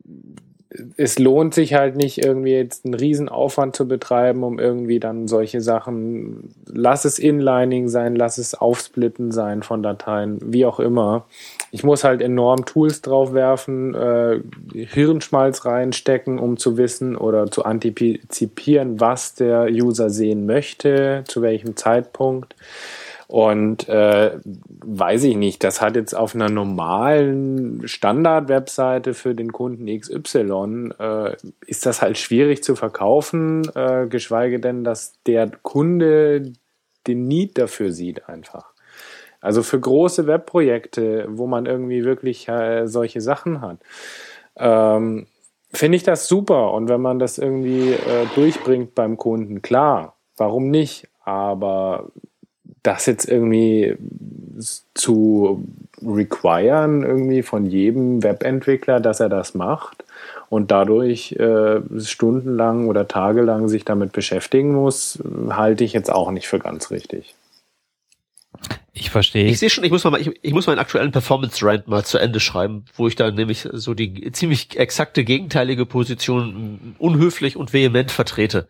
es 0.98 1.20
lohnt 1.20 1.54
sich 1.54 1.74
halt 1.74 1.96
nicht 1.96 2.24
irgendwie 2.24 2.54
jetzt 2.54 2.86
einen 2.86 2.94
Riesenaufwand 2.94 3.76
zu 3.76 3.88
betreiben, 3.88 4.44
um 4.44 4.60
irgendwie 4.60 5.00
dann 5.00 5.28
solche 5.28 5.62
Sachen, 5.62 6.54
lass 6.68 7.06
es 7.06 7.20
Inlining 7.20 7.88
sein, 7.88 8.16
lass 8.16 8.38
es 8.38 8.56
Aufsplitten 8.56 9.32
sein 9.32 9.64
von 9.64 9.84
Dateien, 9.84 10.40
wie 10.42 10.66
auch 10.66 10.80
immer. 10.80 11.26
Ich 11.72 11.84
muss 11.84 12.04
halt 12.04 12.22
enorm 12.22 12.66
Tools 12.66 13.02
draufwerfen, 13.02 13.96
äh, 13.96 14.40
Hirnschmalz 14.74 15.66
reinstecken, 15.66 16.40
um 16.40 16.58
zu 16.58 16.78
wissen 16.78 17.16
oder 17.16 17.52
zu 17.52 17.66
antizipieren, 17.66 19.00
was 19.00 19.36
der 19.36 19.68
User 19.70 20.10
sehen 20.10 20.46
möchte, 20.46 21.24
zu 21.28 21.42
welchem 21.42 21.76
Zeitpunkt. 21.76 22.56
Und 23.28 23.90
äh, 23.90 24.38
weiß 24.44 25.24
ich 25.24 25.36
nicht, 25.36 25.64
das 25.64 25.82
hat 25.82 25.96
jetzt 25.96 26.14
auf 26.14 26.36
einer 26.36 26.50
normalen 26.50 27.88
Standard-Webseite 27.88 29.14
für 29.14 29.34
den 29.34 29.52
Kunden 29.52 29.88
XY, 29.88 30.92
äh, 31.00 31.36
ist 31.66 31.86
das 31.86 32.02
halt 32.02 32.18
schwierig 32.18 32.64
zu 32.64 32.76
verkaufen, 32.76 33.68
äh, 33.74 34.06
geschweige 34.08 34.60
denn, 34.60 34.84
dass 34.84 35.22
der 35.24 35.50
Kunde 35.50 36.54
den 37.08 37.28
Need 37.28 37.58
dafür 37.58 37.92
sieht 37.92 38.30
einfach. 38.30 38.74
Also 39.42 39.62
für 39.62 39.80
große 39.80 40.28
Webprojekte, 40.28 41.28
wo 41.30 41.46
man 41.46 41.66
irgendwie 41.66 42.04
wirklich 42.04 42.48
äh, 42.48 42.88
solche 42.88 43.22
Sachen 43.22 43.62
hat, 43.62 43.78
ähm, 44.58 45.28
finde 45.72 45.98
ich 45.98 46.04
das 46.04 46.28
super. 46.28 46.74
Und 46.74 46.90
wenn 46.90 47.02
man 47.02 47.20
das 47.20 47.38
irgendwie 47.38 47.92
äh, 47.92 48.26
durchbringt 48.34 48.96
beim 48.96 49.18
Kunden, 49.18 49.62
klar, 49.62 50.16
warum 50.38 50.72
nicht? 50.72 51.08
Aber 51.24 52.12
das 52.86 53.06
jetzt 53.06 53.28
irgendwie 53.28 53.98
zu 54.94 55.66
requiren, 56.02 57.04
irgendwie 57.04 57.42
von 57.44 57.66
jedem 57.66 58.24
Webentwickler, 58.24 59.00
dass 59.00 59.20
er 59.20 59.30
das 59.30 59.56
macht 59.56 60.04
und 60.50 60.72
dadurch 60.72 61.34
äh, 61.34 61.82
stundenlang 62.00 62.88
oder 62.88 63.08
tagelang 63.08 63.68
sich 63.68 63.86
damit 63.86 64.12
beschäftigen 64.12 64.74
muss, 64.74 65.20
halte 65.50 65.84
ich 65.84 65.94
jetzt 65.94 66.12
auch 66.12 66.32
nicht 66.32 66.48
für 66.48 66.60
ganz 66.60 66.92
richtig. 66.92 67.36
Ich 68.94 69.10
verstehe. 69.10 69.48
Ich 69.48 69.60
sehe 69.60 69.70
schon, 69.70 69.84
ich 69.84 69.92
muss 69.92 70.06
mal, 70.06 70.22
ich, 70.22 70.32
ich 70.42 70.54
muss 70.54 70.68
meinen 70.68 70.80
aktuellen 70.80 71.12
Performance 71.12 71.66
Rant 71.66 71.88
mal 71.88 72.06
zu 72.06 72.18
Ende 72.18 72.40
schreiben, 72.40 72.86
wo 72.96 73.08
ich 73.08 73.16
da 73.18 73.30
nämlich 73.30 73.68
so 73.74 73.94
die 73.94 74.32
ziemlich 74.32 74.80
exakte 74.80 75.26
gegenteilige 75.26 75.86
Position 75.86 76.96
unhöflich 76.98 77.58
und 77.58 77.74
vehement 77.74 78.12
vertrete. 78.12 78.70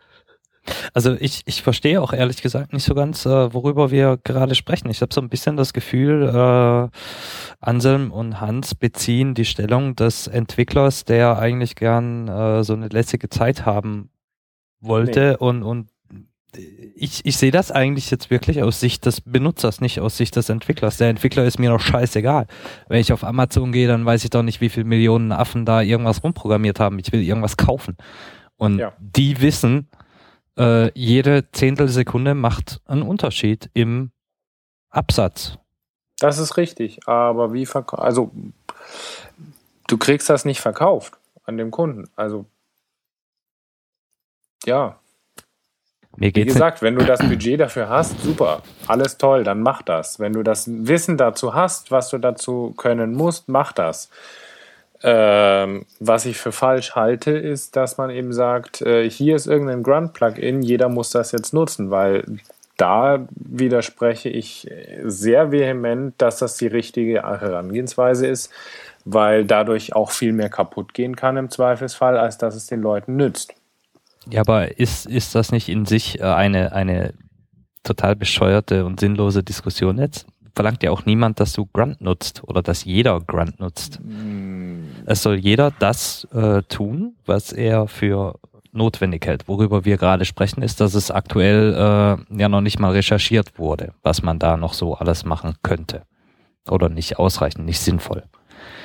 Also 0.93 1.15
ich, 1.19 1.41
ich 1.45 1.61
verstehe 1.61 2.01
auch 2.01 2.13
ehrlich 2.13 2.41
gesagt 2.41 2.73
nicht 2.73 2.83
so 2.83 2.95
ganz, 2.95 3.25
äh, 3.25 3.53
worüber 3.53 3.91
wir 3.91 4.17
gerade 4.23 4.55
sprechen. 4.55 4.89
Ich 4.89 5.01
habe 5.01 5.13
so 5.13 5.21
ein 5.21 5.29
bisschen 5.29 5.57
das 5.57 5.73
Gefühl, 5.73 6.23
äh, 6.23 6.97
Anselm 7.59 8.11
und 8.11 8.41
Hans 8.41 8.75
beziehen 8.75 9.33
die 9.33 9.45
Stellung 9.45 9.95
des 9.95 10.27
Entwicklers, 10.27 11.05
der 11.05 11.37
eigentlich 11.37 11.75
gern 11.75 12.27
äh, 12.27 12.63
so 12.63 12.73
eine 12.73 12.87
lässige 12.87 13.29
Zeit 13.29 13.65
haben 13.65 14.09
wollte 14.79 15.37
und, 15.37 15.63
und 15.63 15.89
ich, 16.95 17.25
ich 17.25 17.37
sehe 17.37 17.51
das 17.51 17.71
eigentlich 17.71 18.09
jetzt 18.11 18.29
wirklich 18.29 18.63
aus 18.63 18.79
Sicht 18.79 19.05
des 19.05 19.21
Benutzers, 19.21 19.81
nicht 19.81 19.99
aus 19.99 20.17
Sicht 20.17 20.35
des 20.35 20.49
Entwicklers. 20.49 20.97
Der 20.97 21.09
Entwickler 21.09 21.43
ist 21.45 21.59
mir 21.59 21.69
doch 21.69 21.79
scheißegal. 21.81 22.47
Wenn 22.87 23.01
ich 23.01 23.11
auf 23.11 23.23
Amazon 23.23 23.71
gehe, 23.71 23.87
dann 23.87 24.05
weiß 24.05 24.23
ich 24.23 24.29
doch 24.29 24.43
nicht, 24.43 24.61
wie 24.61 24.69
viele 24.69 24.85
Millionen 24.85 25.31
Affen 25.31 25.65
da 25.65 25.81
irgendwas 25.81 26.23
rumprogrammiert 26.23 26.79
haben. 26.79 26.99
Ich 26.99 27.11
will 27.11 27.21
irgendwas 27.21 27.57
kaufen. 27.57 27.97
Und 28.57 28.79
Ja. 28.79 28.93
die 28.99 29.41
wissen, 29.41 29.89
äh, 30.57 30.91
jede 30.97 31.51
Zehntelsekunde 31.51 32.35
macht 32.35 32.81
einen 32.85 33.03
Unterschied 33.03 33.69
im 33.73 34.11
Absatz. 34.89 35.57
Das 36.19 36.37
ist 36.37 36.57
richtig, 36.57 37.07
aber 37.07 37.53
wie 37.53 37.65
verkauft, 37.65 38.03
also 38.03 38.31
du 39.87 39.97
kriegst 39.97 40.29
das 40.29 40.45
nicht 40.45 40.61
verkauft 40.61 41.17
an 41.43 41.57
dem 41.57 41.71
Kunden. 41.71 42.09
Also 42.15 42.45
ja, 44.65 44.97
Mir 46.17 46.27
Wie 46.27 46.31
geht's 46.31 46.53
gesagt, 46.53 46.81
wenn 46.81 46.95
du 46.95 47.03
das 47.03 47.19
Budget 47.19 47.59
dafür 47.59 47.89
hast, 47.89 48.21
super, 48.21 48.61
alles 48.87 49.17
toll, 49.17 49.43
dann 49.43 49.61
mach 49.61 49.81
das. 49.81 50.19
Wenn 50.19 50.31
du 50.31 50.43
das 50.43 50.65
Wissen 50.67 51.17
dazu 51.17 51.53
hast, 51.53 51.91
was 51.91 52.09
du 52.09 52.17
dazu 52.17 52.73
können 52.77 53.13
musst, 53.13 53.49
mach 53.49 53.73
das. 53.73 54.09
Ähm, 55.07 55.85
was 55.99 56.25
ich 56.25 56.37
für 56.37 56.51
falsch 56.51 56.95
halte, 56.95 57.29
ist, 57.29 57.75
dass 57.75 57.99
man 57.99 58.09
eben 58.09 58.33
sagt, 58.33 58.81
äh, 58.81 59.07
hier 59.07 59.35
ist 59.35 59.45
irgendein 59.45 59.83
Grunt-Plugin, 59.83 60.63
jeder 60.63 60.89
muss 60.89 61.11
das 61.11 61.31
jetzt 61.31 61.53
nutzen, 61.53 61.91
weil 61.91 62.25
da 62.77 63.27
widerspreche 63.29 64.29
ich 64.29 64.67
sehr 65.03 65.51
vehement, 65.51 66.15
dass 66.17 66.39
das 66.39 66.57
die 66.57 66.65
richtige 66.65 67.21
Herangehensweise 67.21 68.25
ist, 68.25 68.51
weil 69.05 69.45
dadurch 69.45 69.95
auch 69.95 70.09
viel 70.09 70.33
mehr 70.33 70.49
kaputt 70.49 70.95
gehen 70.95 71.15
kann 71.15 71.37
im 71.37 71.51
Zweifelsfall, 71.51 72.17
als 72.17 72.39
dass 72.39 72.55
es 72.55 72.65
den 72.65 72.81
Leuten 72.81 73.15
nützt. 73.15 73.53
Ja, 74.27 74.41
aber 74.41 74.79
ist, 74.79 75.05
ist 75.05 75.35
das 75.35 75.51
nicht 75.51 75.69
in 75.69 75.85
sich 75.85 76.19
äh, 76.19 76.23
eine, 76.23 76.71
eine 76.73 77.13
total 77.83 78.15
bescheuerte 78.15 78.85
und 78.85 78.99
sinnlose 78.99 79.43
Diskussion 79.43 79.99
jetzt? 79.99 80.25
Verlangt 80.55 80.81
ja 80.81 80.89
auch 80.89 81.05
niemand, 81.05 81.39
dass 81.39 81.53
du 81.53 81.67
Grunt 81.71 82.01
nutzt 82.01 82.41
oder 82.43 82.63
dass 82.63 82.85
jeder 82.85 83.19
Grunt 83.19 83.59
nutzt. 83.59 83.99
Es 85.05 85.21
soll 85.21 85.35
jeder 85.35 85.71
das 85.71 86.25
äh, 86.33 86.63
tun, 86.63 87.15
was 87.25 87.51
er 87.51 87.87
für 87.87 88.39
notwendig 88.71 89.25
hält. 89.25 89.47
Worüber 89.47 89.85
wir 89.85 89.97
gerade 89.97 90.25
sprechen, 90.25 90.61
ist, 90.61 90.81
dass 90.81 90.95
es 90.95 91.11
aktuell 91.11 91.73
äh, 91.73 92.37
ja 92.39 92.49
noch 92.49 92.61
nicht 92.61 92.79
mal 92.79 92.91
recherchiert 92.91 93.57
wurde, 93.57 93.93
was 94.03 94.21
man 94.21 94.39
da 94.39 94.57
noch 94.57 94.73
so 94.73 94.95
alles 94.95 95.23
machen 95.23 95.55
könnte. 95.63 96.03
Oder 96.69 96.89
nicht 96.89 97.19
ausreichend, 97.19 97.65
nicht 97.65 97.79
sinnvoll. 97.79 98.23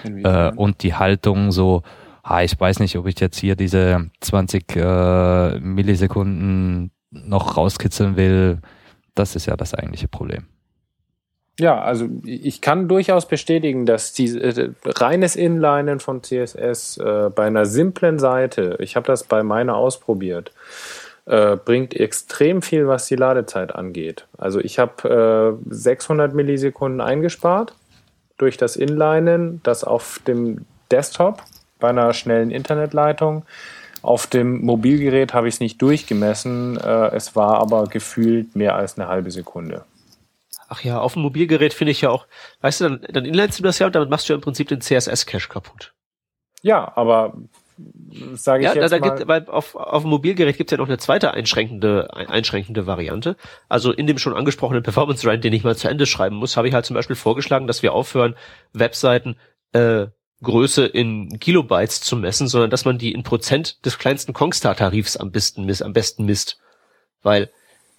Äh, 0.04 0.52
und 0.52 0.82
die 0.82 0.94
Haltung 0.94 1.52
so, 1.52 1.82
ah, 2.22 2.42
ich 2.42 2.58
weiß 2.58 2.80
nicht, 2.80 2.96
ob 2.96 3.06
ich 3.06 3.18
jetzt 3.18 3.38
hier 3.38 3.56
diese 3.56 4.10
20 4.20 4.76
äh, 4.76 5.58
Millisekunden 5.58 6.90
noch 7.10 7.56
rauskitzeln 7.56 8.16
will. 8.16 8.60
Das 9.14 9.36
ist 9.36 9.46
ja 9.46 9.56
das 9.56 9.74
eigentliche 9.74 10.08
Problem. 10.08 10.46
Ja, 11.60 11.78
also 11.78 12.08
ich 12.24 12.62
kann 12.62 12.88
durchaus 12.88 13.28
bestätigen, 13.28 13.84
dass 13.84 14.14
die 14.14 14.28
äh, 14.28 14.70
reines 14.86 15.36
Inlinen 15.36 16.00
von 16.00 16.22
CSS 16.22 16.96
äh, 16.96 17.28
bei 17.34 17.44
einer 17.44 17.66
simplen 17.66 18.18
Seite, 18.18 18.78
ich 18.80 18.96
habe 18.96 19.06
das 19.06 19.24
bei 19.24 19.42
meiner 19.42 19.76
ausprobiert, 19.76 20.52
äh, 21.26 21.56
bringt 21.56 21.92
extrem 21.94 22.62
viel, 22.62 22.88
was 22.88 23.08
die 23.08 23.16
Ladezeit 23.16 23.74
angeht. 23.74 24.26
Also 24.38 24.58
ich 24.58 24.78
habe 24.78 25.58
äh, 25.68 25.70
600 25.70 26.32
Millisekunden 26.32 27.02
eingespart 27.02 27.74
durch 28.38 28.56
das 28.56 28.76
Inlinen, 28.76 29.60
das 29.62 29.84
auf 29.84 30.18
dem 30.26 30.64
Desktop 30.90 31.42
bei 31.78 31.90
einer 31.90 32.14
schnellen 32.14 32.50
Internetleitung. 32.50 33.44
Auf 34.00 34.26
dem 34.26 34.64
Mobilgerät 34.64 35.34
habe 35.34 35.48
ich 35.48 35.56
es 35.56 35.60
nicht 35.60 35.82
durchgemessen, 35.82 36.78
äh, 36.78 37.14
es 37.14 37.36
war 37.36 37.58
aber 37.58 37.84
gefühlt 37.84 38.56
mehr 38.56 38.76
als 38.76 38.98
eine 38.98 39.08
halbe 39.08 39.30
Sekunde. 39.30 39.84
Ach 40.72 40.82
ja, 40.82 41.00
auf 41.00 41.14
dem 41.14 41.22
Mobilgerät 41.22 41.74
finde 41.74 41.90
ich 41.90 42.00
ja 42.00 42.10
auch, 42.10 42.26
weißt 42.60 42.80
du, 42.80 42.84
dann, 42.88 43.06
dann 43.10 43.24
inlinest 43.24 43.58
du 43.58 43.62
das 43.64 43.80
ja 43.80 43.86
und 43.86 43.94
damit 43.94 44.08
machst 44.08 44.28
du 44.28 44.32
ja 44.32 44.36
im 44.36 44.40
Prinzip 44.40 44.68
den 44.68 44.80
CSS-Cache 44.80 45.48
kaputt. 45.48 45.92
Ja, 46.62 46.92
aber 46.96 47.36
sage 48.34 48.62
ich 48.62 48.68
Ja, 48.68 48.74
da, 48.74 48.80
jetzt 48.82 48.92
da 48.92 48.98
mal, 48.98 49.16
gibt, 49.16 49.26
weil 49.28 49.46
auf, 49.48 49.74
auf 49.74 50.02
dem 50.02 50.10
Mobilgerät 50.10 50.56
gibt 50.56 50.70
es 50.70 50.76
ja 50.76 50.78
noch 50.78 50.86
eine 50.88 50.98
zweite 50.98 51.32
einschränkende, 51.34 52.10
ein- 52.14 52.28
einschränkende 52.28 52.86
Variante. 52.86 53.36
Also 53.68 53.90
in 53.92 54.06
dem 54.06 54.18
schon 54.18 54.34
angesprochenen 54.34 54.82
Performance 54.82 55.26
Rand, 55.26 55.42
den 55.42 55.52
ich 55.52 55.64
mal 55.64 55.76
zu 55.76 55.88
Ende 55.88 56.06
schreiben 56.06 56.36
muss, 56.36 56.56
habe 56.56 56.68
ich 56.68 56.74
halt 56.74 56.84
zum 56.86 56.94
Beispiel 56.94 57.16
vorgeschlagen, 57.16 57.66
dass 57.66 57.82
wir 57.82 57.92
aufhören, 57.92 58.36
Webseiten 58.72 59.36
äh, 59.72 60.06
Größe 60.42 60.86
in 60.86 61.38
Kilobytes 61.40 62.00
zu 62.00 62.16
messen, 62.16 62.46
sondern 62.48 62.70
dass 62.70 62.84
man 62.84 62.96
die 62.98 63.12
in 63.12 63.22
Prozent 63.24 63.84
des 63.84 63.98
kleinsten 63.98 64.32
Kongstar-Tarifs 64.32 65.16
am 65.16 65.32
besten, 65.32 65.64
misst, 65.64 65.82
am 65.82 65.92
besten 65.92 66.24
misst. 66.26 66.58
Weil 67.22 67.50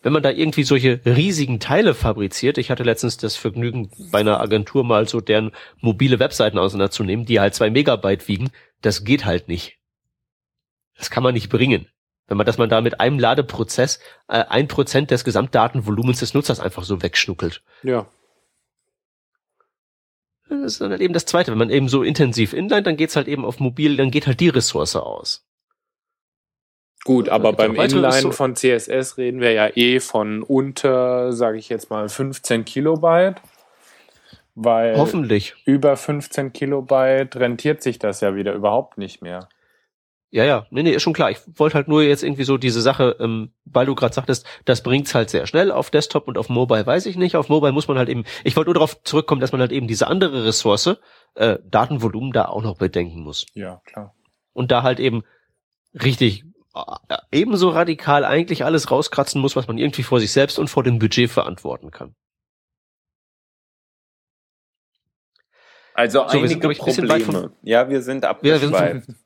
wenn 0.01 0.13
man 0.13 0.23
da 0.23 0.31
irgendwie 0.31 0.63
solche 0.63 0.99
riesigen 1.05 1.59
Teile 1.59 1.93
fabriziert, 1.93 2.57
ich 2.57 2.71
hatte 2.71 2.83
letztens 2.83 3.17
das 3.17 3.35
Vergnügen, 3.35 3.91
bei 4.11 4.19
einer 4.19 4.39
Agentur 4.39 4.83
mal 4.83 5.07
so 5.07 5.21
deren 5.21 5.51
mobile 5.79 6.19
Webseiten 6.19 6.57
auseinanderzunehmen, 6.57 7.25
die 7.25 7.39
halt 7.39 7.53
zwei 7.53 7.69
Megabyte 7.69 8.27
wiegen, 8.27 8.49
das 8.81 9.03
geht 9.03 9.25
halt 9.25 9.47
nicht. 9.47 9.77
Das 10.97 11.11
kann 11.11 11.23
man 11.23 11.33
nicht 11.33 11.49
bringen. 11.49 11.87
Wenn 12.27 12.37
man, 12.37 12.45
dass 12.45 12.57
man 12.57 12.69
da 12.69 12.81
mit 12.81 12.99
einem 12.99 13.19
Ladeprozess 13.19 13.99
äh, 14.27 14.45
ein 14.47 14.67
Prozent 14.67 15.11
des 15.11 15.23
Gesamtdatenvolumens 15.23 16.19
des 16.19 16.33
Nutzers 16.33 16.59
einfach 16.59 16.83
so 16.83 17.01
wegschnuckelt. 17.01 17.61
Ja. 17.83 18.07
Das 20.49 20.73
ist 20.73 20.81
dann 20.81 20.91
halt 20.91 21.01
eben 21.01 21.13
das 21.13 21.25
Zweite. 21.25 21.51
Wenn 21.51 21.57
man 21.57 21.69
eben 21.69 21.89
so 21.89 22.03
intensiv 22.03 22.53
inline, 22.53 22.83
dann 22.83 22.97
geht's 22.97 23.15
halt 23.15 23.27
eben 23.27 23.45
auf 23.45 23.59
mobil, 23.59 23.97
dann 23.97 24.11
geht 24.11 24.27
halt 24.27 24.39
die 24.39 24.49
Ressource 24.49 24.95
aus. 24.95 25.45
Gut, 27.03 27.29
aber 27.29 27.53
beim 27.53 27.77
weitere 27.77 27.97
Inline 27.99 28.13
Ressour- 28.15 28.33
von 28.33 28.55
CSS 28.55 29.17
reden 29.17 29.39
wir 29.41 29.51
ja 29.53 29.69
eh 29.75 29.99
von 29.99 30.43
unter, 30.43 31.33
sage 31.33 31.57
ich 31.57 31.69
jetzt 31.69 31.89
mal, 31.89 32.07
15 32.09 32.63
Kilobyte. 32.65 33.41
Weil 34.53 34.97
Hoffentlich. 34.97 35.55
über 35.65 35.95
15 35.95 36.53
Kilobyte 36.53 37.37
rentiert 37.37 37.81
sich 37.81 37.99
das 37.99 38.21
ja 38.21 38.35
wieder 38.35 38.53
überhaupt 38.53 38.97
nicht 38.97 39.21
mehr. 39.21 39.47
Ja, 40.33 40.45
ja, 40.45 40.65
nee, 40.69 40.83
nee, 40.83 40.91
ist 40.91 41.01
schon 41.01 41.13
klar. 41.13 41.29
Ich 41.31 41.39
wollte 41.55 41.75
halt 41.75 41.89
nur 41.89 42.03
jetzt 42.03 42.23
irgendwie 42.23 42.45
so 42.45 42.57
diese 42.57 42.81
Sache, 42.81 43.17
ähm, 43.19 43.51
weil 43.65 43.85
du 43.85 43.95
gerade 43.95 44.13
sagtest, 44.13 44.45
das 44.63 44.81
bringt's 44.83 45.13
halt 45.13 45.29
sehr 45.29 45.45
schnell 45.45 45.71
auf 45.71 45.89
Desktop 45.89 46.27
und 46.27 46.37
auf 46.37 46.47
Mobile 46.47 46.85
weiß 46.85 47.05
ich 47.07 47.17
nicht. 47.17 47.35
Auf 47.35 47.49
Mobile 47.49 47.73
muss 47.73 47.87
man 47.89 47.97
halt 47.97 48.07
eben, 48.07 48.23
ich 48.45 48.55
wollte 48.55 48.69
nur 48.69 48.75
darauf 48.75 49.01
zurückkommen, 49.03 49.41
dass 49.41 49.51
man 49.51 49.59
halt 49.59 49.73
eben 49.73 49.87
diese 49.87 50.07
andere 50.07 50.45
Ressource, 50.45 50.95
äh, 51.35 51.57
Datenvolumen, 51.65 52.31
da 52.31 52.45
auch 52.45 52.63
noch 52.63 52.77
bedenken 52.77 53.21
muss. 53.21 53.45
Ja, 53.55 53.81
klar. 53.85 54.13
Und 54.53 54.71
da 54.71 54.83
halt 54.83 55.01
eben 55.01 55.23
richtig 55.93 56.43
äh, 56.43 56.50
ebenso 57.31 57.69
radikal 57.69 58.23
eigentlich 58.25 58.63
alles 58.63 58.91
rauskratzen 58.91 59.41
muss, 59.41 59.55
was 59.55 59.67
man 59.67 59.77
irgendwie 59.77 60.03
vor 60.03 60.19
sich 60.19 60.31
selbst 60.31 60.59
und 60.59 60.69
vor 60.69 60.83
dem 60.83 60.99
Budget 60.99 61.29
verantworten 61.29 61.91
kann. 61.91 62.15
Also 65.93 66.23
So, 66.23 66.29
sind, 66.29 66.43
einige 66.43 66.59
glaub 66.59 66.71
ich, 66.71 66.79
ein 66.79 66.85
bisschen 66.85 67.09
weit 67.09 67.23
Probleme. 67.23 67.51
Ja, 67.61 67.89
wir 67.89 68.01
sind 68.01 68.23
Ja, 68.23 68.35
wir 68.41 68.59
sind 68.59 68.73
abgeschweift. 68.73 69.09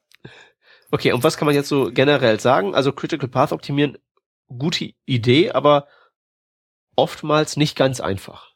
Okay, 0.92 1.12
und 1.12 1.24
was 1.24 1.36
kann 1.36 1.48
man 1.48 1.56
jetzt 1.56 1.68
so 1.68 1.92
generell 1.92 2.40
sagen? 2.40 2.76
Also 2.76 2.94
Critical 2.94 3.28
Path 3.28 3.52
optimieren, 3.52 3.98
gute 4.48 4.94
Idee, 5.06 5.52
aber 5.52 5.88
oftmals 6.96 7.58
nicht 7.58 7.76
ganz 7.76 8.00
einfach. 8.00 8.54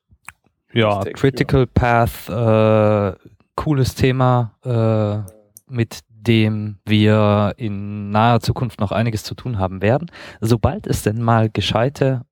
Ja, 0.72 1.04
Critical 1.04 1.66
Path, 1.66 2.30
äh, 2.30 3.18
cooles 3.56 3.96
Thema, 3.96 4.56
äh, 4.64 5.74
mit 5.74 6.00
dem 6.22 6.80
wir 6.86 7.54
in 7.58 8.10
naher 8.10 8.40
Zukunft 8.40 8.80
noch 8.80 8.92
einiges 8.92 9.24
zu 9.24 9.36
tun 9.36 9.58
haben 9.58 9.82
werden. 9.82 10.12
Sobald 10.42 10.88
es 10.88 11.04
denn 11.04 11.22
mal 11.22 11.50
gescheite 11.50 12.26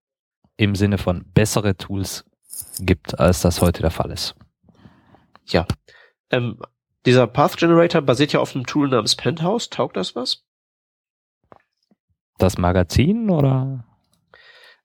im 0.58 0.76
Sinne 0.76 0.98
von 0.98 1.26
bessere 1.34 1.78
Tools 1.78 2.26
gibt, 2.80 3.20
als 3.20 3.42
das 3.42 3.62
heute 3.62 3.82
der 3.82 3.92
Fall 3.92 4.12
ist. 4.12 4.36
Ja. 5.46 5.66
Ähm, 6.32 6.60
dieser 7.06 7.28
Path 7.28 7.58
Generator 7.58 8.02
basiert 8.02 8.34
ja 8.34 8.40
auf 8.40 8.56
einem 8.56 8.66
Tool 8.66 8.90
namens 8.90 9.16
Penthouse. 9.16 9.70
Taugt 9.70 9.96
das 9.96 10.16
was? 10.16 10.44
Das 12.38 12.58
Magazin 12.58 13.30
oder? 13.30 13.86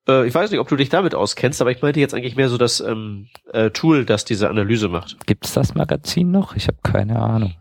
Äh, 0.08 0.26
ich 0.26 0.34
weiß 0.34 0.50
nicht, 0.50 0.60
ob 0.60 0.68
du 0.68 0.76
dich 0.76 0.88
damit 0.88 1.14
auskennst, 1.14 1.60
aber 1.60 1.70
ich 1.70 1.82
meinte 1.82 2.00
jetzt 2.00 2.14
eigentlich 2.14 2.36
mehr 2.36 2.48
so 2.48 2.58
das 2.58 2.80
ähm, 2.80 3.28
äh, 3.52 3.70
Tool, 3.70 4.04
das 4.04 4.24
diese 4.24 4.48
Analyse 4.48 4.88
macht. 4.88 5.26
Gibt's 5.26 5.52
das 5.52 5.74
Magazin 5.74 6.30
noch? 6.30 6.54
Ich 6.54 6.68
habe 6.68 6.78
keine 6.82 7.18
Ahnung. 7.18 7.54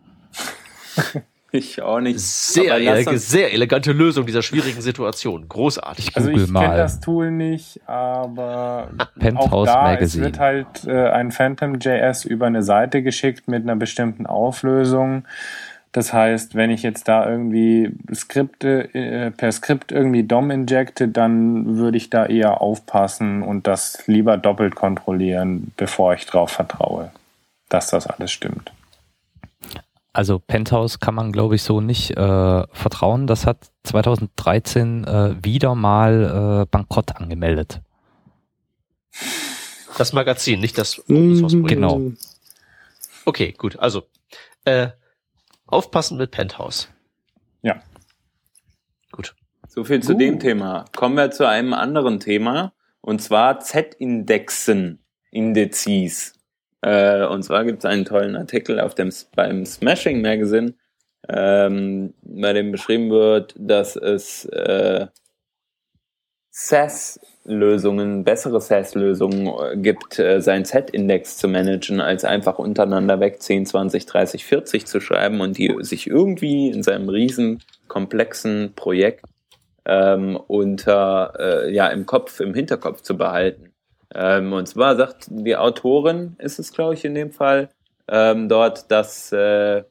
Ich 1.53 1.81
auch 1.81 1.99
nicht. 1.99 2.19
Sehr, 2.19 2.77
ele 2.77 3.17
sehr 3.19 3.51
elegante 3.51 3.91
Lösung 3.91 4.25
dieser 4.25 4.41
schwierigen 4.41 4.81
Situation. 4.81 5.49
Großartig. 5.49 6.09
Ich 6.09 6.15
Also 6.15 6.29
google 6.29 6.45
ich 6.45 6.53
kenne 6.53 6.77
das 6.77 7.01
Tool 7.01 7.29
nicht, 7.29 7.81
aber 7.87 8.89
Penthouse 9.19 9.51
auch 9.51 9.65
da, 9.65 9.83
Magazine. 9.83 10.27
es 10.27 10.31
wird 10.31 10.39
halt 10.39 10.87
äh, 10.87 11.09
ein 11.09 11.31
Phantom.js 11.31 12.23
über 12.23 12.45
eine 12.45 12.63
Seite 12.63 13.03
geschickt 13.03 13.49
mit 13.49 13.63
einer 13.63 13.75
bestimmten 13.75 14.25
Auflösung. 14.25 15.25
Das 15.91 16.13
heißt, 16.13 16.55
wenn 16.55 16.69
ich 16.69 16.83
jetzt 16.83 17.09
da 17.09 17.29
irgendwie 17.29 17.91
Skripte, 18.13 18.95
äh, 18.95 19.31
per 19.31 19.51
Skript 19.51 19.91
irgendwie 19.91 20.23
DOM 20.23 20.51
injecte, 20.51 21.09
dann 21.09 21.77
würde 21.77 21.97
ich 21.97 22.09
da 22.09 22.27
eher 22.27 22.61
aufpassen 22.61 23.41
und 23.41 23.67
das 23.67 24.07
lieber 24.07 24.37
doppelt 24.37 24.75
kontrollieren, 24.75 25.73
bevor 25.75 26.13
ich 26.13 26.25
drauf 26.25 26.51
vertraue, 26.51 27.11
dass 27.67 27.89
das 27.89 28.07
alles 28.07 28.31
stimmt. 28.31 28.71
Also 30.13 30.39
Penthouse 30.39 30.99
kann 30.99 31.15
man, 31.15 31.31
glaube 31.31 31.55
ich, 31.55 31.63
so 31.63 31.79
nicht 31.79 32.11
äh, 32.11 32.67
vertrauen. 32.73 33.27
Das 33.27 33.45
hat 33.45 33.71
2013 33.83 35.05
äh, 35.05 35.35
wieder 35.43 35.73
mal 35.73 36.63
äh, 36.63 36.65
Bankrott 36.69 37.15
angemeldet. 37.15 37.81
Das 39.97 40.13
Magazin, 40.13 40.59
nicht 40.59 40.77
das 40.77 40.99
Open 40.99 41.37
Source 41.37 41.53
Projekt. 41.53 41.69
Genau. 41.69 42.01
Okay, 43.25 43.53
gut. 43.57 43.79
Also, 43.79 44.03
äh, 44.65 44.89
aufpassen 45.65 46.17
mit 46.17 46.31
Penthouse. 46.31 46.89
Ja. 47.61 47.81
Gut. 49.11 49.35
So 49.67 49.83
viel 49.83 50.01
zu 50.01 50.13
Uh. 50.13 50.17
dem 50.17 50.39
Thema. 50.39 50.85
Kommen 50.95 51.15
wir 51.15 51.31
zu 51.31 51.47
einem 51.47 51.73
anderen 51.73 52.19
Thema 52.19 52.73
und 52.99 53.21
zwar 53.21 53.59
Z-Indexen, 53.59 54.99
Indizes. 55.29 56.33
Äh, 56.81 57.25
und 57.25 57.43
zwar 57.43 57.65
gibt 57.65 57.79
es 57.79 57.85
einen 57.85 58.05
tollen 58.05 58.35
Artikel 58.35 58.79
auf 58.79 58.95
dem 58.95 59.11
beim 59.35 59.65
Smashing 59.65 60.21
Magazine, 60.21 60.73
ähm, 61.29 62.13
bei 62.23 62.53
dem 62.53 62.71
beschrieben 62.71 63.11
wird, 63.11 63.53
dass 63.57 63.95
es 63.95 64.45
äh, 64.45 65.07
SAS-Lösungen, 66.53 68.25
bessere 68.25 68.59
SAS-Lösungen 68.59 69.47
äh, 69.47 69.77
gibt, 69.77 70.19
äh, 70.19 70.41
seinen 70.41 70.65
Z-Index 70.65 71.37
zu 71.37 71.47
managen, 71.47 72.01
als 72.01 72.25
einfach 72.25 72.59
untereinander 72.59 73.19
weg 73.19 73.41
10, 73.41 73.67
20, 73.67 74.05
30, 74.05 74.45
40 74.45 74.85
zu 74.85 74.99
schreiben 74.99 75.39
und 75.39 75.57
die 75.57 75.73
sich 75.79 76.07
irgendwie 76.07 76.69
in 76.69 76.83
seinem 76.83 77.07
riesen 77.07 77.63
komplexen 77.87 78.73
Projekt 78.75 79.25
ähm, 79.85 80.37
unter 80.47 81.33
äh, 81.39 81.73
ja 81.73 81.87
im 81.87 82.05
Kopf, 82.05 82.39
im 82.41 82.53
Hinterkopf 82.53 83.01
zu 83.01 83.17
behalten. 83.17 83.70
Ähm, 84.13 84.53
und 84.53 84.67
zwar 84.67 84.95
sagt 84.95 85.27
die 85.29 85.55
Autorin, 85.55 86.35
ist 86.39 86.59
es 86.59 86.73
glaube 86.73 86.95
ich 86.95 87.05
in 87.05 87.15
dem 87.15 87.31
Fall, 87.31 87.69
ähm, 88.07 88.49
dort, 88.49 88.91
dass 88.91 89.31
äh, 89.31 89.83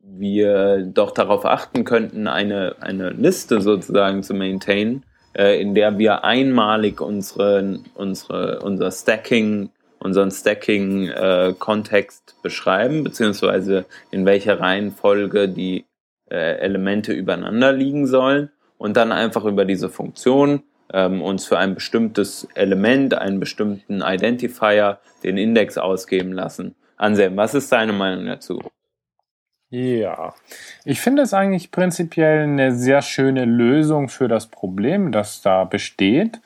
wir 0.00 0.86
doch 0.86 1.12
darauf 1.12 1.44
achten 1.44 1.84
könnten, 1.84 2.26
eine, 2.26 2.76
eine 2.80 3.10
Liste 3.10 3.60
sozusagen 3.60 4.22
zu 4.22 4.34
maintainen, 4.34 5.04
äh, 5.34 5.60
in 5.60 5.74
der 5.74 5.98
wir 5.98 6.24
einmalig 6.24 7.00
unseren, 7.00 7.84
unsere, 7.94 8.60
unser 8.60 8.90
Stacking, 8.90 9.70
unseren 9.98 10.30
Stacking-Kontext 10.30 12.36
beschreiben, 12.42 13.04
beziehungsweise 13.04 13.84
in 14.10 14.26
welcher 14.26 14.58
Reihenfolge 14.58 15.48
die 15.48 15.84
äh, 16.30 16.58
Elemente 16.58 17.12
übereinander 17.12 17.72
liegen 17.72 18.06
sollen 18.06 18.50
und 18.78 18.96
dann 18.96 19.12
einfach 19.12 19.44
über 19.44 19.64
diese 19.64 19.88
Funktion 19.88 20.62
ähm, 20.92 21.22
uns 21.22 21.46
für 21.46 21.58
ein 21.58 21.74
bestimmtes 21.74 22.48
Element, 22.54 23.14
einen 23.14 23.40
bestimmten 23.40 24.02
Identifier, 24.02 24.98
den 25.22 25.36
Index 25.36 25.78
ausgeben 25.78 26.32
lassen. 26.32 26.74
Anselm, 26.96 27.36
was 27.36 27.54
ist 27.54 27.72
deine 27.72 27.92
Meinung 27.92 28.26
dazu? 28.26 28.60
Ja, 29.70 30.34
ich 30.84 31.00
finde 31.00 31.22
es 31.22 31.32
eigentlich 31.32 31.70
prinzipiell 31.70 32.42
eine 32.42 32.74
sehr 32.74 33.00
schöne 33.00 33.46
Lösung 33.46 34.10
für 34.10 34.28
das 34.28 34.46
Problem, 34.48 35.12
das 35.12 35.40
da 35.40 35.64
besteht. 35.64 36.40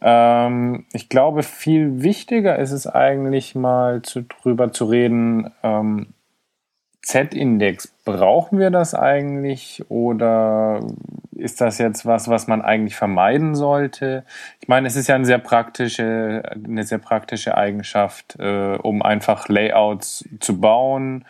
Ähm, 0.00 0.86
ich 0.92 1.08
glaube, 1.08 1.42
viel 1.42 2.02
wichtiger 2.02 2.58
ist 2.58 2.70
es 2.70 2.86
eigentlich 2.86 3.56
mal 3.56 4.02
zu, 4.02 4.22
drüber 4.22 4.72
zu 4.72 4.84
reden, 4.84 5.50
ähm, 5.64 6.14
Z-Index, 7.02 7.92
brauchen 8.04 8.60
wir 8.60 8.70
das 8.70 8.94
eigentlich 8.94 9.84
oder 9.88 10.86
ist 11.42 11.60
das 11.60 11.78
jetzt 11.78 12.06
was, 12.06 12.28
was 12.28 12.46
man 12.46 12.62
eigentlich 12.62 12.96
vermeiden 12.96 13.54
sollte? 13.54 14.24
Ich 14.60 14.68
meine, 14.68 14.86
es 14.86 14.96
ist 14.96 15.08
ja 15.08 15.16
eine 15.16 15.24
sehr 15.24 15.38
praktische, 15.38 16.42
eine 16.52 16.84
sehr 16.84 16.98
praktische 16.98 17.56
Eigenschaft, 17.56 18.36
äh, 18.38 18.76
um 18.76 19.02
einfach 19.02 19.48
Layouts 19.48 20.24
zu 20.38 20.60
bauen, 20.60 21.24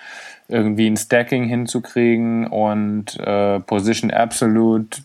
irgendwie 0.48 0.86
ein 0.86 0.98
Stacking 0.98 1.44
hinzukriegen 1.44 2.46
und 2.46 3.18
äh, 3.18 3.60
Position 3.60 4.10
Absolute, 4.10 5.00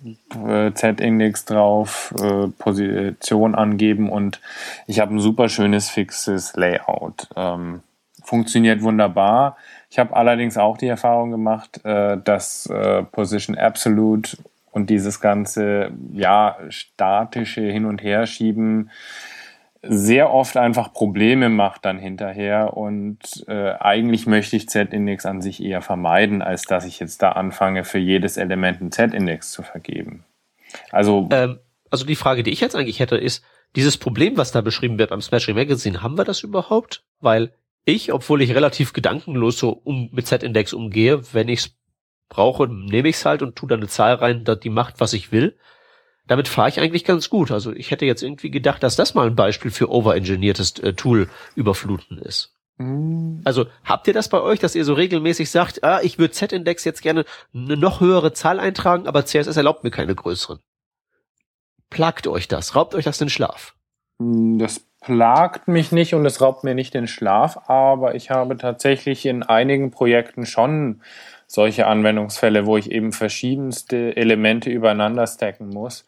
äh, 0.45 0.74
Z-Index 0.74 1.45
drauf, 1.45 2.14
äh, 2.22 2.47
Position 2.60 3.55
angeben 3.55 4.10
und 4.10 4.41
ich 4.88 4.99
habe 4.99 5.16
ein 5.16 5.20
super 5.20 5.47
schönes 5.47 5.89
fixes 5.89 6.53
Layout. 6.55 7.30
Ähm, 7.38 7.82
funktioniert 8.24 8.82
wunderbar. 8.82 9.55
Ich 9.89 9.99
habe 9.99 10.14
allerdings 10.14 10.58
auch 10.58 10.78
die 10.78 10.88
Erfahrung 10.88 11.32
gemacht, 11.32 11.80
äh, 11.86 12.18
dass 12.22 12.66
äh, 12.66 13.03
Position 13.03 13.58
Absolute 13.58 14.38
und 14.78 14.89
dieses 14.89 15.19
ganze 15.19 15.91
ja 16.13 16.57
statische 16.69 17.61
Hin- 17.61 17.86
und 17.86 18.01
Herschieben 18.01 18.89
sehr 19.82 20.32
oft 20.32 20.57
einfach 20.57 20.93
Probleme 20.93 21.49
macht 21.49 21.86
dann 21.86 21.97
hinterher 21.97 22.78
und 22.78 23.19
äh, 23.47 23.73
eigentlich 23.80 24.28
möchte 24.28 24.55
ich 24.55 24.69
Z-Index 24.69 25.25
an 25.25 25.41
sich 25.41 25.63
eher 25.63 25.82
vermeiden, 25.82 26.41
als 26.41 26.63
dass 26.63 26.86
ich 26.86 26.99
jetzt 26.99 27.21
da 27.21 27.32
anfange, 27.32 27.84
für 27.84 27.99
jedes 27.99 28.38
Element 28.38 28.82
einen 28.82 28.91
Z-Index 28.91 29.51
zu 29.51 29.63
vergeben. 29.63 30.23
Also, 30.91 31.28
ähm, 31.32 31.59
also 31.89 32.05
die 32.05 32.15
Frage, 32.15 32.43
die 32.43 32.51
ich 32.51 32.59
jetzt 32.59 32.75
eigentlich 32.75 32.99
hätte, 32.99 33.17
ist, 33.17 33.43
dieses 33.75 33.97
Problem, 33.97 34.38
was 34.38 34.51
da 34.51 34.61
beschrieben 34.61 34.97
wird 34.97 35.09
beim 35.11 35.21
Smashing 35.21 35.55
Magazine, 35.55 36.01
haben 36.01 36.17
wir 36.17 36.25
das 36.25 36.41
überhaupt? 36.41 37.03
Weil 37.19 37.53
ich, 37.86 38.11
obwohl 38.11 38.41
ich 38.41 38.53
relativ 38.53 38.93
gedankenlos 38.93 39.57
so 39.57 39.69
um, 39.69 40.09
mit 40.11 40.28
Z-Index 40.28 40.73
umgehe, 40.73 41.21
wenn 41.34 41.49
ich 41.49 41.59
es 41.59 41.78
brauche, 42.30 42.67
nehme 42.67 43.09
ich 43.09 43.17
es 43.17 43.25
halt 43.25 43.41
und 43.41 43.55
tue 43.55 43.69
da 43.69 43.75
eine 43.75 43.88
Zahl 43.88 44.15
rein, 44.15 44.45
die 44.63 44.69
macht, 44.69 44.99
was 44.99 45.13
ich 45.13 45.32
will 45.32 45.57
damit 46.28 46.47
fahre 46.47 46.69
ich 46.69 46.80
eigentlich 46.80 47.05
ganz 47.05 47.30
gut. 47.30 47.51
Also 47.51 47.71
ich 47.73 47.91
hätte 47.91 48.05
jetzt 48.05 48.21
irgendwie 48.21 48.51
gedacht, 48.51 48.84
dass 48.84 48.95
das 48.95 49.15
mal 49.15 49.28
ein 49.28 49.36
Beispiel 49.36 49.71
für 49.71 49.89
overengineertes 49.89 50.80
äh, 50.80 50.93
Tool 50.93 51.30
überfluten 51.55 52.19
ist. 52.19 52.53
Mhm. 52.78 53.41
Also 53.45 53.65
habt 53.84 54.07
ihr 54.07 54.13
das 54.13 54.30
bei 54.30 54.41
euch, 54.41 54.59
dass 54.59 54.75
ihr 54.75 54.86
so 54.86 54.93
regelmäßig 54.93 55.49
sagt, 55.49 55.84
ah, 55.84 56.01
ich 56.03 56.19
würde 56.19 56.34
Z-Index 56.34 56.84
jetzt 56.84 57.01
gerne 57.01 57.25
eine 57.53 57.78
noch 57.78 58.01
höhere 58.01 58.34
Zahl 58.34 58.59
eintragen, 58.59 59.07
aber 59.07 59.25
CSS 59.25 59.57
erlaubt 59.57 59.84
mir 59.84 59.91
keine 59.91 60.13
größeren. 60.13 60.59
Plagt 61.89 62.28
euch 62.28 62.47
das, 62.47 62.75
raubt 62.75 62.93
euch 62.95 63.05
das 63.05 63.17
den 63.17 63.30
Schlaf? 63.30 63.75
Hm, 64.19 64.59
das 64.59 64.82
plagt 64.99 65.69
mich 65.69 65.93
nicht 65.93 66.13
und 66.13 66.25
es 66.25 66.41
raubt 66.41 66.65
mir 66.65 66.75
nicht 66.75 66.93
den 66.93 67.07
Schlaf, 67.07 67.69
aber 67.69 68.15
ich 68.15 68.30
habe 68.30 68.57
tatsächlich 68.57 69.25
in 69.25 69.43
einigen 69.43 69.91
Projekten 69.91 70.45
schon 70.45 71.01
solche 71.48 71.88
Anwendungsfälle, 71.88 72.66
wo 72.66 72.78
ich 72.78 72.91
eben 72.91 73.14
verschiedenste 73.14 74.16
Elemente 74.16 74.70
übereinander 74.70 75.26
stacken 75.26 75.70
muss 75.70 76.06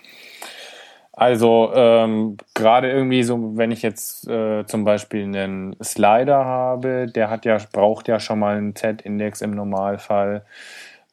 Also 1.18 1.72
ähm, 1.74 2.36
gerade 2.54 2.92
irgendwie 2.92 3.24
so, 3.24 3.56
wenn 3.56 3.72
ich 3.72 3.82
jetzt 3.82 4.28
äh, 4.28 4.64
zum 4.66 4.84
Beispiel 4.84 5.24
einen 5.24 5.74
Slider 5.82 6.44
habe, 6.44 7.08
der 7.08 7.28
hat 7.28 7.44
ja, 7.44 7.58
braucht 7.72 8.06
ja 8.06 8.20
schon 8.20 8.38
mal 8.38 8.56
einen 8.56 8.76
Z-Index 8.76 9.40
im 9.40 9.50
Normalfall. 9.50 10.44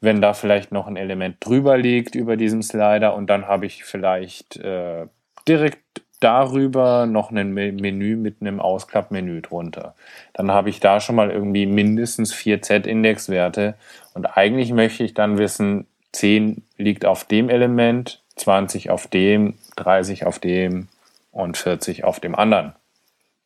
Wenn 0.00 0.20
da 0.20 0.32
vielleicht 0.32 0.70
noch 0.70 0.86
ein 0.86 0.96
Element 0.96 1.38
drüber 1.40 1.76
liegt 1.76 2.14
über 2.14 2.36
diesem 2.36 2.62
Slider 2.62 3.16
und 3.16 3.28
dann 3.28 3.48
habe 3.48 3.66
ich 3.66 3.82
vielleicht 3.82 4.58
äh, 4.58 5.06
direkt 5.48 5.82
darüber 6.20 7.06
noch 7.06 7.30
ein 7.30 7.52
Menü 7.52 8.16
mit 8.16 8.40
einem 8.40 8.60
Ausklappmenü 8.60 9.42
drunter. 9.42 9.94
Dann 10.32 10.50
habe 10.50 10.70
ich 10.70 10.80
da 10.80 11.00
schon 11.00 11.16
mal 11.16 11.30
irgendwie 11.30 11.66
mindestens 11.66 12.32
vier 12.32 12.62
Z-Indexwerte 12.62 13.74
und 14.14 14.36
eigentlich 14.36 14.72
möchte 14.72 15.04
ich 15.04 15.14
dann 15.14 15.38
wissen, 15.38 15.86
10 16.12 16.62
liegt 16.78 17.04
auf 17.04 17.24
dem 17.24 17.50
Element, 17.50 18.22
20 18.36 18.90
auf 18.90 19.06
dem, 19.06 19.54
30 19.76 20.24
auf 20.24 20.38
dem 20.38 20.88
und 21.32 21.58
40 21.58 22.04
auf 22.04 22.20
dem 22.20 22.34
anderen. 22.34 22.72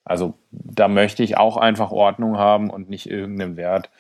Also 0.05 0.35
da 0.51 0.89
möchte 0.89 1.23
ich 1.23 1.37
auch 1.37 1.57
einfach 1.57 1.91
Ordnung 1.91 2.39
haben 2.39 2.71
und 2.71 2.89
nicht 2.89 3.11
irgendeinen 3.11 3.57
Wert, 3.57 3.91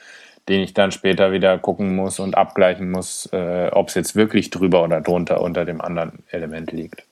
den 0.48 0.60
ich 0.60 0.74
dann 0.74 0.92
später 0.92 1.32
wieder 1.32 1.58
gucken 1.58 1.94
muss 1.94 2.20
und 2.20 2.36
abgleichen 2.36 2.90
muss, 2.90 3.28
äh, 3.32 3.70
ob 3.72 3.88
es 3.88 3.94
jetzt 3.94 4.16
wirklich 4.16 4.50
drüber 4.50 4.82
oder 4.82 5.00
drunter 5.00 5.40
unter 5.42 5.64
dem 5.64 5.80
anderen 5.80 6.24
Element 6.30 6.72
liegt. 6.72 7.09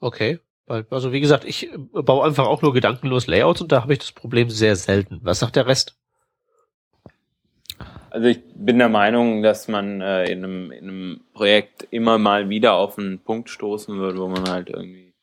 Okay. 0.00 0.40
Also 0.88 1.12
wie 1.12 1.20
gesagt, 1.20 1.44
ich 1.44 1.72
äh, 1.72 1.76
baue 1.76 2.24
einfach 2.24 2.46
auch 2.46 2.62
nur 2.62 2.72
gedankenlos 2.72 3.26
Layouts 3.26 3.60
und 3.60 3.72
da 3.72 3.82
habe 3.82 3.92
ich 3.92 3.98
das 3.98 4.12
Problem 4.12 4.50
sehr 4.50 4.76
selten. 4.76 5.20
Was 5.22 5.40
sagt 5.40 5.56
der 5.56 5.66
Rest? 5.66 5.96
Also 8.10 8.28
ich 8.28 8.40
bin 8.54 8.78
der 8.78 8.88
Meinung, 8.88 9.42
dass 9.42 9.68
man 9.68 10.00
äh, 10.00 10.30
in, 10.30 10.44
einem, 10.44 10.72
in 10.72 10.88
einem 10.88 11.20
Projekt 11.32 11.86
immer 11.90 12.18
mal 12.18 12.48
wieder 12.48 12.74
auf 12.74 12.98
einen 12.98 13.20
Punkt 13.20 13.50
stoßen 13.50 13.98
wird, 13.98 14.16
wo 14.16 14.28
man 14.28 14.48
halt 14.48 14.68
irgendwie 14.68 15.14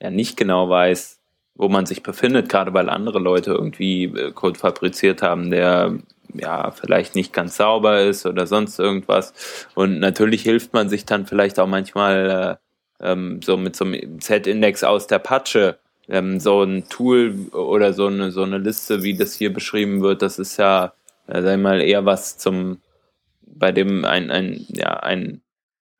ja 0.00 0.10
nicht 0.10 0.36
genau 0.36 0.68
weiß, 0.68 1.20
wo 1.54 1.68
man 1.68 1.86
sich 1.86 2.02
befindet, 2.02 2.48
gerade 2.48 2.74
weil 2.74 2.88
andere 2.88 3.18
Leute 3.18 3.52
irgendwie 3.52 4.04
äh, 4.04 4.32
Code 4.32 4.58
fabriziert 4.58 5.22
haben, 5.22 5.50
der 5.50 5.98
ja 6.32 6.72
vielleicht 6.72 7.14
nicht 7.14 7.32
ganz 7.32 7.56
sauber 7.56 8.00
ist 8.00 8.26
oder 8.26 8.46
sonst 8.46 8.78
irgendwas. 8.78 9.68
Und 9.74 9.98
natürlich 10.00 10.42
hilft 10.42 10.72
man 10.72 10.88
sich 10.88 11.04
dann 11.04 11.26
vielleicht 11.26 11.58
auch 11.60 11.68
manchmal 11.68 12.58
äh, 12.60 12.64
ähm, 13.00 13.40
so 13.42 13.56
mit 13.56 13.76
so 13.76 13.84
einem 13.84 14.20
Z-Index 14.20 14.84
aus 14.84 15.06
der 15.06 15.18
Patsche, 15.18 15.78
ähm, 16.08 16.40
so 16.40 16.62
ein 16.62 16.88
Tool 16.88 17.48
oder 17.52 17.92
so 17.92 18.06
eine, 18.06 18.30
so 18.30 18.42
eine 18.42 18.58
Liste, 18.58 19.02
wie 19.02 19.16
das 19.16 19.34
hier 19.34 19.52
beschrieben 19.52 20.02
wird, 20.02 20.22
das 20.22 20.38
ist 20.38 20.56
ja, 20.56 20.92
äh, 21.26 21.42
sag 21.42 21.56
ich 21.56 21.62
mal, 21.62 21.80
eher 21.80 22.04
was 22.04 22.38
zum, 22.38 22.80
bei 23.42 23.72
dem 23.72 24.04
ein, 24.04 24.30
ein, 24.30 24.64
ja, 24.68 24.94
ein, 25.00 25.42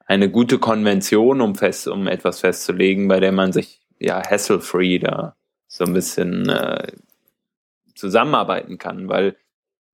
eine 0.06 0.30
gute 0.30 0.58
Konvention, 0.58 1.40
um 1.40 1.54
fest, 1.54 1.88
um 1.88 2.06
etwas 2.06 2.40
festzulegen, 2.40 3.08
bei 3.08 3.20
der 3.20 3.32
man 3.32 3.52
sich 3.52 3.80
ja 3.98 4.22
hassle-free 4.22 4.98
da 4.98 5.34
so 5.66 5.84
ein 5.84 5.94
bisschen 5.94 6.48
äh, 6.48 6.92
zusammenarbeiten 7.94 8.78
kann, 8.78 9.08
weil 9.08 9.36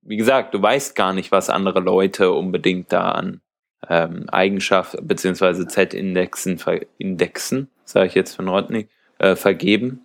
wie 0.01 0.17
gesagt, 0.17 0.53
du 0.53 0.61
weißt 0.61 0.95
gar 0.95 1.13
nicht, 1.13 1.31
was 1.31 1.49
andere 1.49 1.79
Leute 1.79 2.31
unbedingt 2.31 2.91
da 2.91 3.11
an 3.11 3.41
ähm, 3.89 4.29
Eigenschaft 4.29 4.97
beziehungsweise 5.01 5.67
Z-Indexen, 5.67 6.59
Indexen, 6.97 7.69
sage 7.83 8.07
ich 8.07 8.15
jetzt 8.15 8.35
von 8.35 8.47
Rodney, 8.47 8.87
äh, 9.19 9.35
vergeben. 9.35 10.01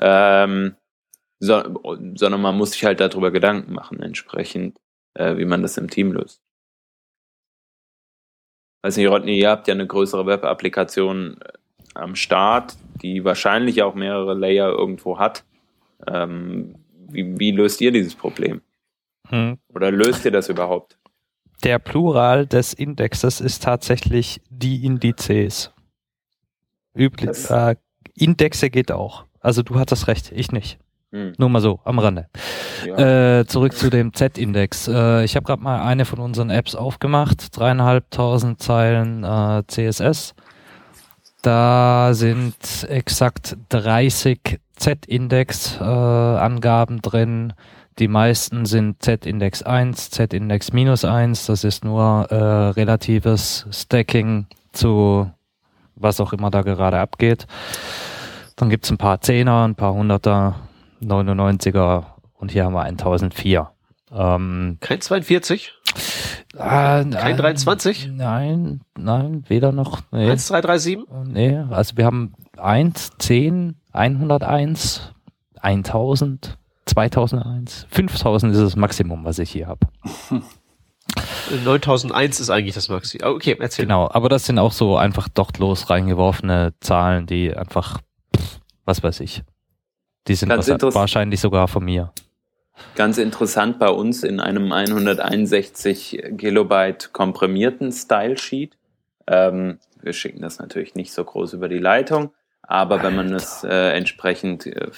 Ähm, 0.00 0.76
so, 1.40 1.62
sondern 2.14 2.40
man 2.40 2.56
muss 2.56 2.72
sich 2.72 2.84
halt 2.84 3.00
darüber 3.00 3.30
Gedanken 3.30 3.72
machen, 3.72 4.00
entsprechend, 4.00 4.78
äh, 5.14 5.36
wie 5.36 5.44
man 5.44 5.62
das 5.62 5.76
im 5.76 5.90
Team 5.90 6.12
löst. 6.12 6.40
Weiß 8.82 8.96
nicht, 8.96 9.08
Rodney, 9.08 9.38
ihr 9.38 9.50
habt 9.50 9.66
ja 9.66 9.74
eine 9.74 9.86
größere 9.86 10.26
Web-Applikation 10.26 11.40
äh, 11.40 11.52
am 11.94 12.14
Start, 12.16 12.76
die 13.02 13.24
wahrscheinlich 13.24 13.82
auch 13.82 13.94
mehrere 13.94 14.34
Layer 14.34 14.70
irgendwo 14.70 15.18
hat. 15.18 15.44
Ähm, 16.06 16.74
wie, 17.08 17.38
wie 17.38 17.50
löst 17.50 17.80
ihr 17.80 17.92
dieses 17.92 18.14
Problem? 18.14 18.60
Hm. 19.28 19.58
Oder 19.68 19.90
löst 19.90 20.24
ihr 20.24 20.30
das 20.30 20.48
überhaupt? 20.48 20.98
Der 21.62 21.78
Plural 21.78 22.46
des 22.46 22.72
Indexes 22.72 23.40
ist 23.40 23.62
tatsächlich 23.62 24.40
die 24.50 24.84
Indizes. 24.84 25.72
Üblich, 26.94 27.50
äh, 27.50 27.76
Indexe 28.14 28.70
geht 28.70 28.92
auch. 28.92 29.24
Also 29.40 29.62
du 29.62 29.78
hattest 29.78 30.08
recht, 30.08 30.32
ich 30.32 30.52
nicht. 30.52 30.78
Hm. 31.14 31.32
Nur 31.38 31.48
mal 31.48 31.60
so, 31.60 31.78
am 31.84 32.00
Rande. 32.00 32.26
Ja. 32.84 33.38
Äh, 33.38 33.46
zurück 33.46 33.74
zu 33.74 33.88
dem 33.88 34.12
Z-Index. 34.12 34.88
Äh, 34.88 35.22
ich 35.24 35.36
habe 35.36 35.46
gerade 35.46 35.62
mal 35.62 35.80
eine 35.82 36.04
von 36.04 36.18
unseren 36.18 36.50
Apps 36.50 36.74
aufgemacht, 36.74 37.56
dreieinhalbtausend 37.56 38.60
Zeilen 38.60 39.22
äh, 39.22 39.62
CSS. 39.66 40.34
Da 41.42 42.10
sind 42.14 42.56
exakt 42.88 43.56
30 43.68 44.58
Z-Index-Angaben 44.76 47.00
drin. 47.00 47.52
Die 47.98 48.08
meisten 48.08 48.66
sind 48.66 49.02
Z-Index 49.02 49.62
1, 49.62 50.10
Z-Index 50.10 50.72
minus 50.72 51.04
1. 51.04 51.46
Das 51.46 51.62
ist 51.64 51.84
nur 51.84 52.26
äh, 52.30 52.70
relatives 52.70 53.66
Stacking 53.70 54.46
zu 54.72 55.30
was 55.96 56.20
auch 56.20 56.32
immer 56.32 56.50
da 56.50 56.62
gerade 56.62 56.98
abgeht. 56.98 57.46
Dann 58.56 58.68
gibt's 58.68 58.90
ein 58.90 58.98
paar 58.98 59.20
Zehner, 59.20 59.66
ein 59.66 59.74
paar 59.74 59.94
Hunderter, 59.94 60.56
99er 61.02 62.04
und 62.34 62.52
hier 62.52 62.64
haben 62.64 62.74
wir 62.74 62.82
1004. 62.82 63.70
Ähm, 64.12 64.78
Kein 64.80 65.00
42? 65.00 65.72
Äh, 66.54 66.58
Kein 66.58 67.10
23? 67.10 68.10
Nein, 68.12 68.80
nein, 68.96 69.44
weder 69.48 69.72
noch. 69.72 70.00
Nee. 70.12 70.30
1337? 70.30 70.98
Nee, 71.32 71.58
also 71.70 71.96
wir 71.96 72.06
haben 72.06 72.34
1, 72.56 73.12
10, 73.18 73.76
101, 73.92 75.12
1000, 75.60 76.58
2001. 76.86 77.86
5000 77.90 78.52
ist 78.54 78.60
das 78.60 78.76
Maximum, 78.76 79.24
was 79.24 79.38
ich 79.38 79.50
hier 79.50 79.66
habe. 79.66 79.86
9001 81.64 82.40
ist 82.40 82.50
eigentlich 82.50 82.74
das 82.74 82.88
Maximum. 82.88 83.26
Ah, 83.26 83.30
okay, 83.30 83.56
erzähl. 83.58 83.84
Genau, 83.84 84.08
aber 84.10 84.28
das 84.28 84.46
sind 84.46 84.58
auch 84.58 84.72
so 84.72 84.96
einfach 84.96 85.28
dochtlos 85.28 85.90
reingeworfene 85.90 86.74
Zahlen, 86.80 87.26
die 87.26 87.54
einfach, 87.54 87.98
was 88.84 89.02
weiß 89.02 89.20
ich. 89.20 89.42
Die 90.26 90.34
sind 90.34 90.48
was, 90.48 90.68
wahrscheinlich 90.68 91.40
sogar 91.40 91.68
von 91.68 91.84
mir. 91.84 92.12
Ganz 92.96 93.18
interessant 93.18 93.78
bei 93.78 93.88
uns 93.88 94.24
in 94.24 94.40
einem 94.40 94.72
161 94.72 96.22
Kilobyte 96.38 97.12
komprimierten 97.12 97.92
Style 97.92 98.38
Sheet. 98.38 98.76
Ähm, 99.26 99.78
wir 100.00 100.12
schicken 100.12 100.42
das 100.42 100.58
natürlich 100.58 100.94
nicht 100.94 101.12
so 101.12 101.24
groß 101.24 101.52
über 101.52 101.68
die 101.68 101.78
Leitung, 101.78 102.32
aber 102.66 103.02
wenn 103.02 103.14
man 103.14 103.32
es 103.32 103.62
äh, 103.64 103.90
entsprechend 103.90 104.66
äh, 104.66 104.90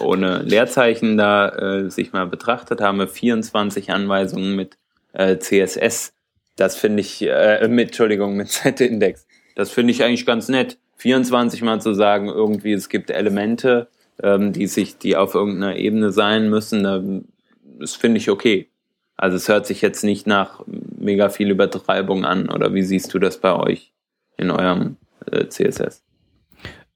ohne 0.00 0.42
Leerzeichen 0.42 1.16
da 1.16 1.48
äh, 1.48 1.90
sich 1.90 2.12
mal 2.12 2.26
betrachtet, 2.26 2.80
haben 2.80 2.98
wir 2.98 3.08
24 3.08 3.90
Anweisungen 3.90 4.56
mit 4.56 4.76
äh, 5.12 5.38
CSS. 5.38 6.12
Das 6.56 6.76
finde 6.76 7.00
ich, 7.00 7.22
äh, 7.22 7.66
mit, 7.68 7.88
Entschuldigung, 7.88 8.36
mit 8.36 8.48
Z-Index. 8.48 9.26
Das 9.54 9.70
finde 9.70 9.92
ich 9.92 10.02
eigentlich 10.02 10.26
ganz 10.26 10.48
nett. 10.48 10.78
24 10.96 11.62
mal 11.62 11.80
zu 11.80 11.94
sagen, 11.94 12.28
irgendwie 12.28 12.72
es 12.72 12.88
gibt 12.88 13.10
Elemente, 13.10 13.88
ähm, 14.22 14.52
die 14.52 14.66
sich, 14.66 14.98
die 14.98 15.16
auf 15.16 15.34
irgendeiner 15.34 15.76
Ebene 15.76 16.12
sein 16.12 16.48
müssen, 16.48 16.84
da, 16.84 17.02
das 17.78 17.96
finde 17.96 18.18
ich 18.18 18.30
okay. 18.30 18.68
Also 19.16 19.36
es 19.36 19.48
hört 19.48 19.66
sich 19.66 19.82
jetzt 19.82 20.04
nicht 20.04 20.26
nach 20.26 20.64
mega 20.66 21.28
viel 21.28 21.50
Übertreibung 21.50 22.24
an, 22.24 22.48
oder 22.48 22.74
wie 22.74 22.82
siehst 22.82 23.12
du 23.14 23.18
das 23.18 23.38
bei 23.38 23.54
euch 23.54 23.92
in 24.36 24.50
eurem 24.50 24.96
äh, 25.30 25.46
CSS? 25.46 26.02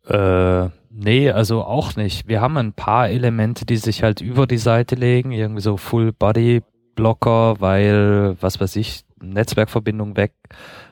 Äh, 0.06 0.68
nee, 0.90 1.30
also 1.30 1.62
auch 1.62 1.96
nicht. 1.96 2.28
Wir 2.28 2.40
haben 2.40 2.56
ein 2.56 2.72
paar 2.72 3.08
Elemente, 3.08 3.66
die 3.66 3.76
sich 3.76 4.02
halt 4.02 4.20
über 4.20 4.46
die 4.46 4.58
Seite 4.58 4.94
legen, 4.94 5.32
irgendwie 5.32 5.62
so 5.62 5.76
Full 5.76 6.12
Body 6.12 6.62
Blocker, 6.94 7.60
weil, 7.60 8.36
was 8.40 8.60
weiß 8.60 8.76
ich, 8.76 9.02
Netzwerkverbindung 9.20 10.16
weg 10.16 10.32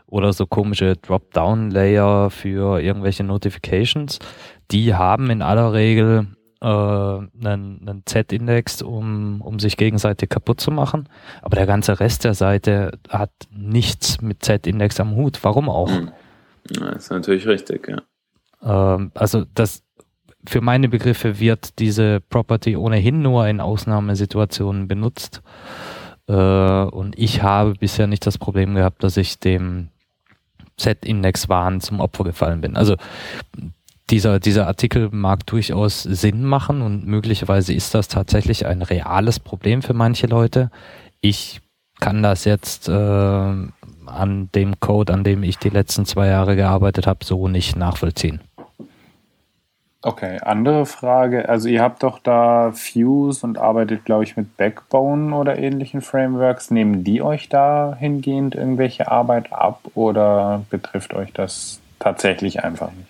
oder 0.07 0.33
so 0.33 0.47
komische 0.47 0.97
Dropdown-Layer 0.97 2.31
für 2.31 2.81
irgendwelche 2.81 3.25
Notifications. 3.25 4.19
Die 4.71 4.95
haben 4.95 5.31
in 5.31 5.43
aller 5.43 5.73
Regel 5.73 6.27
äh, 6.61 6.67
einen, 6.67 7.31
einen 7.43 8.03
Z-Index, 8.07 8.83
um, 8.83 9.41
um 9.41 9.59
sich 9.59 9.77
gegenseitig 9.77 10.29
kaputt 10.29 10.61
zu 10.61 10.71
machen. 10.71 11.09
Aber 11.43 11.57
der 11.57 11.67
ganze 11.67 12.01
Rest 12.01 12.25
der 12.25 12.35
Seite 12.35 12.99
hat 13.09 13.33
nichts 13.51 14.21
mit 14.21 14.45
Z-Index 14.45 15.01
am 15.01 15.15
Hut. 15.17 15.39
Warum 15.43 15.69
auch? 15.69 15.91
Hm. 15.91 16.11
Ja, 16.71 16.91
ist 16.91 17.11
natürlich 17.11 17.47
richtig, 17.47 17.89
ja. 17.89 17.99
Ähm, 18.65 19.13
also 19.15 19.45
das 19.55 19.83
für 20.47 20.61
meine 20.61 20.89
Begriffe 20.89 21.39
wird 21.41 21.79
diese 21.79 22.21
Property 22.21 22.77
ohnehin 22.77 23.23
nur 23.23 23.47
in 23.47 23.61
Ausnahmesituationen 23.61 24.89
benutzt. 24.89 25.43
Äh, 26.29 26.33
und 26.35 27.19
ich 27.19 27.43
habe 27.43 27.75
bisher 27.75 28.07
nicht 28.07 28.27
das 28.27 28.39
Problem 28.39 28.75
gehabt, 28.75 29.03
dass 29.03 29.17
ich 29.17 29.39
dem 29.39 29.89
Z-Index-Wahn 30.77 31.81
zum 31.81 32.01
Opfer 32.01 32.25
gefallen 32.25 32.61
bin. 32.61 32.77
Also 32.77 32.97
dieser, 34.11 34.39
dieser 34.39 34.67
Artikel 34.67 35.09
mag 35.13 35.47
durchaus 35.47 36.03
Sinn 36.03 36.45
machen 36.45 36.83
und 36.83 37.07
möglicherweise 37.07 37.73
ist 37.73 37.95
das 37.95 38.09
tatsächlich 38.09 38.67
ein 38.67 38.83
reales 38.83 39.41
Problem 39.41 39.83
für 39.83 39.95
manche 39.95 40.27
Leute. 40.27 40.71
Ich 41.21 41.61
kann 42.01 42.23
das 42.23 42.45
jetzt 42.45 42.89
äh, 42.89 42.93
an 42.93 44.49
dem 44.55 44.81
Code, 44.81 45.13
an 45.13 45.25
dem 45.25 45.43
ich 45.43 45.59
die 45.59 45.71
letzten 45.71 46.05
zwei 46.05 46.27
Jahre 46.27 46.57
gearbeitet 46.57 47.07
habe, 47.07 47.25
so 47.25 47.49
nicht 47.49 47.77
nachvollziehen. 47.77 48.41
Okay, 50.07 50.39
andere 50.43 50.85
Frage. 50.85 51.49
Also 51.49 51.67
ihr 51.71 51.81
habt 51.81 52.03
doch 52.03 52.19
da 52.19 52.73
Fuse 52.73 53.43
und 53.43 53.57
arbeitet, 53.57 54.05
glaube 54.05 54.25
ich, 54.25 54.37
mit 54.37 54.55
Backbone 54.59 55.35
oder 55.35 55.59
ähnlichen 55.59 56.03
Frameworks. 56.03 56.71
Nehmen 56.71 57.05
die 57.05 57.23
euch 57.23 57.49
da 57.49 57.97
hingehend 57.99 58.55
irgendwelche 58.55 59.11
Arbeit 59.11 59.51
ab 59.51 59.81
oder 59.95 60.63
betrifft 60.69 61.15
euch 61.15 61.33
das 61.33 61.81
tatsächlich 62.01 62.63
einfach 62.63 62.93
nicht? 62.93 63.09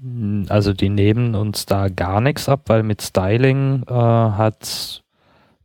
Hm, 0.00 0.46
also 0.48 0.72
die 0.72 0.88
nehmen 0.88 1.34
uns 1.34 1.66
da 1.66 1.88
gar 1.88 2.20
nichts 2.20 2.48
ab, 2.48 2.60
weil 2.66 2.84
mit 2.84 3.02
Styling 3.02 3.82
äh, 3.88 3.92
hat 3.92 5.02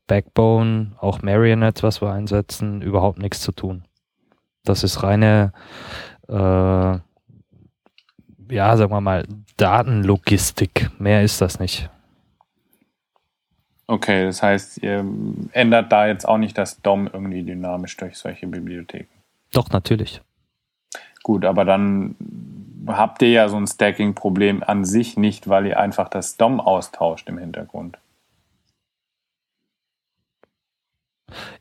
Backbone, 0.08 0.94
auch 1.00 1.22
Marionette, 1.22 1.84
was 1.84 2.02
wir 2.02 2.12
einsetzen, 2.12 2.82
überhaupt 2.82 3.20
nichts 3.20 3.42
zu 3.42 3.52
tun. 3.52 3.84
Das 4.64 4.84
ist 4.84 5.04
reine 5.04 5.54
äh, 6.28 6.98
ja, 8.52 8.76
sagen 8.78 8.91
wir 8.91 9.02
mal, 9.02 9.26
Datenlogistik. 9.58 10.89
Mehr 10.99 11.24
ist 11.24 11.41
das 11.41 11.60
nicht. 11.60 11.89
Okay, 13.88 14.26
das 14.26 14.41
heißt, 14.41 14.78
ihr 14.84 15.06
ändert 15.52 15.91
da 15.91 16.08
jetzt 16.08 16.28
auch 16.28 16.38
nicht 16.38 16.58
das 16.58 16.82
DOM 16.82 17.10
irgendwie 17.12 17.43
dynamisch 17.43 17.97
durch 17.97 18.18
solche 18.18 18.47
Bibliotheken. 18.47 19.10
Doch, 19.52 19.70
natürlich. 19.70 20.22
Gut, 21.24 21.43
aber 21.43 21.66
dann 21.66 22.16
habt 22.88 23.22
ihr 23.22 23.30
ja 23.30 23.49
so 23.49 23.58
ein 23.58 23.68
Stacking-Problem 23.68 24.64
an 24.64 24.86
sich 24.86 25.18
nicht, 25.18 25.49
weil 25.49 25.66
ihr 25.68 25.80
einfach 25.80 26.10
das 26.10 26.38
DOM 26.38 26.60
austauscht 26.60 27.28
im 27.28 27.38
Hintergrund. 27.38 27.97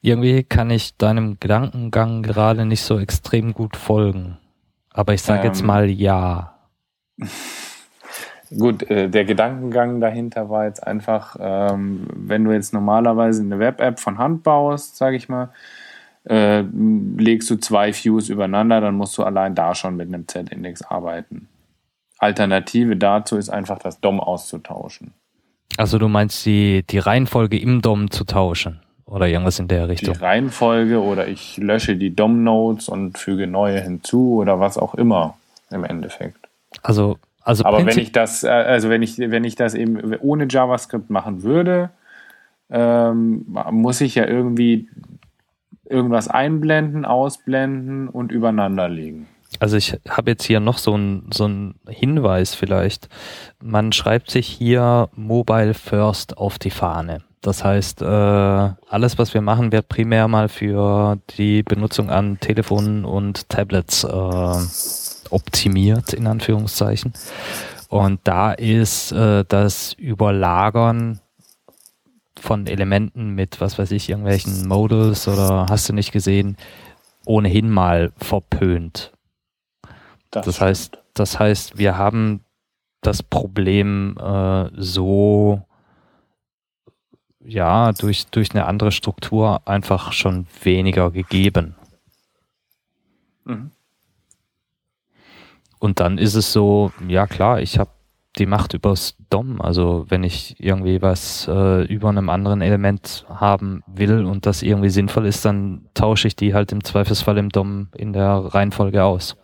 Irgendwie 0.00 0.44
kann 0.44 0.70
ich 0.70 0.96
deinem 0.96 1.38
Gedankengang 1.38 2.22
gerade 2.22 2.64
nicht 2.64 2.82
so 2.82 2.98
extrem 2.98 3.52
gut 3.54 3.76
folgen. 3.76 4.38
Aber 4.92 5.14
ich 5.14 5.22
sage 5.22 5.40
ähm, 5.40 5.46
jetzt 5.46 5.62
mal 5.62 5.88
ja. 5.90 6.59
Gut, 8.56 8.90
äh, 8.90 9.08
der 9.08 9.24
Gedankengang 9.24 10.00
dahinter 10.00 10.50
war 10.50 10.66
jetzt 10.66 10.84
einfach, 10.84 11.36
ähm, 11.38 12.06
wenn 12.14 12.44
du 12.44 12.52
jetzt 12.52 12.74
normalerweise 12.74 13.42
eine 13.42 13.60
Web-App 13.60 14.00
von 14.00 14.18
Hand 14.18 14.42
baust, 14.42 14.96
sage 14.96 15.16
ich 15.16 15.28
mal, 15.28 15.50
äh, 16.24 16.64
legst 17.16 17.48
du 17.50 17.56
zwei 17.56 17.94
Views 17.94 18.28
übereinander, 18.28 18.80
dann 18.80 18.96
musst 18.96 19.16
du 19.18 19.22
allein 19.22 19.54
da 19.54 19.74
schon 19.74 19.96
mit 19.96 20.08
einem 20.08 20.26
Z-Index 20.26 20.82
arbeiten. 20.82 21.48
Alternative 22.18 22.96
dazu 22.96 23.36
ist 23.36 23.50
einfach 23.50 23.78
das 23.78 24.00
DOM 24.00 24.20
auszutauschen. 24.20 25.14
Also 25.76 25.98
du 25.98 26.08
meinst 26.08 26.44
die, 26.44 26.84
die 26.90 26.98
Reihenfolge 26.98 27.58
im 27.58 27.80
DOM 27.80 28.10
zu 28.10 28.24
tauschen 28.24 28.80
oder 29.06 29.28
irgendwas 29.28 29.58
in 29.58 29.68
der 29.68 29.88
Richtung? 29.88 30.14
Die 30.14 30.20
Reihenfolge 30.20 31.00
oder 31.00 31.28
ich 31.28 31.56
lösche 31.56 31.96
die 31.96 32.14
DOM-Nodes 32.14 32.88
und 32.88 33.16
füge 33.16 33.46
neue 33.46 33.80
hinzu 33.80 34.34
oder 34.40 34.60
was 34.60 34.76
auch 34.76 34.94
immer 34.94 35.38
im 35.70 35.84
Endeffekt. 35.84 36.49
Also, 36.82 37.18
also 37.42 37.64
aber 37.64 37.84
wenn 37.84 37.98
ich 37.98 38.12
das, 38.12 38.44
äh, 38.44 38.48
also 38.48 38.90
wenn 38.90 39.02
ich, 39.02 39.18
wenn 39.18 39.44
ich 39.44 39.54
das 39.54 39.74
eben 39.74 40.14
ohne 40.20 40.46
JavaScript 40.48 41.10
machen 41.10 41.42
würde, 41.42 41.90
ähm, 42.70 43.44
muss 43.70 44.00
ich 44.00 44.14
ja 44.14 44.26
irgendwie 44.26 44.88
irgendwas 45.84 46.28
einblenden, 46.28 47.04
ausblenden 47.04 48.08
und 48.08 48.30
übereinander 48.30 48.88
legen. 48.88 49.26
Also 49.58 49.76
ich 49.76 49.98
habe 50.08 50.30
jetzt 50.30 50.44
hier 50.44 50.60
noch 50.60 50.78
so 50.78 50.94
einen 50.94 51.28
so 51.32 51.44
einen 51.44 51.74
Hinweis 51.88 52.54
vielleicht. 52.54 53.08
Man 53.60 53.92
schreibt 53.92 54.30
sich 54.30 54.46
hier 54.46 55.08
Mobile 55.16 55.74
First 55.74 56.38
auf 56.38 56.58
die 56.58 56.70
Fahne. 56.70 57.22
Das 57.40 57.64
heißt, 57.64 58.02
äh, 58.02 58.04
alles, 58.04 59.18
was 59.18 59.34
wir 59.34 59.40
machen, 59.40 59.72
wird 59.72 59.88
primär 59.88 60.28
mal 60.28 60.48
für 60.48 61.18
die 61.38 61.62
Benutzung 61.62 62.10
an 62.10 62.38
Telefonen 62.38 63.04
und 63.04 63.48
Tablets 63.48 64.04
äh, 64.04 65.09
optimiert, 65.30 66.12
in 66.12 66.26
Anführungszeichen. 66.26 67.12
Und 67.88 68.20
da 68.24 68.52
ist 68.52 69.12
äh, 69.12 69.44
das 69.46 69.94
Überlagern 69.94 71.20
von 72.38 72.66
Elementen 72.66 73.30
mit, 73.30 73.60
was 73.60 73.78
weiß 73.78 73.90
ich, 73.92 74.08
irgendwelchen 74.08 74.66
Modals 74.66 75.28
oder 75.28 75.66
hast 75.68 75.88
du 75.88 75.92
nicht 75.92 76.12
gesehen, 76.12 76.56
ohnehin 77.26 77.68
mal 77.68 78.12
verpönt. 78.16 79.12
Das, 80.30 80.46
das 80.46 80.60
heißt, 80.60 80.98
das 81.14 81.38
heißt, 81.38 81.78
wir 81.78 81.98
haben 81.98 82.44
das 83.02 83.22
Problem 83.22 84.16
äh, 84.18 84.70
so 84.76 85.62
ja 87.42 87.92
durch 87.92 88.26
durch 88.26 88.50
eine 88.52 88.66
andere 88.66 88.92
Struktur 88.92 89.66
einfach 89.66 90.12
schon 90.12 90.46
weniger 90.62 91.10
gegeben. 91.10 91.74
Mhm. 93.44 93.70
Und 95.80 95.98
dann 95.98 96.18
ist 96.18 96.34
es 96.34 96.52
so, 96.52 96.92
ja 97.08 97.26
klar, 97.26 97.60
ich 97.60 97.78
habe 97.78 97.90
die 98.38 98.46
Macht 98.46 98.74
übers 98.74 99.16
DOM. 99.30 99.60
Also 99.60 100.04
wenn 100.08 100.22
ich 100.22 100.56
irgendwie 100.60 101.02
was 101.02 101.48
äh, 101.48 101.82
über 101.84 102.10
einem 102.10 102.28
anderen 102.28 102.60
Element 102.60 103.24
haben 103.28 103.82
will 103.86 104.24
und 104.26 104.46
das 104.46 104.62
irgendwie 104.62 104.90
sinnvoll 104.90 105.26
ist, 105.26 105.44
dann 105.44 105.86
tausche 105.94 106.28
ich 106.28 106.36
die 106.36 106.54
halt 106.54 106.70
im 106.70 106.84
Zweifelsfall 106.84 107.38
im 107.38 107.48
DOM 107.48 107.88
in 107.96 108.12
der 108.12 108.28
Reihenfolge 108.28 109.02
aus. 109.02 109.36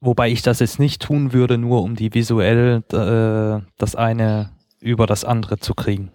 Wobei 0.00 0.28
ich 0.30 0.42
das 0.42 0.60
jetzt 0.60 0.78
nicht 0.78 1.02
tun 1.02 1.32
würde, 1.32 1.56
nur 1.56 1.82
um 1.82 1.96
die 1.96 2.12
visuell 2.12 2.84
äh, 2.92 3.66
das 3.78 3.96
eine 3.96 4.50
über 4.78 5.06
das 5.06 5.24
andere 5.24 5.58
zu 5.58 5.74
kriegen. 5.74 6.12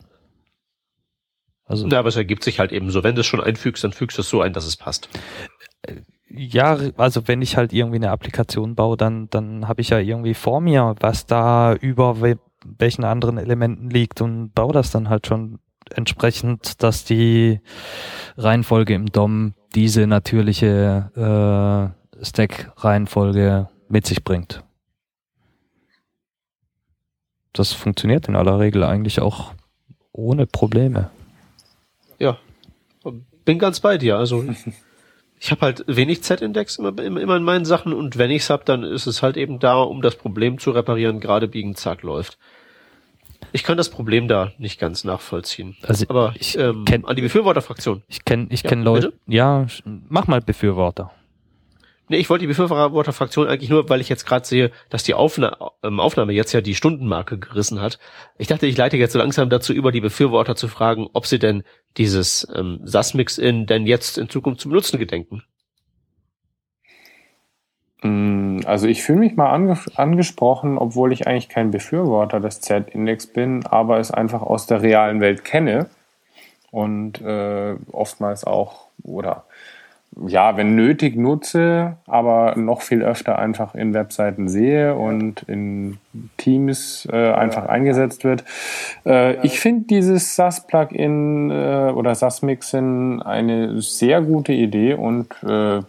Also 1.71 1.87
ja, 1.87 1.99
aber 1.99 2.09
es 2.09 2.15
ergibt 2.15 2.43
sich 2.43 2.59
halt 2.59 2.71
eben 2.71 2.91
so. 2.91 3.03
Wenn 3.03 3.15
du 3.15 3.21
es 3.21 3.27
schon 3.27 3.41
einfügst, 3.41 3.83
dann 3.83 3.93
fügst 3.93 4.17
du 4.17 4.21
es 4.21 4.29
so 4.29 4.41
ein, 4.41 4.53
dass 4.53 4.65
es 4.65 4.75
passt. 4.75 5.09
Ja, 6.29 6.77
also 6.97 7.27
wenn 7.27 7.41
ich 7.41 7.57
halt 7.57 7.73
irgendwie 7.73 7.97
eine 7.97 8.11
Applikation 8.11 8.75
baue, 8.75 8.97
dann, 8.97 9.29
dann 9.29 9.67
habe 9.67 9.81
ich 9.81 9.89
ja 9.89 9.99
irgendwie 9.99 10.33
vor 10.33 10.61
mir, 10.61 10.95
was 10.99 11.25
da 11.25 11.73
über 11.73 12.17
welchen 12.65 13.03
anderen 13.03 13.37
Elementen 13.37 13.89
liegt 13.89 14.21
und 14.21 14.53
baue 14.53 14.73
das 14.73 14.91
dann 14.91 15.09
halt 15.09 15.27
schon 15.27 15.59
entsprechend, 15.89 16.83
dass 16.83 17.03
die 17.03 17.59
Reihenfolge 18.37 18.93
im 18.93 19.07
DOM 19.07 19.53
diese 19.75 20.07
natürliche 20.07 21.93
äh, 22.19 22.25
Stack-Reihenfolge 22.25 23.69
mit 23.89 24.05
sich 24.05 24.23
bringt. 24.23 24.63
Das 27.53 27.73
funktioniert 27.73 28.27
in 28.27 28.35
aller 28.35 28.59
Regel 28.59 28.83
eigentlich 28.83 29.19
auch 29.21 29.53
ohne 30.13 30.45
Probleme. 30.45 31.09
Bin 33.45 33.59
ganz 33.59 33.79
bei 33.79 33.97
dir. 33.97 34.17
Also 34.17 34.43
ich 35.39 35.51
habe 35.51 35.61
halt 35.61 35.83
wenig 35.87 36.23
Z-Index 36.23 36.77
immer, 36.77 36.97
immer 37.01 37.35
in 37.35 37.43
meinen 37.43 37.65
Sachen 37.65 37.93
und 37.93 38.17
wenn 38.17 38.31
ich's 38.31 38.49
hab, 38.49 38.65
dann 38.65 38.83
ist 38.83 39.07
es 39.07 39.21
halt 39.23 39.37
eben 39.37 39.59
da, 39.59 39.81
um 39.81 40.01
das 40.01 40.15
Problem 40.15 40.59
zu 40.59 40.71
reparieren, 40.71 41.19
gerade 41.19 41.47
biegen 41.47 41.75
zack 41.75 42.03
läuft. 42.03 42.37
Ich 43.53 43.63
kann 43.63 43.75
das 43.75 43.89
Problem 43.89 44.27
da 44.27 44.51
nicht 44.59 44.79
ganz 44.79 45.03
nachvollziehen. 45.03 45.75
Also 45.85 46.05
Aber 46.07 46.33
ich 46.39 46.57
ähm, 46.57 46.85
kenn- 46.85 47.03
an 47.05 47.15
die 47.15 47.21
Befürworterfraktion. 47.23 48.01
Ich 48.07 48.23
kenne 48.23 48.47
ich 48.49 48.63
Ja, 48.63 48.69
kenn 48.69 48.83
Leute. 48.83 49.07
bitte? 49.09 49.19
Ja, 49.27 49.65
mach 50.07 50.27
mal 50.27 50.39
Befürworter. 50.41 51.11
Nee, 52.11 52.17
ich 52.17 52.29
wollte 52.29 52.41
die 52.43 52.47
Befürworterfraktion 52.47 53.47
eigentlich 53.47 53.69
nur, 53.69 53.87
weil 53.87 54.01
ich 54.01 54.09
jetzt 54.09 54.25
gerade 54.25 54.45
sehe, 54.45 54.71
dass 54.89 55.03
die 55.03 55.13
Aufna 55.13 55.71
ähm, 55.81 56.01
Aufnahme 56.01 56.33
jetzt 56.33 56.51
ja 56.51 56.59
die 56.59 56.75
Stundenmarke 56.75 57.39
gerissen 57.39 57.79
hat. 57.79 57.99
Ich 58.37 58.49
dachte, 58.49 58.67
ich 58.67 58.75
leite 58.75 58.97
jetzt 58.97 59.13
so 59.13 59.19
langsam 59.19 59.49
dazu 59.49 59.71
über, 59.71 59.93
die 59.93 60.01
Befürworter 60.01 60.57
zu 60.57 60.67
fragen, 60.67 61.07
ob 61.13 61.25
sie 61.25 61.39
denn 61.39 61.63
dieses 61.95 62.45
ähm, 62.53 62.81
SAS-Mix-In 62.83 63.65
denn 63.65 63.87
jetzt 63.87 64.17
in 64.17 64.27
Zukunft 64.27 64.59
zu 64.59 64.67
benutzen 64.67 64.99
gedenken. 64.99 65.43
Mm, 68.01 68.59
Also 68.65 68.87
ich 68.87 69.03
fühle 69.03 69.19
mich 69.19 69.37
mal 69.37 69.49
ange 69.49 69.79
angesprochen, 69.95 70.77
obwohl 70.77 71.13
ich 71.13 71.27
eigentlich 71.27 71.47
kein 71.47 71.71
Befürworter 71.71 72.41
des 72.41 72.59
Z-Index 72.59 73.27
bin, 73.27 73.65
aber 73.65 73.99
es 73.99 74.11
einfach 74.11 74.41
aus 74.41 74.67
der 74.67 74.81
realen 74.81 75.21
Welt 75.21 75.45
kenne 75.45 75.89
und 76.71 77.21
äh, 77.21 77.75
oftmals 77.93 78.43
auch 78.43 78.87
oder 79.01 79.45
ja, 80.27 80.57
wenn 80.57 80.75
nötig 80.75 81.15
nutze, 81.15 81.97
aber 82.05 82.55
noch 82.57 82.81
viel 82.81 83.01
öfter 83.01 83.39
einfach 83.39 83.75
in 83.75 83.93
Webseiten 83.93 84.49
sehe 84.49 84.95
und 84.95 85.43
in 85.43 85.97
Teams 86.37 87.07
äh, 87.11 87.31
einfach 87.31 87.67
eingesetzt 87.67 88.23
wird. 88.23 88.43
Äh, 89.05 89.45
ich 89.45 89.59
finde 89.59 89.87
dieses 89.87 90.35
SAS-Plugin 90.35 91.49
äh, 91.49 91.91
oder 91.95 92.13
SAS-Mixin 92.13 93.21
eine 93.21 93.81
sehr 93.81 94.21
gute 94.21 94.51
Idee 94.51 94.95
und 94.95 95.33
äh, 95.43 95.79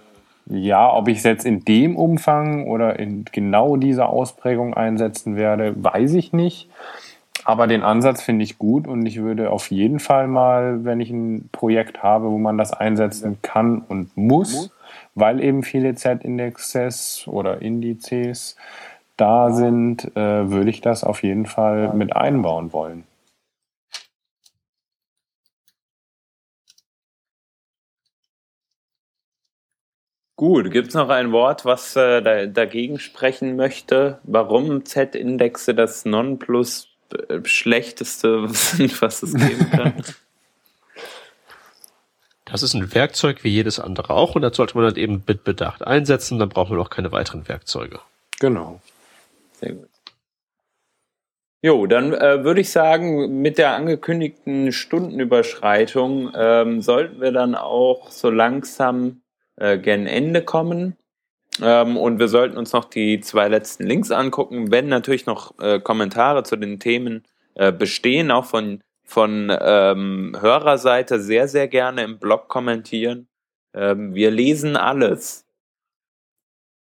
ja, 0.47 0.93
ob 0.93 1.09
ich 1.09 1.19
es 1.19 1.25
jetzt 1.25 1.47
in 1.47 1.65
dem 1.65 1.97
Umfang 1.97 2.67
oder 2.67 2.99
in 2.99 3.25
genau 3.31 3.77
dieser 3.77 4.09
Ausprägung 4.09 4.75
einsetzen 4.75 5.37
werde, 5.37 5.73
weiß 5.77 6.15
ich 6.15 6.33
nicht. 6.33 6.69
Aber 7.45 7.67
den 7.67 7.83
Ansatz 7.83 8.23
finde 8.23 8.45
ich 8.45 8.59
gut 8.59 8.87
und 8.87 9.05
ich 9.05 9.21
würde 9.21 9.51
auf 9.51 9.71
jeden 9.71 9.99
Fall 9.99 10.29
mal, 10.29 10.85
wenn 10.85 11.01
ich 11.01 11.11
ein 11.11 11.49
Projekt 11.51 12.03
habe, 12.03 12.31
wo 12.31 12.39
man 12.39 12.57
das 12.57 12.73
einsetzen 12.73 13.39
kann 13.43 13.79
und 13.81 14.17
muss, 14.17 14.71
weil 15.15 15.43
eben 15.43 15.63
viele 15.65 15.95
Z-Indexes 15.95 17.25
oder 17.27 17.61
Indizes 17.61 18.57
da 19.17 19.51
sind, 19.51 20.17
äh, 20.17 20.51
würde 20.51 20.71
ich 20.71 20.81
das 20.81 21.05
auf 21.05 21.23
jeden 21.23 21.47
Fall 21.47 21.93
mit 21.95 22.15
einbauen 22.15 22.73
wollen. 22.73 23.05
Gut, 30.37 30.71
gibt's 30.73 30.95
noch 30.95 31.09
ein 31.09 31.31
Wort, 31.31 31.65
was 31.65 31.95
äh, 31.95 32.21
da, 32.23 32.47
dagegen 32.47 32.99
sprechen 32.99 33.55
möchte? 33.55 34.19
Warum 34.25 34.85
Z-Indexe 34.85 35.75
das 35.75 36.05
Nonplus 36.05 36.92
schlechteste 37.45 38.49
sind, 38.49 39.03
was 39.03 39.23
es 39.23 39.35
geben 39.35 39.71
kann? 39.71 40.05
Das 42.45 42.63
ist 42.63 42.75
ein 42.75 42.95
Werkzeug 42.95 43.45
wie 43.45 43.49
jedes 43.49 43.81
andere 43.81 44.11
auch 44.11 44.35
und 44.35 44.43
das 44.43 44.57
sollte 44.57 44.77
man 44.77 44.87
dann 44.87 44.97
eben 44.97 45.25
mit 45.27 45.45
Bedacht 45.45 45.87
einsetzen, 45.87 46.39
dann 46.39 46.51
brauchen 46.51 46.73
wir 46.73 46.77
noch 46.77 46.91
keine 46.91 47.11
weiteren 47.11 47.49
Werkzeuge. 47.49 48.01
Genau. 48.41 48.81
Sehr 49.53 49.73
gut. 49.73 49.89
Jo, 51.65 51.87
dann 51.87 52.13
äh, 52.13 52.43
würde 52.43 52.61
ich 52.61 52.71
sagen, 52.71 53.41
mit 53.41 53.57
der 53.57 53.75
angekündigten 53.75 54.73
Stundenüberschreitung 54.73 56.33
ähm, 56.35 56.83
sollten 56.83 57.21
wir 57.21 57.31
dann 57.31 57.55
auch 57.55 58.11
so 58.11 58.31
langsam 58.31 59.23
äh, 59.57 59.79
gen 59.79 60.09
Ende 60.09 60.43
kommen. 60.43 60.97
Ähm, 61.61 61.97
und 61.97 62.19
wir 62.19 62.29
sollten 62.29 62.57
uns 62.57 62.73
noch 62.73 62.87
die 62.87 63.21
zwei 63.21 63.49
letzten 63.49 63.85
Links 63.85 64.11
angucken. 64.11 64.71
Wenn 64.71 64.89
natürlich 64.89 65.27
noch 65.27 65.59
äh, 65.59 65.81
Kommentare 65.81 66.45
zu 66.45 66.57
den 66.57 66.79
Themen 66.81 67.25
äh, 67.55 67.73
bestehen, 67.73 68.31
auch 68.31 68.47
von, 68.47 68.83
von 69.05 69.55
ähm, 69.61 70.37
Hörerseite, 70.41 71.21
sehr, 71.21 71.49
sehr 71.49 71.69
gerne 71.69 72.05
im 72.05 72.19
Blog 72.19 72.49
kommentieren. 72.49 73.29
Ähm, 73.75 74.15
wir 74.15 74.31
lesen 74.31 74.77
alles. 74.77 75.47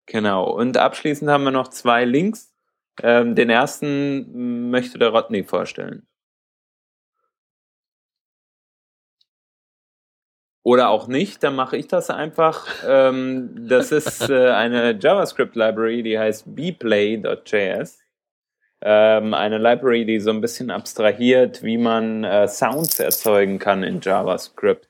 Genau. 0.07 0.49
Und 0.49 0.77
abschließend 0.77 1.29
haben 1.29 1.43
wir 1.43 1.51
noch 1.51 1.67
zwei 1.67 2.05
Links. 2.05 2.53
Ähm, 3.03 3.35
den 3.35 3.49
ersten 3.49 4.69
möchte 4.71 4.97
der 4.97 5.09
Rodney 5.09 5.43
vorstellen. 5.43 6.07
Oder 10.67 10.89
auch 10.89 11.07
nicht, 11.07 11.43
dann 11.43 11.55
mache 11.55 11.77
ich 11.77 11.87
das 11.87 12.09
einfach. 12.09 12.67
Ähm, 12.85 13.69
das 13.69 13.93
ist 13.93 14.29
äh, 14.29 14.49
eine 14.49 14.99
JavaScript-Library, 14.99 16.03
die 16.03 16.19
heißt 16.19 16.43
bplay.js. 16.53 17.99
Ähm, 18.81 19.33
eine 19.33 19.59
Library, 19.59 20.05
die 20.05 20.19
so 20.19 20.29
ein 20.29 20.41
bisschen 20.41 20.69
abstrahiert, 20.69 21.63
wie 21.63 21.77
man 21.77 22.25
äh, 22.25 22.49
Sounds 22.49 22.99
erzeugen 22.99 23.59
kann 23.59 23.81
in 23.81 24.01
JavaScript. 24.01 24.89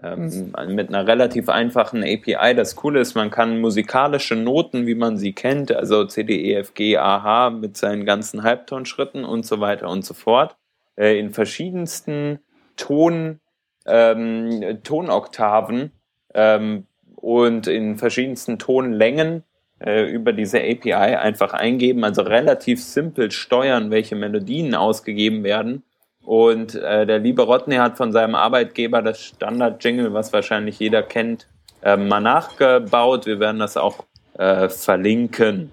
Ähm, 0.00 0.52
mit 0.68 0.90
einer 0.90 1.08
relativ 1.08 1.48
einfachen 1.48 2.04
API. 2.04 2.54
Das 2.54 2.76
Coole 2.76 3.00
ist, 3.00 3.16
man 3.16 3.32
kann 3.32 3.60
musikalische 3.60 4.36
Noten, 4.36 4.86
wie 4.86 4.94
man 4.94 5.16
sie 5.16 5.32
kennt, 5.32 5.72
also 5.72 6.04
C, 6.04 6.22
D, 6.22 6.52
E, 6.52 6.54
F, 6.54 6.74
G, 6.74 6.98
A, 6.98 7.24
H 7.24 7.50
mit 7.50 7.76
seinen 7.76 8.04
ganzen 8.04 8.44
Halbtonschritten 8.44 9.24
und 9.24 9.44
so 9.44 9.58
weiter 9.58 9.90
und 9.90 10.04
so 10.04 10.14
fort, 10.14 10.56
äh, 10.94 11.18
in 11.18 11.30
verschiedensten 11.30 12.38
Ton, 12.76 13.40
ähm, 13.86 14.78
Tonoktaven 14.82 15.92
ähm, 16.34 16.86
und 17.16 17.66
in 17.66 17.96
verschiedensten 17.96 18.58
Tonlängen 18.58 19.42
äh, 19.78 20.10
über 20.10 20.32
diese 20.32 20.58
API 20.58 20.92
einfach 20.92 21.52
eingeben, 21.52 22.04
also 22.04 22.22
relativ 22.22 22.82
simpel 22.82 23.30
steuern, 23.30 23.90
welche 23.90 24.16
Melodien 24.16 24.74
ausgegeben 24.74 25.44
werden. 25.44 25.82
Und 26.22 26.74
äh, 26.74 27.06
der 27.06 27.18
liebe 27.18 27.42
Rodney 27.42 27.76
hat 27.76 27.96
von 27.96 28.10
seinem 28.10 28.34
Arbeitgeber 28.34 29.00
das 29.02 29.22
Standard-Jingle, 29.22 30.12
was 30.12 30.32
wahrscheinlich 30.32 30.78
jeder 30.78 31.02
kennt, 31.02 31.46
äh, 31.82 31.96
mal 31.96 32.20
nachgebaut. 32.20 33.26
Wir 33.26 33.38
werden 33.38 33.60
das 33.60 33.76
auch 33.76 34.04
äh, 34.38 34.68
verlinken. 34.68 35.72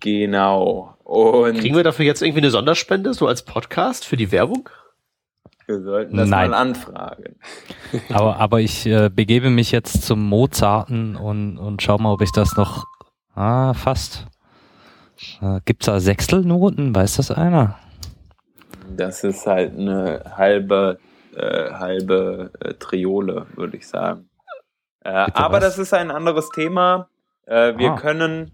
Genau. 0.00 0.94
Und 1.04 1.58
Kriegen 1.58 1.76
wir 1.76 1.84
dafür 1.84 2.04
jetzt 2.04 2.20
irgendwie 2.20 2.40
eine 2.40 2.50
Sonderspende, 2.50 3.14
so 3.14 3.26
als 3.26 3.42
Podcast 3.42 4.04
für 4.04 4.18
die 4.18 4.30
Werbung? 4.30 4.68
Wir 5.66 5.82
sollten 5.82 6.16
das 6.16 6.28
Nein. 6.28 6.50
mal 6.50 6.56
anfragen. 6.56 7.36
Aber, 8.12 8.36
aber 8.38 8.60
ich 8.60 8.86
äh, 8.86 9.08
begebe 9.08 9.50
mich 9.50 9.70
jetzt 9.72 10.02
zum 10.02 10.26
Mozarten 10.28 11.16
und, 11.16 11.58
und 11.58 11.82
schau 11.82 11.98
mal, 11.98 12.12
ob 12.12 12.20
ich 12.22 12.32
das 12.32 12.56
noch. 12.56 12.84
Ah, 13.34 13.72
fast. 13.74 14.26
Äh, 15.40 15.60
gibt's 15.64 15.86
da 15.86 16.00
Sechstelnoten? 16.00 16.94
Weiß 16.94 17.16
das 17.16 17.30
einer? 17.30 17.78
Das 18.96 19.24
ist 19.24 19.46
halt 19.46 19.76
eine 19.78 20.22
halbe, 20.36 20.98
äh, 21.36 21.70
halbe 21.72 22.50
äh, 22.60 22.74
Triole, 22.74 23.46
würde 23.54 23.76
ich 23.76 23.86
sagen. 23.88 24.28
Äh, 25.04 25.10
aber 25.34 25.56
was? 25.58 25.64
das 25.64 25.78
ist 25.78 25.94
ein 25.94 26.10
anderes 26.10 26.48
Thema. 26.50 27.08
Äh, 27.46 27.76
wir 27.78 27.92
Ah. 27.92 27.96
können 27.96 28.50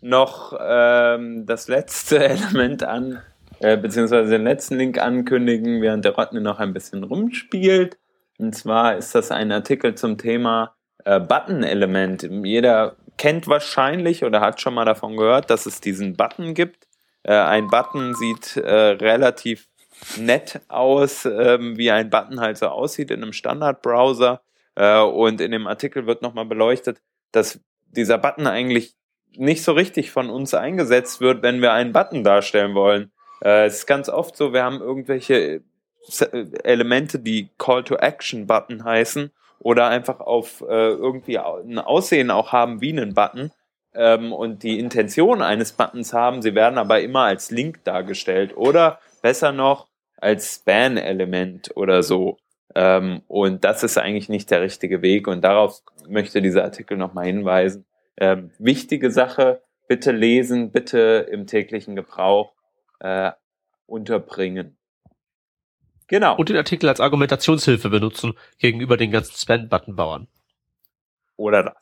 noch 0.00 0.56
ähm, 0.60 1.44
das 1.46 1.68
letzte 1.68 2.22
Element 2.28 2.84
an, 2.84 3.20
äh, 3.60 3.76
beziehungsweise 3.76 4.30
den 4.30 4.44
letzten 4.44 4.76
Link 4.76 4.98
ankündigen, 4.98 5.82
während 5.82 6.04
der 6.04 6.14
Rodney 6.14 6.40
noch 6.40 6.58
ein 6.58 6.72
bisschen 6.72 7.04
rumspielt. 7.04 7.98
Und 8.38 8.54
zwar 8.54 8.96
ist 8.96 9.14
das 9.14 9.30
ein 9.30 9.50
Artikel 9.50 9.94
zum 9.94 10.18
Thema 10.18 10.76
äh, 11.04 11.20
Button-Element. 11.20 12.28
Jeder 12.44 12.96
kennt 13.16 13.48
wahrscheinlich 13.48 14.24
oder 14.24 14.40
hat 14.40 14.60
schon 14.60 14.74
mal 14.74 14.84
davon 14.84 15.16
gehört, 15.16 15.50
dass 15.50 15.66
es 15.66 15.80
diesen 15.80 16.16
Button 16.16 16.54
gibt. 16.54 16.86
Äh, 17.24 17.34
ein 17.34 17.66
Button 17.68 18.14
sieht 18.14 18.56
äh, 18.56 18.70
relativ 18.70 19.68
nett 20.16 20.60
aus, 20.68 21.24
ähm, 21.24 21.76
wie 21.76 21.90
ein 21.90 22.10
Button 22.10 22.40
halt 22.40 22.58
so 22.58 22.68
aussieht 22.68 23.10
in 23.10 23.22
einem 23.22 23.32
Standardbrowser. 23.32 24.40
Äh, 24.76 25.00
und 25.00 25.40
in 25.40 25.50
dem 25.50 25.66
Artikel 25.66 26.06
wird 26.06 26.22
nochmal 26.22 26.46
beleuchtet, 26.46 27.00
dass 27.32 27.60
dieser 27.88 28.18
Button 28.18 28.46
eigentlich 28.46 28.94
nicht 29.36 29.62
so 29.64 29.72
richtig 29.72 30.10
von 30.10 30.30
uns 30.30 30.54
eingesetzt 30.54 31.20
wird, 31.20 31.42
wenn 31.42 31.60
wir 31.60 31.72
einen 31.72 31.92
Button 31.92 32.24
darstellen 32.24 32.74
wollen. 32.74 33.10
Äh, 33.42 33.66
es 33.66 33.78
ist 33.78 33.86
ganz 33.86 34.08
oft 34.08 34.36
so, 34.36 34.52
wir 34.52 34.64
haben 34.64 34.80
irgendwelche 34.80 35.62
äh, 36.20 36.46
Elemente, 36.64 37.18
die 37.18 37.50
Call 37.58 37.84
to 37.84 37.96
Action 37.96 38.46
Button 38.46 38.84
heißen 38.84 39.30
oder 39.58 39.88
einfach 39.88 40.20
auf 40.20 40.62
äh, 40.62 40.90
irgendwie 40.90 41.38
ein 41.38 41.78
Aussehen 41.78 42.30
auch 42.30 42.52
haben 42.52 42.80
wie 42.80 42.90
einen 42.90 43.14
Button 43.14 43.50
ähm, 43.94 44.32
und 44.32 44.62
die 44.62 44.78
Intention 44.78 45.42
eines 45.42 45.72
Buttons 45.72 46.12
haben, 46.12 46.42
sie 46.42 46.54
werden 46.54 46.78
aber 46.78 47.00
immer 47.00 47.22
als 47.22 47.50
Link 47.50 47.84
dargestellt 47.84 48.56
oder 48.56 49.00
besser 49.22 49.52
noch 49.52 49.88
als 50.16 50.56
Span-Element 50.56 51.76
oder 51.76 52.02
so. 52.02 52.38
Ähm, 52.74 53.22
und 53.28 53.64
das 53.64 53.82
ist 53.82 53.98
eigentlich 53.98 54.28
nicht 54.28 54.50
der 54.50 54.60
richtige 54.60 55.02
Weg. 55.02 55.26
Und 55.26 55.42
darauf 55.42 55.82
möchte 56.06 56.42
dieser 56.42 56.64
Artikel 56.64 56.96
nochmal 56.96 57.26
hinweisen. 57.26 57.86
Ähm, 58.16 58.50
wichtige 58.58 59.10
Sache, 59.10 59.62
bitte 59.86 60.12
lesen, 60.12 60.70
bitte 60.70 61.26
im 61.30 61.46
täglichen 61.46 61.96
Gebrauch 61.96 62.52
äh, 63.00 63.32
unterbringen. 63.86 64.76
Genau. 66.08 66.36
Und 66.36 66.48
den 66.48 66.56
Artikel 66.56 66.88
als 66.88 67.00
Argumentationshilfe 67.00 67.90
benutzen 67.90 68.34
gegenüber 68.58 68.96
den 68.96 69.10
ganzen 69.10 69.36
Spam-Button-Bauern. 69.36 70.26
Oder 71.36 71.62
das. 71.64 71.74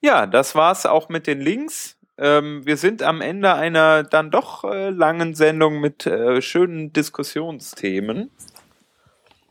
Ja, 0.00 0.26
das 0.26 0.54
war's 0.54 0.86
auch 0.86 1.08
mit 1.08 1.26
den 1.26 1.40
Links. 1.40 1.96
Ähm, 2.18 2.66
wir 2.66 2.76
sind 2.76 3.02
am 3.02 3.20
Ende 3.20 3.54
einer 3.54 4.02
dann 4.02 4.30
doch 4.30 4.64
äh, 4.64 4.90
langen 4.90 5.34
Sendung 5.34 5.80
mit 5.80 6.06
äh, 6.06 6.42
schönen 6.42 6.92
Diskussionsthemen. 6.92 8.30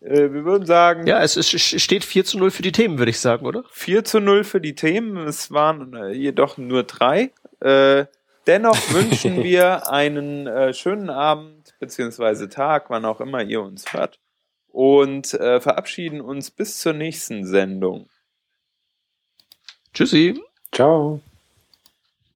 Äh, 0.01 0.31
wir 0.33 0.45
würden 0.45 0.65
sagen. 0.65 1.07
Ja, 1.07 1.21
es, 1.21 1.37
es 1.37 1.49
steht 1.49 2.03
4 2.03 2.25
zu 2.25 2.37
0 2.37 2.51
für 2.51 2.63
die 2.63 2.71
Themen, 2.71 2.97
würde 2.97 3.11
ich 3.11 3.19
sagen, 3.19 3.45
oder? 3.45 3.63
4 3.71 4.03
zu 4.03 4.19
0 4.19 4.43
für 4.43 4.61
die 4.61 4.75
Themen. 4.75 5.17
Es 5.27 5.51
waren 5.51 5.93
äh, 5.93 6.11
jedoch 6.11 6.57
nur 6.57 6.83
drei. 6.83 7.31
Dennoch 8.51 8.75
wünschen 8.91 9.45
wir 9.45 9.89
einen 9.89 10.45
äh, 10.45 10.73
schönen 10.73 11.09
Abend 11.09 11.73
beziehungsweise 11.79 12.49
Tag, 12.49 12.89
wann 12.89 13.05
auch 13.05 13.21
immer 13.21 13.41
ihr 13.41 13.61
uns 13.61 13.93
hört. 13.93 14.19
Und 14.67 15.33
äh, 15.35 15.61
verabschieden 15.61 16.19
uns 16.19 16.51
bis 16.51 16.81
zur 16.81 16.91
nächsten 16.91 17.45
Sendung. 17.45 18.09
Tschüssi. 19.93 20.37
Ciao. 20.73 21.21